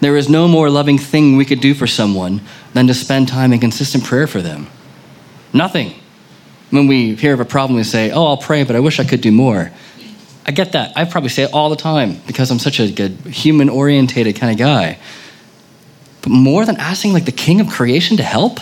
There 0.01 0.17
is 0.17 0.29
no 0.29 0.47
more 0.47 0.69
loving 0.69 0.99
thing 0.99 1.35
we 1.35 1.45
could 1.45 1.61
do 1.61 1.73
for 1.73 1.87
someone 1.87 2.41
than 2.75 2.85
to 2.85 2.93
spend 2.93 3.27
time 3.27 3.51
in 3.53 3.59
consistent 3.59 4.03
prayer 4.03 4.27
for 4.27 4.43
them. 4.43 4.67
Nothing 5.51 5.95
when 6.73 6.87
we 6.87 7.13
hear 7.13 7.35
of 7.35 7.39
a 7.39 7.45
problem, 7.45 7.77
we 7.77 7.83
say, 7.83 8.11
Oh, 8.11 8.25
I'll 8.25 8.37
pray, 8.37 8.63
but 8.63 8.75
I 8.75 8.79
wish 8.79 8.99
I 8.99 9.03
could 9.03 9.21
do 9.21 9.31
more. 9.31 9.71
I 10.45 10.51
get 10.51 10.71
that. 10.71 10.91
I 10.97 11.05
probably 11.05 11.29
say 11.29 11.43
it 11.43 11.53
all 11.53 11.69
the 11.69 11.75
time 11.75 12.19
because 12.25 12.49
I'm 12.49 12.59
such 12.59 12.79
a 12.79 12.91
good 12.91 13.11
human 13.27 13.69
orientated 13.69 14.35
kind 14.35 14.51
of 14.51 14.57
guy. 14.57 14.97
But 16.23 16.31
more 16.31 16.65
than 16.65 16.77
asking 16.77 17.13
like 17.13 17.25
the 17.25 17.31
king 17.31 17.61
of 17.61 17.69
creation 17.69 18.17
to 18.17 18.23
help, 18.23 18.59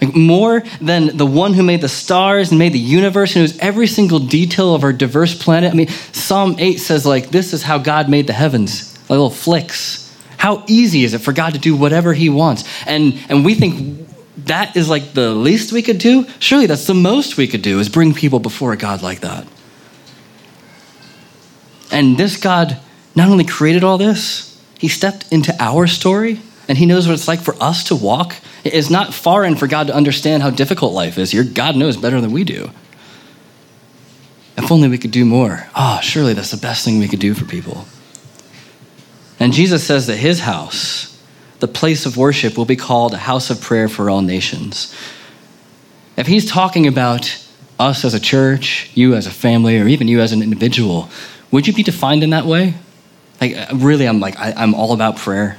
like 0.00 0.14
more 0.14 0.62
than 0.80 1.16
the 1.16 1.24
one 1.24 1.54
who 1.54 1.62
made 1.62 1.80
the 1.80 1.88
stars 1.88 2.50
and 2.50 2.58
made 2.58 2.74
the 2.74 2.78
universe 2.78 3.34
and 3.34 3.42
knows 3.44 3.58
every 3.58 3.86
single 3.86 4.18
detail 4.18 4.74
of 4.74 4.84
our 4.84 4.92
diverse 4.92 5.34
planet. 5.42 5.72
I 5.72 5.74
mean, 5.74 5.88
Psalm 5.88 6.56
8 6.58 6.76
says 6.76 7.06
like 7.06 7.30
this 7.30 7.54
is 7.54 7.62
how 7.62 7.78
God 7.78 8.10
made 8.10 8.26
the 8.26 8.34
heavens, 8.34 8.94
like 9.02 9.10
little 9.10 9.30
flicks. 9.30 10.02
How 10.36 10.64
easy 10.68 11.02
is 11.04 11.14
it 11.14 11.20
for 11.20 11.32
God 11.32 11.54
to 11.54 11.58
do 11.58 11.74
whatever 11.74 12.12
He 12.12 12.28
wants? 12.28 12.64
And, 12.86 13.18
and 13.30 13.42
we 13.42 13.54
think 13.54 14.05
that 14.46 14.76
is 14.76 14.88
like 14.88 15.12
the 15.12 15.30
least 15.30 15.72
we 15.72 15.82
could 15.82 15.98
do. 15.98 16.26
Surely 16.38 16.66
that's 16.66 16.86
the 16.86 16.94
most 16.94 17.36
we 17.36 17.46
could 17.46 17.62
do 17.62 17.78
is 17.78 17.88
bring 17.88 18.14
people 18.14 18.38
before 18.38 18.72
a 18.72 18.76
God 18.76 19.02
like 19.02 19.20
that. 19.20 19.46
And 21.90 22.16
this 22.16 22.36
God 22.36 22.78
not 23.14 23.28
only 23.28 23.44
created 23.44 23.84
all 23.84 23.98
this, 23.98 24.60
He 24.78 24.88
stepped 24.88 25.30
into 25.32 25.54
our 25.60 25.86
story 25.86 26.40
and 26.68 26.78
He 26.78 26.86
knows 26.86 27.06
what 27.06 27.14
it's 27.14 27.28
like 27.28 27.40
for 27.40 27.54
us 27.60 27.84
to 27.84 27.96
walk. 27.96 28.36
It 28.64 28.74
is 28.74 28.90
not 28.90 29.14
foreign 29.14 29.56
for 29.56 29.66
God 29.66 29.88
to 29.88 29.94
understand 29.94 30.42
how 30.42 30.50
difficult 30.50 30.92
life 30.92 31.18
is. 31.18 31.32
Your 31.32 31.44
God 31.44 31.76
knows 31.76 31.96
better 31.96 32.20
than 32.20 32.32
we 32.32 32.44
do. 32.44 32.70
If 34.56 34.72
only 34.72 34.88
we 34.88 34.98
could 34.98 35.10
do 35.10 35.24
more. 35.24 35.68
Ah, 35.74 35.98
oh, 35.98 36.00
surely 36.02 36.32
that's 36.32 36.50
the 36.50 36.56
best 36.56 36.84
thing 36.84 36.98
we 36.98 37.08
could 37.08 37.20
do 37.20 37.34
for 37.34 37.44
people. 37.44 37.86
And 39.38 39.52
Jesus 39.52 39.84
says 39.84 40.06
that 40.06 40.16
his 40.16 40.40
house, 40.40 41.15
the 41.60 41.68
place 41.68 42.06
of 42.06 42.16
worship, 42.16 42.56
will 42.56 42.64
be 42.64 42.76
called 42.76 43.14
a 43.14 43.18
house 43.18 43.50
of 43.50 43.60
prayer 43.60 43.88
for 43.88 44.10
all 44.10 44.22
nations. 44.22 44.94
If 46.16 46.26
he's 46.26 46.50
talking 46.50 46.86
about 46.86 47.42
us 47.78 48.04
as 48.04 48.14
a 48.14 48.20
church, 48.20 48.90
you 48.94 49.14
as 49.14 49.26
a 49.26 49.30
family, 49.30 49.78
or 49.78 49.86
even 49.86 50.08
you 50.08 50.20
as 50.20 50.32
an 50.32 50.42
individual, 50.42 51.08
would 51.50 51.66
you 51.66 51.72
be 51.72 51.82
defined 51.82 52.22
in 52.22 52.30
that 52.30 52.46
way? 52.46 52.74
Like, 53.40 53.56
uh, 53.56 53.76
really, 53.76 54.06
I'm 54.06 54.20
like, 54.20 54.38
I, 54.38 54.52
I'm 54.56 54.74
all 54.74 54.92
about 54.92 55.16
prayer. 55.16 55.58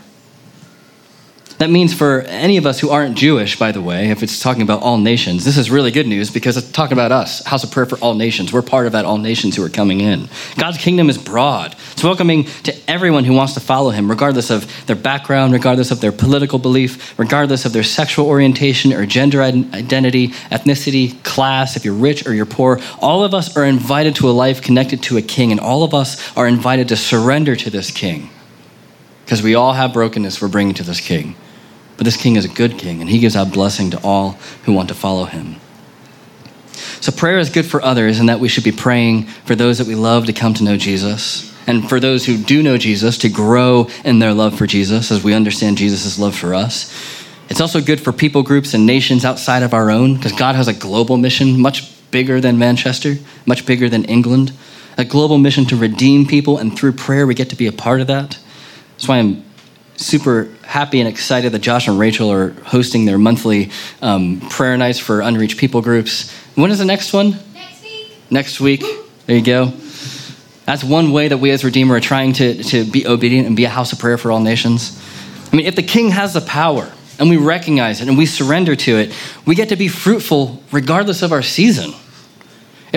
That 1.57 1.71
means 1.71 1.91
for 1.91 2.21
any 2.21 2.57
of 2.57 2.67
us 2.67 2.79
who 2.79 2.91
aren't 2.91 3.17
Jewish, 3.17 3.57
by 3.57 3.71
the 3.71 3.81
way, 3.81 4.09
if 4.09 4.21
it's 4.21 4.39
talking 4.39 4.61
about 4.61 4.83
all 4.83 4.99
nations, 4.99 5.43
this 5.43 5.57
is 5.57 5.71
really 5.71 5.89
good 5.89 6.05
news 6.05 6.29
because 6.29 6.55
it's 6.55 6.69
talking 6.71 6.93
about 6.93 7.11
us, 7.11 7.43
House 7.45 7.63
of 7.63 7.71
Prayer 7.71 7.87
for 7.87 7.97
all 7.97 8.13
nations. 8.13 8.53
We're 8.53 8.61
part 8.61 8.85
of 8.85 8.91
that 8.91 9.05
all 9.05 9.17
nations 9.17 9.55
who 9.55 9.63
are 9.63 9.69
coming 9.69 9.99
in. 9.99 10.29
God's 10.59 10.77
kingdom 10.77 11.09
is 11.09 11.17
broad. 11.17 11.75
It's 11.93 12.03
welcoming 12.03 12.43
to 12.63 12.75
everyone 12.87 13.23
who 13.23 13.33
wants 13.33 13.55
to 13.55 13.59
follow 13.59 13.89
him, 13.89 14.07
regardless 14.07 14.51
of 14.51 14.85
their 14.85 14.95
background, 14.95 15.51
regardless 15.51 15.89
of 15.89 15.99
their 15.99 16.11
political 16.11 16.59
belief, 16.59 17.17
regardless 17.17 17.65
of 17.65 17.73
their 17.73 17.81
sexual 17.81 18.27
orientation 18.27 18.93
or 18.93 19.07
gender 19.07 19.41
identity, 19.41 20.27
ethnicity, 20.51 21.23
class, 21.23 21.75
if 21.75 21.83
you're 21.83 21.95
rich 21.95 22.27
or 22.27 22.35
you're 22.35 22.45
poor. 22.45 22.79
All 22.99 23.23
of 23.23 23.33
us 23.33 23.57
are 23.57 23.65
invited 23.65 24.15
to 24.17 24.29
a 24.29 24.31
life 24.31 24.61
connected 24.61 25.01
to 25.03 25.17
a 25.17 25.23
king, 25.23 25.51
and 25.51 25.59
all 25.59 25.81
of 25.81 25.95
us 25.95 26.37
are 26.37 26.47
invited 26.47 26.89
to 26.89 26.95
surrender 26.95 27.55
to 27.55 27.71
this 27.71 27.89
king 27.89 28.29
because 29.25 29.41
we 29.41 29.55
all 29.55 29.73
have 29.73 29.91
brokenness 29.91 30.39
we're 30.39 30.47
bringing 30.49 30.75
to 30.75 30.83
this 30.83 31.01
king. 31.01 31.35
But 31.97 32.05
this 32.05 32.17
king 32.17 32.35
is 32.35 32.45
a 32.45 32.49
good 32.49 32.77
king, 32.77 33.01
and 33.01 33.09
he 33.09 33.19
gives 33.19 33.35
out 33.35 33.51
blessing 33.51 33.89
to 33.91 34.01
all 34.03 34.37
who 34.63 34.73
want 34.73 34.87
to 34.89 34.95
follow 34.95 35.25
him. 35.25 35.55
So, 37.01 37.11
prayer 37.11 37.39
is 37.39 37.49
good 37.49 37.65
for 37.65 37.81
others, 37.81 38.19
and 38.19 38.29
that 38.29 38.39
we 38.39 38.47
should 38.47 38.63
be 38.63 38.71
praying 38.71 39.23
for 39.23 39.55
those 39.55 39.79
that 39.79 39.87
we 39.87 39.95
love 39.95 40.27
to 40.27 40.33
come 40.33 40.53
to 40.55 40.63
know 40.63 40.77
Jesus, 40.77 41.53
and 41.65 41.89
for 41.89 41.99
those 41.99 42.25
who 42.25 42.37
do 42.37 42.61
know 42.61 42.77
Jesus 42.77 43.17
to 43.19 43.29
grow 43.29 43.89
in 44.05 44.19
their 44.19 44.33
love 44.33 44.57
for 44.57 44.67
Jesus 44.67 45.11
as 45.11 45.23
we 45.23 45.33
understand 45.33 45.77
Jesus' 45.77 46.19
love 46.19 46.35
for 46.35 46.53
us. 46.53 46.93
It's 47.49 47.61
also 47.61 47.81
good 47.81 47.99
for 47.99 48.11
people 48.11 48.43
groups 48.43 48.73
and 48.73 48.85
nations 48.85 49.25
outside 49.25 49.63
of 49.63 49.73
our 49.73 49.89
own, 49.89 50.15
because 50.15 50.33
God 50.33 50.55
has 50.55 50.67
a 50.67 50.73
global 50.73 51.17
mission, 51.17 51.59
much 51.59 51.93
bigger 52.11 52.39
than 52.39 52.57
Manchester, 52.57 53.15
much 53.45 53.65
bigger 53.65 53.89
than 53.89 54.05
England. 54.05 54.51
A 54.97 55.05
global 55.05 55.37
mission 55.37 55.65
to 55.65 55.75
redeem 55.75 56.25
people, 56.25 56.57
and 56.57 56.77
through 56.77 56.93
prayer, 56.93 57.25
we 57.25 57.33
get 57.33 57.49
to 57.49 57.55
be 57.55 57.67
a 57.67 57.71
part 57.71 58.01
of 58.01 58.07
that. 58.07 58.37
That's 58.91 59.07
why 59.07 59.19
I'm 59.19 59.46
super 59.97 60.49
happy 60.63 60.99
and 60.99 61.09
excited 61.09 61.51
that 61.51 61.59
Josh 61.59 61.87
and 61.87 61.99
Rachel 61.99 62.31
are 62.31 62.51
hosting 62.51 63.05
their 63.05 63.17
monthly 63.17 63.71
um, 64.01 64.39
prayer 64.49 64.77
nights 64.77 64.99
for 64.99 65.21
unreached 65.21 65.57
people 65.57 65.81
groups. 65.81 66.31
When 66.55 66.71
is 66.71 66.79
the 66.79 66.85
next 66.85 67.13
one? 67.13 67.35
Next 67.53 67.83
week. 67.83 68.31
Next 68.31 68.59
week. 68.59 68.83
There 69.25 69.35
you 69.35 69.43
go. 69.43 69.73
That's 70.65 70.83
one 70.83 71.11
way 71.11 71.29
that 71.29 71.37
we 71.37 71.51
as 71.51 71.63
Redeemer 71.63 71.95
are 71.95 71.99
trying 71.99 72.33
to, 72.33 72.63
to 72.63 72.83
be 72.85 73.07
obedient 73.07 73.47
and 73.47 73.55
be 73.55 73.65
a 73.65 73.69
house 73.69 73.93
of 73.93 73.99
prayer 73.99 74.17
for 74.17 74.31
all 74.31 74.39
nations. 74.39 75.01
I 75.51 75.55
mean, 75.55 75.65
if 75.65 75.75
the 75.75 75.83
king 75.83 76.09
has 76.09 76.33
the 76.33 76.41
power 76.41 76.91
and 77.19 77.29
we 77.29 77.37
recognize 77.37 78.01
it 78.01 78.07
and 78.07 78.17
we 78.17 78.25
surrender 78.25 78.75
to 78.75 78.97
it, 78.97 79.15
we 79.45 79.55
get 79.55 79.69
to 79.69 79.75
be 79.75 79.87
fruitful 79.87 80.61
regardless 80.71 81.21
of 81.21 81.31
our 81.31 81.41
season. 81.41 81.93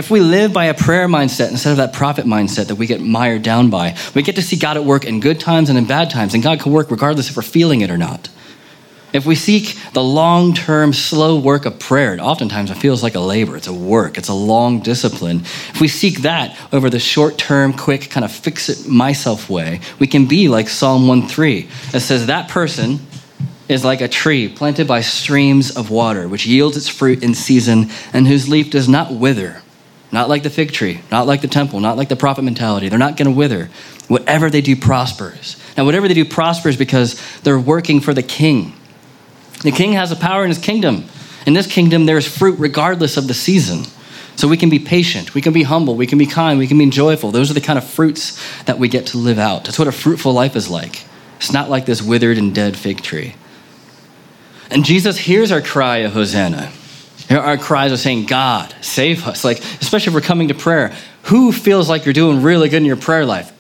If 0.00 0.10
we 0.10 0.20
live 0.20 0.54
by 0.54 0.64
a 0.64 0.72
prayer 0.72 1.08
mindset 1.08 1.50
instead 1.50 1.72
of 1.72 1.76
that 1.76 1.92
profit 1.92 2.24
mindset 2.24 2.68
that 2.68 2.76
we 2.76 2.86
get 2.86 3.02
mired 3.02 3.42
down 3.42 3.68
by, 3.68 3.98
we 4.14 4.22
get 4.22 4.36
to 4.36 4.42
see 4.42 4.56
God 4.56 4.78
at 4.78 4.84
work 4.86 5.04
in 5.04 5.20
good 5.20 5.38
times 5.38 5.68
and 5.68 5.76
in 5.76 5.84
bad 5.84 6.08
times, 6.08 6.32
and 6.32 6.42
God 6.42 6.58
can 6.58 6.72
work 6.72 6.90
regardless 6.90 7.28
if 7.28 7.36
we're 7.36 7.42
feeling 7.42 7.82
it 7.82 7.90
or 7.90 7.98
not. 7.98 8.30
If 9.12 9.26
we 9.26 9.34
seek 9.34 9.76
the 9.92 10.02
long 10.02 10.54
term, 10.54 10.94
slow 10.94 11.38
work 11.38 11.66
of 11.66 11.78
prayer, 11.78 12.14
it 12.14 12.18
oftentimes 12.18 12.70
it 12.70 12.78
feels 12.78 13.02
like 13.02 13.14
a 13.14 13.20
labor. 13.20 13.58
It's 13.58 13.66
a 13.66 13.74
work, 13.74 14.16
it's 14.16 14.30
a 14.30 14.34
long 14.34 14.80
discipline. 14.80 15.40
If 15.40 15.82
we 15.82 15.88
seek 15.88 16.22
that 16.22 16.56
over 16.72 16.88
the 16.88 16.98
short 16.98 17.36
term, 17.36 17.74
quick, 17.74 18.08
kind 18.08 18.24
of 18.24 18.32
fix 18.32 18.70
it 18.70 18.88
myself 18.88 19.50
way, 19.50 19.82
we 19.98 20.06
can 20.06 20.24
be 20.24 20.48
like 20.48 20.70
Psalm 20.70 21.08
1 21.08 21.28
3 21.28 21.68
that 21.92 22.00
says, 22.00 22.24
That 22.24 22.48
person 22.48 23.00
is 23.68 23.84
like 23.84 24.00
a 24.00 24.08
tree 24.08 24.48
planted 24.48 24.88
by 24.88 25.02
streams 25.02 25.76
of 25.76 25.90
water, 25.90 26.26
which 26.26 26.46
yields 26.46 26.78
its 26.78 26.88
fruit 26.88 27.22
in 27.22 27.34
season 27.34 27.90
and 28.14 28.26
whose 28.26 28.48
leaf 28.48 28.70
does 28.70 28.88
not 28.88 29.12
wither. 29.12 29.60
Not 30.12 30.28
like 30.28 30.42
the 30.42 30.50
fig 30.50 30.72
tree, 30.72 31.00
not 31.10 31.26
like 31.26 31.40
the 31.40 31.48
temple, 31.48 31.80
not 31.80 31.96
like 31.96 32.08
the 32.08 32.16
profit 32.16 32.44
mentality. 32.44 32.88
They're 32.88 32.98
not 32.98 33.16
going 33.16 33.30
to 33.30 33.36
wither. 33.36 33.70
Whatever 34.08 34.50
they 34.50 34.60
do 34.60 34.74
prospers. 34.74 35.56
Now, 35.76 35.84
whatever 35.84 36.08
they 36.08 36.14
do 36.14 36.24
prospers 36.24 36.76
because 36.76 37.20
they're 37.42 37.60
working 37.60 38.00
for 38.00 38.12
the 38.12 38.22
king. 38.22 38.72
The 39.62 39.70
king 39.70 39.92
has 39.92 40.10
a 40.10 40.16
power 40.16 40.42
in 40.42 40.48
his 40.48 40.58
kingdom. 40.58 41.04
In 41.46 41.54
this 41.54 41.66
kingdom, 41.66 42.06
there's 42.06 42.26
fruit 42.26 42.58
regardless 42.58 43.16
of 43.16 43.28
the 43.28 43.34
season. 43.34 43.84
So 44.36 44.48
we 44.48 44.56
can 44.56 44.70
be 44.70 44.78
patient, 44.78 45.34
we 45.34 45.42
can 45.42 45.52
be 45.52 45.64
humble, 45.64 45.96
we 45.96 46.06
can 46.06 46.16
be 46.16 46.24
kind, 46.24 46.58
we 46.58 46.66
can 46.66 46.78
be 46.78 46.88
joyful. 46.88 47.30
Those 47.30 47.50
are 47.50 47.54
the 47.54 47.60
kind 47.60 47.78
of 47.78 47.84
fruits 47.84 48.40
that 48.64 48.78
we 48.78 48.88
get 48.88 49.08
to 49.08 49.18
live 49.18 49.38
out. 49.38 49.64
That's 49.64 49.78
what 49.78 49.86
a 49.86 49.92
fruitful 49.92 50.32
life 50.32 50.56
is 50.56 50.70
like. 50.70 51.04
It's 51.36 51.52
not 51.52 51.68
like 51.68 51.84
this 51.84 52.00
withered 52.00 52.38
and 52.38 52.54
dead 52.54 52.76
fig 52.76 53.02
tree. 53.02 53.34
And 54.70 54.84
Jesus 54.84 55.18
hears 55.18 55.52
our 55.52 55.60
cry 55.60 55.98
of 55.98 56.12
Hosanna. 56.12 56.72
Our 57.30 57.58
cries 57.58 57.92
are 57.92 57.96
saying, 57.96 58.26
God, 58.26 58.74
save 58.80 59.26
us. 59.26 59.44
Like, 59.44 59.58
especially 59.80 60.10
if 60.10 60.14
we're 60.14 60.20
coming 60.20 60.48
to 60.48 60.54
prayer. 60.54 60.94
Who 61.24 61.52
feels 61.52 61.88
like 61.88 62.04
you're 62.04 62.14
doing 62.14 62.42
really 62.42 62.68
good 62.68 62.78
in 62.78 62.84
your 62.86 62.96
prayer 62.96 63.24
life? 63.24 63.52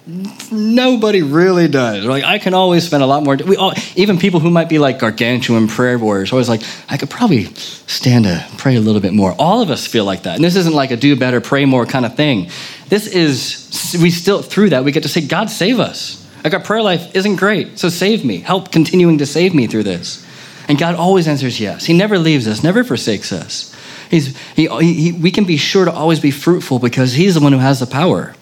Nobody 0.50 1.22
really 1.22 1.68
does. 1.68 2.04
Like, 2.04 2.24
I 2.24 2.38
can 2.38 2.54
always 2.54 2.84
spend 2.84 3.02
a 3.02 3.06
lot 3.06 3.22
more. 3.22 3.36
We 3.36 3.56
all, 3.56 3.74
even 3.94 4.18
people 4.18 4.40
who 4.40 4.50
might 4.50 4.68
be 4.68 4.78
like 4.78 4.98
gargantuan 4.98 5.68
prayer 5.68 5.98
warriors, 5.98 6.32
always 6.32 6.48
like, 6.48 6.62
I 6.88 6.96
could 6.96 7.10
probably 7.10 7.44
stand 7.44 8.24
to 8.24 8.44
pray 8.56 8.74
a 8.74 8.80
little 8.80 9.00
bit 9.00 9.12
more. 9.12 9.36
All 9.38 9.62
of 9.62 9.70
us 9.70 9.86
feel 9.86 10.04
like 10.04 10.24
that. 10.24 10.34
And 10.34 10.44
this 10.44 10.56
isn't 10.56 10.74
like 10.74 10.90
a 10.90 10.96
do 10.96 11.14
better, 11.14 11.40
pray 11.40 11.64
more 11.64 11.86
kind 11.86 12.04
of 12.04 12.16
thing. 12.16 12.50
This 12.88 13.06
is, 13.06 13.96
we 14.02 14.10
still, 14.10 14.42
through 14.42 14.70
that, 14.70 14.82
we 14.82 14.90
get 14.90 15.04
to 15.04 15.08
say, 15.08 15.20
God, 15.20 15.48
save 15.48 15.78
us. 15.78 16.26
Like, 16.42 16.54
our 16.54 16.60
prayer 16.60 16.82
life 16.82 17.14
isn't 17.14 17.36
great, 17.36 17.78
so 17.78 17.88
save 17.90 18.24
me. 18.24 18.38
Help 18.38 18.72
continuing 18.72 19.18
to 19.18 19.26
save 19.26 19.54
me 19.54 19.66
through 19.66 19.84
this. 19.84 20.26
And 20.70 20.78
God 20.78 20.94
always 20.94 21.26
answers 21.26 21.58
yes. 21.58 21.84
He 21.86 21.92
never 21.92 22.16
leaves 22.16 22.46
us, 22.46 22.62
never 22.62 22.84
forsakes 22.84 23.32
us. 23.32 23.74
He's, 24.08 24.38
he, 24.54 24.68
he, 24.68 25.10
we 25.10 25.32
can 25.32 25.42
be 25.42 25.56
sure 25.56 25.84
to 25.84 25.90
always 25.90 26.20
be 26.20 26.30
fruitful 26.30 26.78
because 26.78 27.14
He's 27.14 27.34
the 27.34 27.40
one 27.40 27.52
who 27.52 27.58
has 27.58 27.80
the 27.80 27.88
power. 27.88 28.36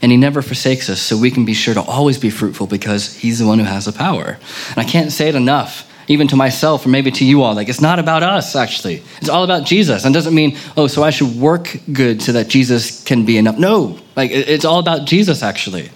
And 0.00 0.10
He 0.10 0.16
never 0.16 0.40
forsakes 0.40 0.88
us, 0.88 0.98
so 0.98 1.18
we 1.18 1.30
can 1.30 1.44
be 1.44 1.52
sure 1.52 1.74
to 1.74 1.82
always 1.82 2.16
be 2.16 2.30
fruitful 2.30 2.68
because 2.68 3.16
He's 3.16 3.38
the 3.38 3.46
one 3.46 3.58
who 3.58 3.66
has 3.66 3.84
the 3.84 3.92
power. 3.92 4.38
And 4.70 4.78
I 4.78 4.84
can't 4.84 5.12
say 5.12 5.28
it 5.28 5.34
enough 5.34 5.86
even 6.08 6.26
to 6.28 6.36
myself 6.36 6.86
or 6.86 6.88
maybe 6.88 7.10
to 7.10 7.24
you 7.26 7.42
all. 7.42 7.54
Like, 7.54 7.68
it's 7.68 7.82
not 7.82 7.98
about 7.98 8.22
us, 8.22 8.56
actually. 8.56 9.02
It's 9.18 9.28
all 9.28 9.44
about 9.44 9.66
Jesus. 9.66 10.06
And 10.06 10.14
doesn't 10.14 10.34
mean, 10.34 10.56
oh, 10.74 10.86
so 10.86 11.02
I 11.02 11.10
should 11.10 11.36
work 11.36 11.78
good 11.92 12.22
so 12.22 12.32
that 12.32 12.48
Jesus 12.48 13.04
can 13.04 13.26
be 13.26 13.36
enough. 13.36 13.58
No, 13.58 13.98
like, 14.16 14.30
it's 14.30 14.64
all 14.64 14.78
about 14.78 15.06
Jesus, 15.06 15.42
actually. 15.42 15.90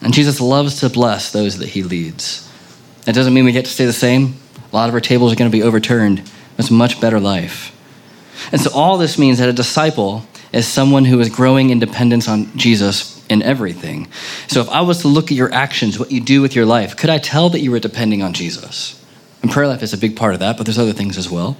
And 0.00 0.14
Jesus 0.14 0.40
loves 0.40 0.80
to 0.80 0.88
bless 0.88 1.30
those 1.30 1.58
that 1.58 1.68
he 1.68 1.82
leads. 1.82 2.48
That 3.04 3.14
doesn't 3.14 3.34
mean 3.34 3.44
we 3.44 3.52
get 3.52 3.64
to 3.64 3.70
stay 3.70 3.84
the 3.84 3.92
same. 3.92 4.36
A 4.72 4.76
lot 4.76 4.88
of 4.88 4.94
our 4.94 5.00
tables 5.00 5.32
are 5.32 5.36
going 5.36 5.50
to 5.50 5.56
be 5.56 5.62
overturned. 5.62 6.22
It's 6.58 6.70
a 6.70 6.74
much 6.74 7.00
better 7.00 7.18
life. 7.18 7.76
And 8.52 8.60
so, 8.60 8.70
all 8.72 8.98
this 8.98 9.18
means 9.18 9.38
that 9.38 9.48
a 9.48 9.52
disciple 9.52 10.24
is 10.52 10.66
someone 10.66 11.04
who 11.04 11.20
is 11.20 11.28
growing 11.28 11.70
in 11.70 11.78
dependence 11.78 12.28
on 12.28 12.56
Jesus 12.56 13.24
in 13.28 13.42
everything. 13.42 14.08
So, 14.46 14.60
if 14.60 14.68
I 14.68 14.82
was 14.82 15.02
to 15.02 15.08
look 15.08 15.26
at 15.26 15.36
your 15.36 15.52
actions, 15.52 15.98
what 15.98 16.12
you 16.12 16.20
do 16.20 16.42
with 16.42 16.54
your 16.54 16.66
life, 16.66 16.96
could 16.96 17.10
I 17.10 17.18
tell 17.18 17.50
that 17.50 17.60
you 17.60 17.70
were 17.70 17.80
depending 17.80 18.22
on 18.22 18.32
Jesus? 18.32 18.98
And 19.42 19.50
prayer 19.50 19.66
life 19.66 19.82
is 19.82 19.92
a 19.92 19.98
big 19.98 20.16
part 20.16 20.34
of 20.34 20.40
that, 20.40 20.56
but 20.56 20.66
there's 20.66 20.78
other 20.78 20.92
things 20.92 21.18
as 21.18 21.30
well. 21.30 21.56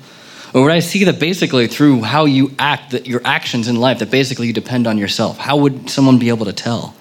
Or 0.54 0.62
would 0.62 0.72
I 0.72 0.80
see 0.80 1.04
that 1.04 1.18
basically 1.18 1.66
through 1.66 2.02
how 2.02 2.26
you 2.26 2.54
act, 2.58 2.92
that 2.92 3.06
your 3.06 3.22
actions 3.24 3.68
in 3.68 3.76
life, 3.76 3.98
that 4.00 4.10
basically 4.10 4.46
you 4.46 4.52
depend 4.52 4.86
on 4.86 4.98
yourself? 4.98 5.38
How 5.38 5.56
would 5.56 5.88
someone 5.88 6.18
be 6.18 6.28
able 6.28 6.46
to 6.46 6.52
tell? 6.52 6.94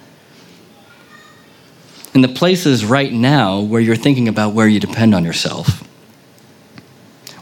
In 2.14 2.22
the 2.22 2.28
places 2.28 2.86
right 2.86 3.12
now 3.12 3.62
where 3.62 3.82
you're 3.82 3.96
thinking 3.96 4.28
about 4.28 4.54
where 4.54 4.68
you 4.68 4.80
depend 4.80 5.16
on 5.16 5.24
yourself, 5.24 5.88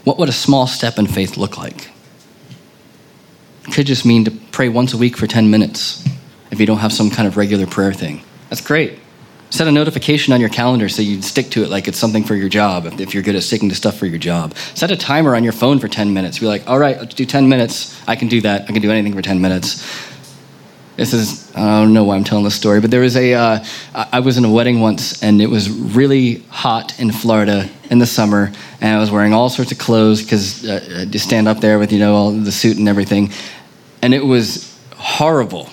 what 0.04 0.18
would 0.18 0.28
a 0.28 0.32
small 0.32 0.66
step 0.66 0.98
in 0.98 1.06
faith 1.06 1.36
look 1.36 1.58
like? 1.58 1.90
It 3.66 3.74
could 3.74 3.86
just 3.86 4.06
mean 4.06 4.24
to 4.24 4.30
pray 4.30 4.68
once 4.68 4.94
a 4.94 4.96
week 4.96 5.16
for 5.16 5.26
10 5.26 5.50
minutes 5.50 6.04
if 6.50 6.58
you 6.58 6.66
don't 6.66 6.78
have 6.78 6.92
some 6.92 7.10
kind 7.10 7.28
of 7.28 7.36
regular 7.36 7.66
prayer 7.66 7.92
thing. 7.92 8.22
That's 8.48 8.60
great. 8.60 8.98
Set 9.50 9.66
a 9.66 9.72
notification 9.72 10.32
on 10.32 10.40
your 10.40 10.48
calendar 10.48 10.88
so 10.88 11.02
you 11.02 11.20
stick 11.22 11.50
to 11.50 11.64
it 11.64 11.70
like 11.70 11.88
it's 11.88 11.98
something 11.98 12.22
for 12.22 12.36
your 12.36 12.48
job, 12.48 12.86
if 13.00 13.14
you're 13.14 13.22
good 13.22 13.34
at 13.34 13.42
sticking 13.42 13.68
to 13.68 13.74
stuff 13.74 13.96
for 13.96 14.06
your 14.06 14.18
job. 14.18 14.54
Set 14.74 14.92
a 14.92 14.96
timer 14.96 15.34
on 15.34 15.42
your 15.42 15.52
phone 15.52 15.80
for 15.80 15.88
10 15.88 16.14
minutes. 16.14 16.38
Be 16.38 16.46
like, 16.46 16.68
all 16.68 16.78
right, 16.78 16.96
let's 16.98 17.14
do 17.14 17.26
10 17.26 17.48
minutes. 17.48 18.00
I 18.06 18.14
can 18.14 18.28
do 18.28 18.40
that. 18.42 18.62
I 18.62 18.66
can 18.66 18.80
do 18.80 18.92
anything 18.92 19.12
for 19.12 19.22
10 19.22 19.40
minutes. 19.40 19.84
This 21.00 21.14
is, 21.14 21.50
I 21.56 21.80
don't 21.80 21.94
know 21.94 22.04
why 22.04 22.16
I'm 22.16 22.24
telling 22.24 22.44
this 22.44 22.54
story, 22.54 22.82
but 22.82 22.90
there 22.90 23.00
was 23.00 23.16
a. 23.16 23.32
Uh, 23.32 23.64
I 23.94 24.20
was 24.20 24.36
in 24.36 24.44
a 24.44 24.50
wedding 24.50 24.82
once 24.82 25.22
and 25.22 25.40
it 25.40 25.46
was 25.46 25.70
really 25.70 26.40
hot 26.50 27.00
in 27.00 27.10
Florida 27.10 27.70
in 27.90 27.98
the 27.98 28.04
summer 28.04 28.52
and 28.82 28.96
I 28.98 29.00
was 29.00 29.10
wearing 29.10 29.32
all 29.32 29.48
sorts 29.48 29.72
of 29.72 29.78
clothes 29.78 30.20
because 30.22 30.68
uh, 30.68 31.06
to 31.10 31.18
stand 31.18 31.48
up 31.48 31.60
there 31.60 31.78
with, 31.78 31.90
you 31.90 32.00
know, 32.00 32.14
all 32.14 32.32
the 32.32 32.52
suit 32.52 32.76
and 32.76 32.86
everything. 32.86 33.32
And 34.02 34.12
it 34.12 34.22
was 34.22 34.78
horrible. 34.94 35.70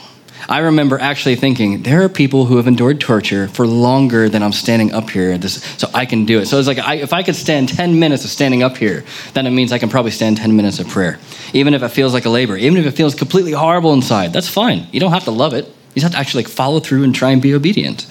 I 0.50 0.60
remember 0.60 0.98
actually 0.98 1.36
thinking, 1.36 1.84
there 1.84 2.04
are 2.04 2.10
people 2.10 2.46
who 2.46 2.56
have 2.56 2.68
endured 2.68 3.02
torture 3.02 3.50
for 3.50 3.68
longer 3.68 4.30
than 4.30 4.42
I'm 4.42 4.54
standing 4.54 4.94
up 4.94 5.10
here, 5.10 5.38
this, 5.38 5.62
so 5.78 5.90
I 5.94 6.06
can 6.06 6.26
do 6.26 6.40
it. 6.40 6.46
So 6.46 6.58
it's 6.58 6.68
like, 6.68 6.80
I, 6.80 6.96
if 6.96 7.12
I 7.12 7.22
could 7.22 7.36
stand 7.36 7.68
10 7.68 8.00
minutes 8.00 8.24
of 8.24 8.30
standing 8.30 8.64
up 8.64 8.78
here, 8.78 9.04
then 9.34 9.46
it 9.46 9.52
means 9.52 9.74
I 9.74 9.78
can 9.78 9.90
probably 9.90 10.12
stand 10.12 10.38
10 10.38 10.56
minutes 10.56 10.80
of 10.80 10.88
prayer. 10.88 11.20
Even 11.52 11.74
if 11.74 11.84
it 11.84 11.90
feels 11.90 12.14
like 12.14 12.26
a 12.26 12.30
labor, 12.30 12.56
even 12.56 12.78
if 12.78 12.86
it 12.86 12.92
feels 12.92 13.14
completely 13.14 13.52
horrible 13.52 13.92
inside, 13.92 14.32
that's 14.32 14.48
fine. 14.48 14.88
You 14.94 15.02
don't 15.02 15.12
have 15.12 15.26
to 15.26 15.32
love 15.32 15.54
it. 15.54 15.66
You 15.66 16.02
just 16.02 16.04
have 16.04 16.12
to 16.14 16.18
actually 16.18 16.44
like, 16.44 16.54
follow 16.54 16.80
through 16.80 17.04
and 17.04 17.14
try 17.14 17.32
and 17.32 17.42
be 17.42 17.54
obedient. 17.54 18.08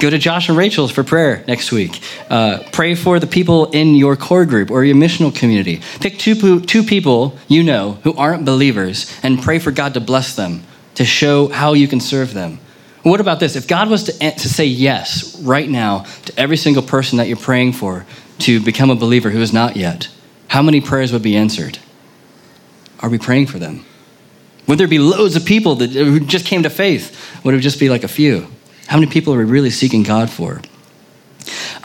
Go 0.00 0.08
to 0.08 0.16
Josh 0.16 0.48
and 0.48 0.56
Rachel's 0.56 0.90
for 0.90 1.04
prayer 1.04 1.44
next 1.46 1.70
week. 1.70 2.00
Uh, 2.30 2.60
pray 2.72 2.94
for 2.94 3.20
the 3.20 3.26
people 3.26 3.70
in 3.72 3.94
your 3.94 4.16
core 4.16 4.46
group 4.46 4.70
or 4.70 4.84
your 4.84 4.96
missional 4.96 5.34
community. 5.34 5.82
Pick 6.00 6.18
two, 6.18 6.60
two 6.60 6.82
people 6.82 7.36
you 7.46 7.62
know 7.62 7.98
who 8.04 8.14
aren't 8.14 8.46
believers 8.46 9.12
and 9.22 9.42
pray 9.42 9.58
for 9.58 9.70
God 9.70 9.94
to 9.94 10.00
bless 10.00 10.34
them 10.34 10.62
to 10.98 11.04
show 11.04 11.46
how 11.46 11.74
you 11.74 11.86
can 11.86 12.00
serve 12.00 12.34
them. 12.34 12.58
What 13.04 13.20
about 13.20 13.38
this? 13.38 13.54
If 13.54 13.68
God 13.68 13.88
was 13.88 14.02
to, 14.04 14.12
to 14.12 14.48
say 14.48 14.66
yes 14.66 15.40
right 15.40 15.68
now 15.68 16.00
to 16.24 16.36
every 16.36 16.56
single 16.56 16.82
person 16.82 17.18
that 17.18 17.28
you're 17.28 17.36
praying 17.36 17.74
for 17.74 18.04
to 18.40 18.60
become 18.60 18.90
a 18.90 18.96
believer 18.96 19.30
who 19.30 19.40
is 19.40 19.52
not 19.52 19.76
yet, 19.76 20.08
how 20.48 20.60
many 20.60 20.80
prayers 20.80 21.12
would 21.12 21.22
be 21.22 21.36
answered? 21.36 21.78
Are 22.98 23.08
we 23.08 23.16
praying 23.16 23.46
for 23.46 23.60
them? 23.60 23.84
Would 24.66 24.78
there 24.78 24.88
be 24.88 24.98
loads 24.98 25.36
of 25.36 25.44
people 25.44 25.76
that 25.76 25.90
who 25.90 26.18
just 26.18 26.46
came 26.46 26.64
to 26.64 26.70
faith? 26.70 27.16
Would 27.44 27.54
it 27.54 27.60
just 27.60 27.78
be 27.78 27.88
like 27.88 28.02
a 28.02 28.08
few? 28.08 28.48
How 28.88 28.98
many 28.98 29.08
people 29.08 29.32
are 29.34 29.38
we 29.38 29.44
really 29.44 29.70
seeking 29.70 30.02
God 30.02 30.30
for? 30.30 30.60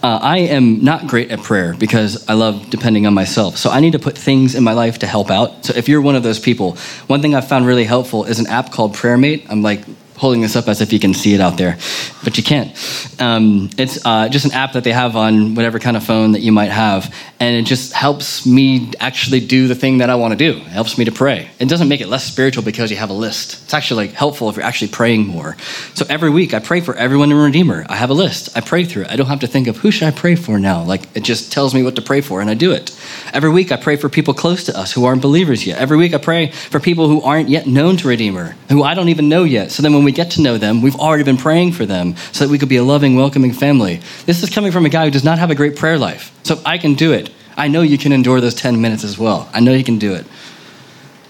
Uh, 0.01 0.20
I 0.22 0.39
am 0.39 0.84
not 0.84 1.07
great 1.07 1.32
at 1.32 1.41
prayer 1.41 1.74
because 1.74 2.28
I 2.28 2.34
love 2.34 2.70
depending 2.70 3.07
on 3.07 3.14
myself. 3.14 3.57
So 3.57 3.70
I 3.70 3.80
need 3.80 3.93
to 3.93 3.99
put 3.99 4.18
things 4.18 4.55
in 4.55 4.64
my 4.64 4.74
life 4.74 4.99
to 4.99 5.07
help 5.07 5.30
out. 5.30 5.66
So 5.66 5.74
if 5.76 5.88
you're 5.88 6.01
one 6.01 6.16
of 6.16 6.24
those 6.24 6.39
people, 6.39 6.76
one 7.07 7.22
thing 7.22 7.36
I've 7.36 7.47
found 7.47 7.66
really 7.66 7.86
helpful 7.86 8.26
is 8.26 8.39
an 8.39 8.47
app 8.47 8.72
called 8.72 8.95
PrayerMate. 8.95 9.45
I'm 9.49 9.61
like 9.61 9.84
holding 10.18 10.41
this 10.41 10.55
up 10.55 10.68
as 10.68 10.82
if 10.82 10.93
you 10.93 10.99
can 10.99 11.14
see 11.14 11.34
it 11.34 11.41
out 11.41 11.57
there, 11.57 11.78
but 12.24 12.38
you 12.38 12.43
can't. 12.43 12.72
Um, 13.20 13.70
it's 13.78 14.03
uh, 14.05 14.30
just 14.30 14.45
an 14.45 14.51
app 14.51 14.74
that 14.74 14.84
they 14.84 14.91
have 14.91 15.16
on 15.16 15.55
whatever 15.55 15.80
kind 15.80 15.97
of 15.97 16.03
phone 16.03 16.34
that 16.34 16.41
you 16.41 16.51
might 16.51 16.72
have, 16.72 17.14
and 17.39 17.55
it 17.55 17.66
just 17.66 17.93
helps 17.93 18.45
me 18.45 18.91
actually 18.99 19.39
do 19.39 19.68
the 19.68 19.76
thing 19.76 19.97
that 19.97 20.09
I 20.09 20.16
want 20.16 20.32
to 20.32 20.38
do. 20.38 20.57
It 20.57 20.64
helps 20.64 20.97
me 20.97 21.05
to 21.05 21.11
pray. 21.11 21.49
It 21.59 21.68
doesn't 21.68 21.88
make 21.88 22.01
it 22.01 22.07
less 22.07 22.24
spiritual 22.24 22.64
because 22.64 22.91
you 22.91 22.97
have 22.97 23.09
a 23.09 23.14
list. 23.14 23.64
It's 23.64 23.74
actually 23.74 24.07
like 24.07 24.16
helpful 24.16 24.49
if 24.49 24.55
you're 24.55 24.66
actually 24.66 24.91
praying 24.91 25.28
more. 25.28 25.57
So 25.93 26.05
every 26.09 26.30
week 26.30 26.53
I 26.53 26.59
pray 26.59 26.82
for 26.82 26.95
everyone 26.95 27.32
in 27.32 27.38
Redeemer. 27.38 27.86
I 27.89 27.95
have 27.95 28.09
a 28.09 28.14
list. 28.14 28.55
I 28.55 28.61
pray 28.61 28.86
through 28.86 29.03
it. 29.03 29.11
I 29.11 29.16
don't 29.16 29.28
have 29.28 29.41
to 29.41 29.47
think 29.47 29.68
of 29.68 29.78
who 29.78 29.91
should 29.91 30.07
I 30.07 30.11
pray 30.11 30.36
for 30.36 30.59
now. 30.59 30.84
Like 30.84 31.03
it 31.16 31.24
just 31.24 31.51
tells 31.51 31.74
me 31.74 31.84
what 31.84 31.95
to 31.95 32.01
pray 32.01 32.22
for, 32.22 32.41
and 32.41 32.49
I 32.49 32.53
do 32.53 32.72
it. 32.72 32.97
Every 33.34 33.49
week 33.49 33.72
I 33.72 33.78
pray 33.78 33.95
for 33.95 34.09
people 34.09 34.34
close 34.34 34.64
to 34.66 34.78
us 34.78 34.91
who 34.93 35.05
aren't 35.05 35.22
believers 35.22 35.66
yet. 35.66 35.80
Every 35.80 35.97
week 35.97 36.14
I 36.14 36.18
pray 36.18 36.51
for 36.51 36.80
people 36.80 37.07
who 37.07 37.22
aren't 37.22 37.49
yet 37.49 37.68
known 37.68 37.97
to 37.97 38.07
Redeemer, 38.07 38.55
who 38.70 38.84
I 38.84 38.93
don't 38.93 39.09
even 39.09 39.30
know 39.30 39.43
yet. 39.43 39.72
So 39.72 39.82
then 39.82 39.93
when 39.93 40.03
we 40.04 40.12
get 40.12 40.32
to 40.32 40.41
know 40.41 40.58
them, 40.58 40.82
we've 40.82 40.95
already 40.95 41.24
been 41.24 41.38
praying 41.38 41.74
for 41.74 41.86
them 41.86 42.16
so 42.32 42.45
that 42.45 42.51
we 42.51 42.58
could 42.58 42.70
be 42.70 42.78
a 42.78 42.84
loving, 42.84 43.16
welcoming 43.16 43.54
family. 43.54 44.01
This 44.26 44.43
is 44.43 44.49
coming 44.49 44.72
from 44.72 44.86
a 44.86 44.89
guy 44.89 45.06
who 45.06 45.12
does 45.12 45.24
not 45.24 45.39
have 45.39 45.51
a 45.51 45.56
great 45.56 45.76
prayer 45.76 45.97
life. 45.97 46.38
So 46.43 46.62
I 46.66 46.78
can 46.78 46.93
do 46.93 47.14
it. 47.14 47.30
I 47.56 47.68
know 47.68 47.82
you 47.82 47.97
can 47.97 48.12
endure 48.12 48.41
those 48.41 48.56
10 48.56 48.82
minutes 48.82 49.04
as 49.04 49.18
well. 49.18 49.49
I 49.54 49.60
know 49.60 49.74
you 49.74 49.84
can 49.84 49.99
do 49.99 50.14
it. 50.14 50.26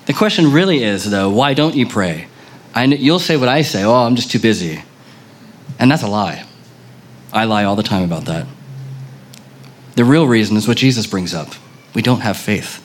The 0.06 0.14
question 0.14 0.52
really 0.52 0.84
is, 0.84 1.10
though, 1.10 1.30
why 1.30 1.54
don't 1.54 1.76
you 1.76 1.88
pray? 1.88 2.28
I, 2.74 2.86
you'll 2.86 3.20
say 3.20 3.38
what 3.38 3.50
I 3.50 3.62
say, 3.62 3.84
oh, 3.84 3.94
I'm 3.94 4.16
just 4.16 4.32
too 4.32 4.40
busy. 4.40 4.84
And 5.80 5.92
that's 5.92 6.04
a 6.04 6.08
lie. 6.08 6.46
I 7.32 7.46
lie 7.46 7.64
all 7.64 7.76
the 7.76 7.84
time 7.84 8.04
about 8.04 8.26
that. 8.26 8.48
The 9.96 10.06
real 10.06 10.28
reason 10.28 10.58
is 10.58 10.68
what 10.68 10.78
Jesus 10.78 11.08
brings 11.08 11.34
up 11.34 11.54
we 11.94 12.02
don't 12.02 12.22
have 12.22 12.38
faith. 12.38 12.80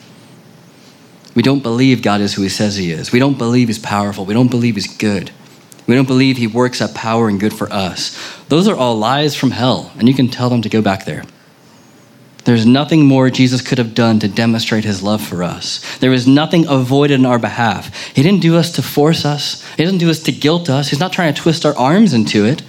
We 1.33 1.41
don't 1.41 1.63
believe 1.63 2.01
God 2.01 2.21
is 2.21 2.33
who 2.35 2.43
He 2.43 2.49
says 2.49 2.75
He 2.75 2.91
is. 2.91 3.11
We 3.11 3.19
don't 3.19 3.37
believe 3.37 3.67
He's 3.67 3.79
powerful. 3.79 4.25
We 4.25 4.33
don't 4.33 4.49
believe 4.49 4.75
He's 4.75 4.97
good. 4.97 5.31
We 5.89 5.95
don't 5.95 6.07
believe 6.07 6.37
He 6.37 6.45
works 6.45 6.83
at 6.83 6.93
power 6.93 7.27
and 7.27 7.39
good 7.39 7.51
for 7.51 7.67
us. 7.73 8.15
Those 8.47 8.67
are 8.67 8.75
all 8.75 8.95
lies 8.95 9.35
from 9.35 9.49
hell, 9.49 9.91
and 9.97 10.07
you 10.07 10.13
can 10.13 10.27
tell 10.27 10.47
them 10.47 10.61
to 10.61 10.69
go 10.69 10.83
back 10.83 11.05
there. 11.05 11.23
There's 12.45 12.67
nothing 12.67 13.07
more 13.07 13.31
Jesus 13.31 13.63
could 13.63 13.79
have 13.79 13.95
done 13.95 14.19
to 14.19 14.27
demonstrate 14.27 14.83
his 14.83 15.01
love 15.01 15.19
for 15.19 15.43
us. 15.43 15.97
There 15.97 16.13
is 16.13 16.27
nothing 16.27 16.67
avoided 16.67 17.15
in 17.15 17.25
our 17.25 17.39
behalf. 17.39 18.13
He 18.15 18.21
didn't 18.21 18.43
do 18.43 18.55
us 18.55 18.71
to 18.73 18.83
force 18.83 19.25
us, 19.25 19.67
he 19.77 19.83
didn't 19.83 19.97
do 19.99 20.11
us 20.11 20.21
to 20.23 20.31
guilt 20.31 20.69
us. 20.69 20.89
He's 20.89 20.99
not 20.99 21.11
trying 21.11 21.33
to 21.33 21.41
twist 21.41 21.65
our 21.65 21.75
arms 21.75 22.13
into 22.13 22.45
it. 22.45 22.61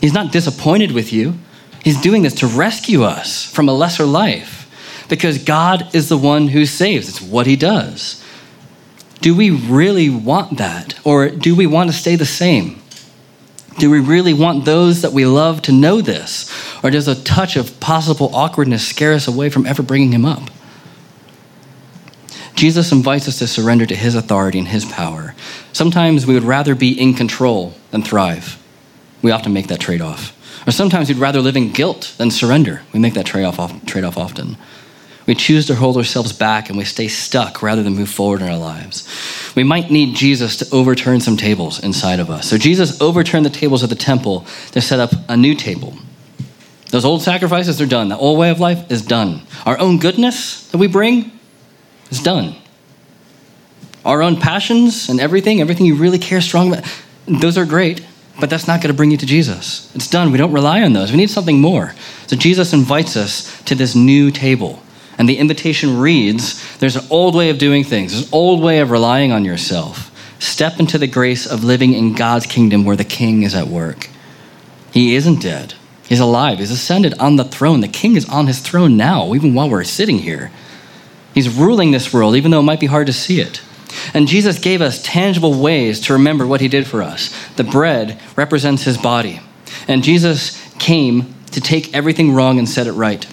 He's 0.00 0.14
not 0.14 0.30
disappointed 0.30 0.92
with 0.92 1.12
you. 1.12 1.34
He's 1.82 2.00
doing 2.00 2.22
this 2.22 2.34
to 2.36 2.46
rescue 2.46 3.02
us 3.02 3.44
from 3.44 3.68
a 3.68 3.74
lesser 3.74 4.04
life 4.06 4.70
because 5.08 5.42
God 5.42 5.92
is 5.92 6.08
the 6.08 6.16
one 6.16 6.46
who 6.46 6.66
saves. 6.66 7.08
It's 7.08 7.20
what 7.20 7.48
he 7.48 7.56
does. 7.56 8.24
Do 9.20 9.34
we 9.34 9.50
really 9.50 10.08
want 10.08 10.58
that? 10.58 10.94
Or 11.04 11.28
do 11.28 11.54
we 11.54 11.66
want 11.66 11.90
to 11.90 11.96
stay 11.96 12.16
the 12.16 12.26
same? 12.26 12.80
Do 13.78 13.90
we 13.90 14.00
really 14.00 14.34
want 14.34 14.64
those 14.64 15.02
that 15.02 15.12
we 15.12 15.26
love 15.26 15.62
to 15.62 15.72
know 15.72 16.00
this? 16.00 16.50
Or 16.82 16.90
does 16.90 17.08
a 17.08 17.14
touch 17.14 17.56
of 17.56 17.78
possible 17.80 18.34
awkwardness 18.34 18.86
scare 18.86 19.12
us 19.12 19.28
away 19.28 19.50
from 19.50 19.66
ever 19.66 19.82
bringing 19.82 20.12
him 20.12 20.24
up? 20.24 20.50
Jesus 22.54 22.92
invites 22.92 23.26
us 23.26 23.38
to 23.38 23.46
surrender 23.46 23.86
to 23.86 23.94
his 23.94 24.14
authority 24.14 24.58
and 24.58 24.68
his 24.68 24.84
power. 24.84 25.34
Sometimes 25.72 26.26
we 26.26 26.34
would 26.34 26.42
rather 26.42 26.74
be 26.74 26.92
in 27.00 27.14
control 27.14 27.74
than 27.90 28.02
thrive. 28.02 28.62
We 29.22 29.30
often 29.30 29.52
make 29.52 29.68
that 29.68 29.80
trade 29.80 30.02
off. 30.02 30.36
Or 30.66 30.72
sometimes 30.72 31.08
we'd 31.08 31.18
rather 31.18 31.40
live 31.40 31.56
in 31.56 31.72
guilt 31.72 32.14
than 32.18 32.30
surrender. 32.30 32.82
We 32.92 33.00
make 33.00 33.14
that 33.14 33.24
trade 33.24 33.44
off, 33.44 33.58
often. 33.58 34.56
We 35.30 35.36
choose 35.36 35.66
to 35.66 35.76
hold 35.76 35.96
ourselves 35.96 36.32
back 36.32 36.70
and 36.70 36.76
we 36.76 36.84
stay 36.84 37.06
stuck 37.06 37.62
rather 37.62 37.84
than 37.84 37.94
move 37.94 38.10
forward 38.10 38.42
in 38.42 38.48
our 38.48 38.58
lives. 38.58 39.08
We 39.54 39.62
might 39.62 39.88
need 39.88 40.16
Jesus 40.16 40.56
to 40.56 40.74
overturn 40.74 41.20
some 41.20 41.36
tables 41.36 41.78
inside 41.78 42.18
of 42.18 42.30
us. 42.30 42.50
So 42.50 42.58
Jesus 42.58 43.00
overturned 43.00 43.46
the 43.46 43.50
tables 43.50 43.84
of 43.84 43.90
the 43.90 43.94
temple 43.94 44.44
to 44.72 44.80
set 44.80 44.98
up 44.98 45.12
a 45.28 45.36
new 45.36 45.54
table. 45.54 45.94
Those 46.88 47.04
old 47.04 47.22
sacrifices 47.22 47.80
are 47.80 47.86
done. 47.86 48.08
The 48.08 48.18
old 48.18 48.40
way 48.40 48.50
of 48.50 48.58
life 48.58 48.90
is 48.90 49.02
done. 49.02 49.42
Our 49.64 49.78
own 49.78 50.00
goodness 50.00 50.68
that 50.70 50.78
we 50.78 50.88
bring 50.88 51.30
is 52.10 52.20
done. 52.20 52.56
Our 54.04 54.24
own 54.24 54.34
passions 54.36 55.08
and 55.08 55.20
everything, 55.20 55.60
everything 55.60 55.86
you 55.86 55.94
really 55.94 56.18
care 56.18 56.40
strong 56.40 56.72
about, 56.72 56.92
those 57.28 57.56
are 57.56 57.64
great, 57.64 58.04
but 58.40 58.50
that's 58.50 58.66
not 58.66 58.82
going 58.82 58.92
to 58.92 58.96
bring 58.96 59.12
you 59.12 59.16
to 59.18 59.26
Jesus. 59.26 59.94
It's 59.94 60.10
done. 60.10 60.32
We 60.32 60.38
don't 60.38 60.50
rely 60.50 60.82
on 60.82 60.92
those. 60.92 61.12
We 61.12 61.18
need 61.18 61.30
something 61.30 61.60
more. 61.60 61.94
So 62.26 62.34
Jesus 62.34 62.72
invites 62.72 63.16
us 63.16 63.62
to 63.66 63.76
this 63.76 63.94
new 63.94 64.32
table. 64.32 64.82
And 65.20 65.28
the 65.28 65.36
invitation 65.36 66.00
reads 66.00 66.78
There's 66.78 66.96
an 66.96 67.06
old 67.10 67.34
way 67.34 67.50
of 67.50 67.58
doing 67.58 67.84
things, 67.84 68.12
there's 68.12 68.24
an 68.28 68.30
old 68.32 68.62
way 68.62 68.80
of 68.80 68.90
relying 68.90 69.32
on 69.32 69.44
yourself. 69.44 70.06
Step 70.38 70.80
into 70.80 70.96
the 70.96 71.06
grace 71.06 71.44
of 71.44 71.62
living 71.62 71.92
in 71.92 72.14
God's 72.14 72.46
kingdom 72.46 72.86
where 72.86 72.96
the 72.96 73.04
king 73.04 73.42
is 73.42 73.54
at 73.54 73.68
work. 73.68 74.08
He 74.94 75.14
isn't 75.14 75.42
dead, 75.42 75.74
he's 76.08 76.20
alive, 76.20 76.58
he's 76.58 76.70
ascended 76.70 77.18
on 77.18 77.36
the 77.36 77.44
throne. 77.44 77.82
The 77.82 77.88
king 77.88 78.16
is 78.16 78.26
on 78.30 78.46
his 78.46 78.60
throne 78.60 78.96
now, 78.96 79.34
even 79.34 79.52
while 79.52 79.68
we're 79.68 79.84
sitting 79.84 80.20
here. 80.20 80.50
He's 81.34 81.54
ruling 81.54 81.90
this 81.90 82.14
world, 82.14 82.34
even 82.34 82.50
though 82.50 82.60
it 82.60 82.62
might 82.62 82.80
be 82.80 82.86
hard 82.86 83.06
to 83.08 83.12
see 83.12 83.42
it. 83.42 83.60
And 84.14 84.26
Jesus 84.26 84.58
gave 84.58 84.80
us 84.80 85.02
tangible 85.02 85.60
ways 85.60 86.00
to 86.06 86.14
remember 86.14 86.46
what 86.46 86.62
he 86.62 86.68
did 86.68 86.86
for 86.86 87.02
us. 87.02 87.28
The 87.56 87.64
bread 87.64 88.18
represents 88.36 88.84
his 88.84 88.96
body. 88.96 89.40
And 89.86 90.02
Jesus 90.02 90.58
came 90.78 91.34
to 91.50 91.60
take 91.60 91.92
everything 91.92 92.32
wrong 92.32 92.58
and 92.58 92.66
set 92.66 92.86
it 92.86 92.92
right. 92.92 93.26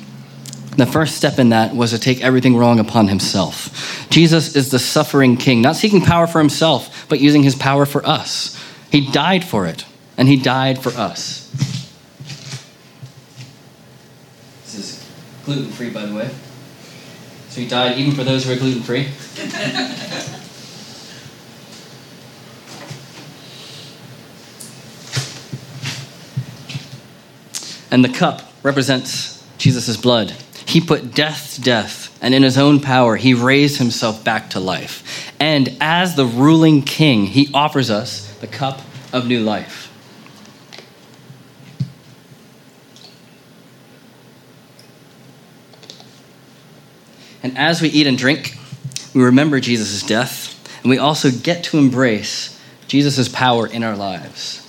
The 0.78 0.86
first 0.86 1.16
step 1.16 1.40
in 1.40 1.50
that 1.50 1.76
was 1.76 1.90
to 1.90 1.98
take 1.98 2.24
everything 2.24 2.56
wrong 2.56 2.80
upon 2.80 3.08
himself. 3.08 4.08
Jesus 4.12 4.56
is 4.56 4.70
the 4.70 4.78
suffering 4.78 5.36
king, 5.36 5.60
not 5.60 5.76
seeking 5.76 6.02
power 6.02 6.28
for 6.28 6.38
himself, 6.38 7.08
but 7.10 7.20
using 7.20 7.42
his 7.42 7.56
power 7.56 7.88
for 7.88 8.06
us. 8.06 8.56
He 8.92 9.10
died 9.12 9.44
for 9.44 9.66
it, 9.66 9.86
and 10.18 10.28
he 10.28 10.38
died 10.38 10.78
for 10.78 10.90
us. 10.90 11.50
This 14.66 14.76
is 14.76 15.04
gluten 15.46 15.72
free, 15.72 15.90
by 15.90 16.06
the 16.06 16.14
way. 16.14 16.30
So 17.50 17.62
he 17.62 17.68
died 17.68 17.98
even 17.98 18.14
for 18.14 18.24
those 18.24 18.46
who 18.46 18.54
are 18.54 18.56
gluten 18.56 18.84
free. 18.84 19.08
and 27.92 28.06
the 28.06 28.10
cup 28.10 28.44
represents 28.62 29.44
Jesus' 29.58 29.98
blood. 29.98 30.36
He 30.68 30.82
put 30.82 31.16
death 31.16 31.56
to 31.56 31.62
death, 31.62 32.18
and 32.22 32.34
in 32.34 32.44
his 32.44 32.58
own 32.58 32.82
power, 32.82 33.16
he 33.16 33.34
raised 33.34 33.78
himself 33.78 34.26
back 34.26 34.50
to 34.50 34.60
life. 34.60 35.32
And 35.40 35.78
as 35.80 36.16
the 36.16 36.26
ruling 36.26 36.82
king, 36.82 37.26
he 37.26 37.50
offers 37.54 37.90
us 37.90 38.30
the 38.40 38.48
cup 38.48 38.82
of 39.14 39.28
new 39.28 39.42
life. 39.44 39.86
And 47.42 47.58
as 47.58 47.82
we 47.82 47.88
eat 47.88 48.06
and 48.06 48.18
drink, 48.18 48.58
we 49.14 49.24
remember 49.24 49.62
Jesus' 49.62 50.04
death, 50.04 50.54
and 50.84 50.90
we 50.90 50.98
also 50.98 51.32
get 51.32 51.64
to 51.66 51.78
embrace 51.78 52.60
Jesus' 52.90 53.30
power 53.30 53.68
in 53.68 53.86
our 53.86 53.96
lives. 53.96 54.68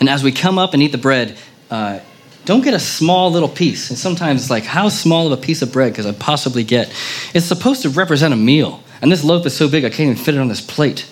And 0.00 0.08
as 0.08 0.24
we 0.24 0.32
come 0.32 0.58
up 0.58 0.74
and 0.74 0.82
eat 0.82 0.90
the 0.90 0.98
bread, 0.98 1.38
uh, 1.70 2.00
don't 2.44 2.62
get 2.62 2.74
a 2.74 2.80
small 2.80 3.30
little 3.30 3.48
piece. 3.48 3.90
And 3.90 3.98
sometimes 3.98 4.42
it's 4.42 4.50
like, 4.50 4.64
how 4.64 4.88
small 4.88 5.26
of 5.26 5.32
a 5.32 5.42
piece 5.42 5.62
of 5.62 5.72
bread 5.72 5.94
could 5.94 6.06
I 6.06 6.12
possibly 6.12 6.64
get? 6.64 6.88
It's 7.34 7.46
supposed 7.46 7.82
to 7.82 7.88
represent 7.88 8.34
a 8.34 8.36
meal. 8.36 8.82
And 9.02 9.10
this 9.10 9.24
loaf 9.24 9.44
is 9.46 9.56
so 9.56 9.68
big, 9.68 9.84
I 9.84 9.90
can't 9.90 10.10
even 10.10 10.16
fit 10.16 10.34
it 10.34 10.38
on 10.38 10.48
this 10.48 10.60
plate. 10.60 11.06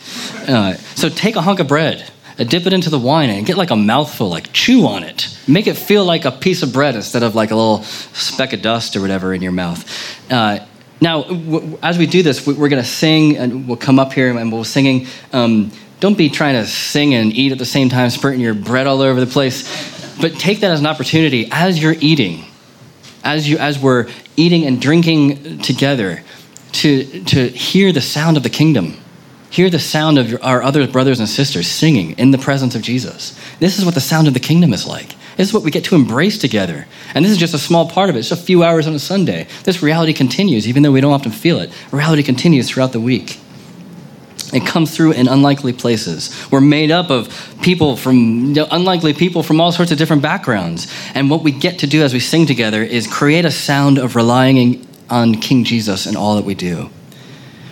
Uh, 0.48 0.74
so 0.94 1.08
take 1.08 1.36
a 1.36 1.42
hunk 1.42 1.60
of 1.60 1.68
bread, 1.68 2.10
uh, 2.38 2.44
dip 2.44 2.66
it 2.66 2.72
into 2.72 2.90
the 2.90 2.98
wine, 2.98 3.28
and 3.28 3.44
get 3.44 3.56
like 3.56 3.70
a 3.70 3.76
mouthful, 3.76 4.28
like 4.28 4.52
chew 4.52 4.86
on 4.86 5.02
it. 5.02 5.36
Make 5.46 5.66
it 5.66 5.74
feel 5.74 6.04
like 6.04 6.24
a 6.24 6.30
piece 6.30 6.62
of 6.62 6.72
bread 6.72 6.94
instead 6.94 7.22
of 7.22 7.34
like 7.34 7.50
a 7.50 7.54
little 7.54 7.82
speck 7.82 8.52
of 8.52 8.62
dust 8.62 8.96
or 8.96 9.00
whatever 9.00 9.34
in 9.34 9.42
your 9.42 9.52
mouth. 9.52 9.84
Uh, 10.30 10.60
now, 11.00 11.22
w- 11.22 11.78
as 11.82 11.98
we 11.98 12.06
do 12.06 12.22
this, 12.22 12.46
we're 12.46 12.68
going 12.68 12.82
to 12.82 12.88
sing, 12.88 13.36
and 13.36 13.66
we'll 13.66 13.76
come 13.76 13.98
up 13.98 14.12
here 14.12 14.36
and 14.36 14.52
we'll 14.52 14.64
singing. 14.64 15.06
Um, 15.32 15.70
don't 16.00 16.16
be 16.16 16.30
trying 16.30 16.54
to 16.54 16.66
sing 16.66 17.14
and 17.14 17.32
eat 17.32 17.52
at 17.52 17.58
the 17.58 17.64
same 17.64 17.88
time, 17.88 18.08
spurting 18.10 18.40
your 18.40 18.54
bread 18.54 18.86
all 18.86 19.02
over 19.02 19.20
the 19.20 19.26
place. 19.26 20.01
But 20.22 20.34
take 20.34 20.60
that 20.60 20.70
as 20.70 20.78
an 20.78 20.86
opportunity 20.86 21.48
as 21.50 21.82
you're 21.82 21.96
eating, 21.98 22.44
as, 23.24 23.48
you, 23.48 23.58
as 23.58 23.76
we're 23.76 24.08
eating 24.36 24.64
and 24.64 24.80
drinking 24.80 25.58
together, 25.58 26.22
to, 26.74 27.24
to 27.24 27.48
hear 27.48 27.90
the 27.90 28.00
sound 28.00 28.36
of 28.36 28.44
the 28.44 28.48
kingdom. 28.48 28.96
Hear 29.50 29.68
the 29.68 29.80
sound 29.80 30.18
of 30.18 30.38
our 30.40 30.62
other 30.62 30.86
brothers 30.86 31.18
and 31.18 31.28
sisters 31.28 31.66
singing 31.66 32.12
in 32.12 32.30
the 32.30 32.38
presence 32.38 32.76
of 32.76 32.82
Jesus. 32.82 33.36
This 33.58 33.80
is 33.80 33.84
what 33.84 33.94
the 33.94 34.00
sound 34.00 34.28
of 34.28 34.32
the 34.32 34.40
kingdom 34.40 34.72
is 34.72 34.86
like. 34.86 35.08
This 35.36 35.48
is 35.48 35.52
what 35.52 35.64
we 35.64 35.72
get 35.72 35.84
to 35.86 35.96
embrace 35.96 36.38
together. 36.38 36.86
And 37.16 37.24
this 37.24 37.32
is 37.32 37.38
just 37.38 37.52
a 37.52 37.58
small 37.58 37.90
part 37.90 38.08
of 38.08 38.14
it. 38.14 38.20
It's 38.20 38.30
a 38.30 38.36
few 38.36 38.62
hours 38.62 38.86
on 38.86 38.94
a 38.94 39.00
Sunday. 39.00 39.48
This 39.64 39.82
reality 39.82 40.12
continues, 40.12 40.68
even 40.68 40.84
though 40.84 40.92
we 40.92 41.00
don't 41.00 41.12
often 41.12 41.32
feel 41.32 41.58
it. 41.58 41.72
Reality 41.90 42.22
continues 42.22 42.70
throughout 42.70 42.92
the 42.92 43.00
week. 43.00 43.40
It 44.52 44.66
comes 44.66 44.94
through 44.94 45.12
in 45.12 45.28
unlikely 45.28 45.72
places. 45.72 46.30
We're 46.50 46.60
made 46.60 46.90
up 46.90 47.10
of 47.10 47.56
people 47.62 47.96
from 47.96 48.16
you 48.16 48.54
know, 48.54 48.68
unlikely 48.70 49.14
people 49.14 49.42
from 49.42 49.60
all 49.60 49.72
sorts 49.72 49.92
of 49.92 49.98
different 49.98 50.22
backgrounds. 50.22 50.92
And 51.14 51.30
what 51.30 51.42
we 51.42 51.52
get 51.52 51.78
to 51.80 51.86
do 51.86 52.02
as 52.02 52.12
we 52.12 52.20
sing 52.20 52.46
together 52.46 52.82
is 52.82 53.06
create 53.06 53.44
a 53.44 53.50
sound 53.50 53.98
of 53.98 54.14
relying 54.14 54.86
on 55.08 55.36
King 55.36 55.64
Jesus 55.64 56.06
in 56.06 56.16
all 56.16 56.36
that 56.36 56.44
we 56.44 56.54
do. 56.54 56.90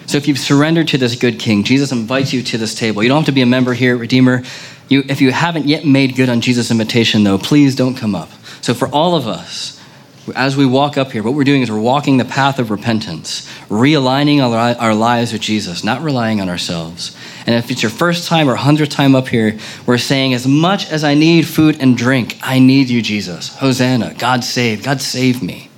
So 0.07 0.17
if 0.17 0.27
you've 0.27 0.39
surrendered 0.39 0.89
to 0.89 0.99
this 0.99 1.15
good 1.15 1.39
King, 1.39 1.63
Jesus 1.63 1.93
invites 1.93 2.33
you 2.33 2.43
to 2.43 2.59
this 2.59 2.75
table. 2.75 3.03
You 3.03 3.09
don't 3.09 3.19
have 3.19 3.27
to 3.27 3.33
be 3.33 3.43
a 3.43 3.47
member 3.47 3.75
here 3.75 3.95
at 3.95 4.01
Redeemer. 4.01 4.43
You, 4.89 5.05
if 5.09 5.21
you 5.21 5.31
haven't 5.31 5.67
yet 5.67 5.85
made 5.85 6.17
good 6.17 6.29
on 6.29 6.41
Jesus' 6.41 6.71
invitation, 6.71 7.23
though, 7.23 7.39
please 7.39 7.77
don't 7.77 7.95
come 7.95 8.15
up. 8.15 8.29
So 8.61 8.75
for 8.75 8.89
all 8.89 9.15
of 9.15 9.29
us, 9.29 9.80
as 10.33 10.57
we 10.57 10.67
walk 10.67 10.97
up 10.97 11.13
here, 11.13 11.23
what 11.23 11.35
we're 11.35 11.45
doing 11.45 11.63
is 11.63 11.71
we're 11.71 11.81
walking 11.81 12.17
the 12.17 12.25
path 12.25 12.59
of 12.59 12.71
repentance, 12.71 13.47
realigning 13.69 14.41
our, 14.41 14.95
lives 14.95 15.33
with 15.33 15.43
Jesus, 15.43 15.85
not 15.85 16.03
relying 16.03 16.41
on 16.41 16.49
ourselves. 16.49 17.17
And 17.47 17.55
if 17.55 17.71
it's 17.71 17.83
your 17.83 17.91
first 17.91 18.29
time 18.29 18.49
or 18.49 18.57
hundredth 18.57 18.91
time 18.91 19.15
up 19.15 19.29
here, 19.29 19.59
we're 19.87 19.99
saying, 19.99 20.35
as 20.35 20.47
much 20.47 20.91
as 20.91 21.05
I 21.05 21.15
need 21.15 21.47
food 21.47 21.79
and 21.81 21.97
drink, 21.97 22.39
I 22.43 22.59
need 22.59 22.89
you, 22.89 23.03
Jesus. 23.03 23.57
Hosanna, 23.57 24.15
God 24.15 24.45
save, 24.45 24.83
God 24.83 25.01
save 25.01 25.43
me. 25.43 25.71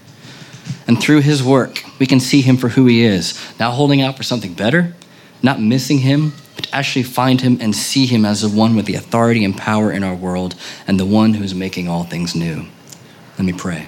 And 0.86 1.00
through 1.00 1.20
his 1.20 1.42
work, 1.42 1.84
we 1.98 2.06
can 2.06 2.20
see 2.20 2.40
him 2.40 2.56
for 2.56 2.68
who 2.68 2.86
he 2.86 3.04
is, 3.04 3.40
not 3.58 3.72
holding 3.72 4.02
out 4.02 4.16
for 4.16 4.22
something 4.22 4.54
better, 4.54 4.94
not 5.42 5.60
missing 5.60 5.98
him, 5.98 6.32
but 6.56 6.68
actually 6.72 7.02
find 7.02 7.40
him 7.40 7.58
and 7.60 7.74
see 7.74 8.06
him 8.06 8.24
as 8.24 8.42
the 8.42 8.48
one 8.48 8.76
with 8.76 8.86
the 8.86 8.94
authority 8.94 9.44
and 9.44 9.56
power 9.56 9.92
in 9.92 10.02
our 10.02 10.14
world 10.14 10.54
and 10.86 10.98
the 10.98 11.06
one 11.06 11.34
who's 11.34 11.54
making 11.54 11.88
all 11.88 12.04
things 12.04 12.34
new. 12.34 12.66
Let 13.38 13.44
me 13.44 13.52
pray. 13.52 13.86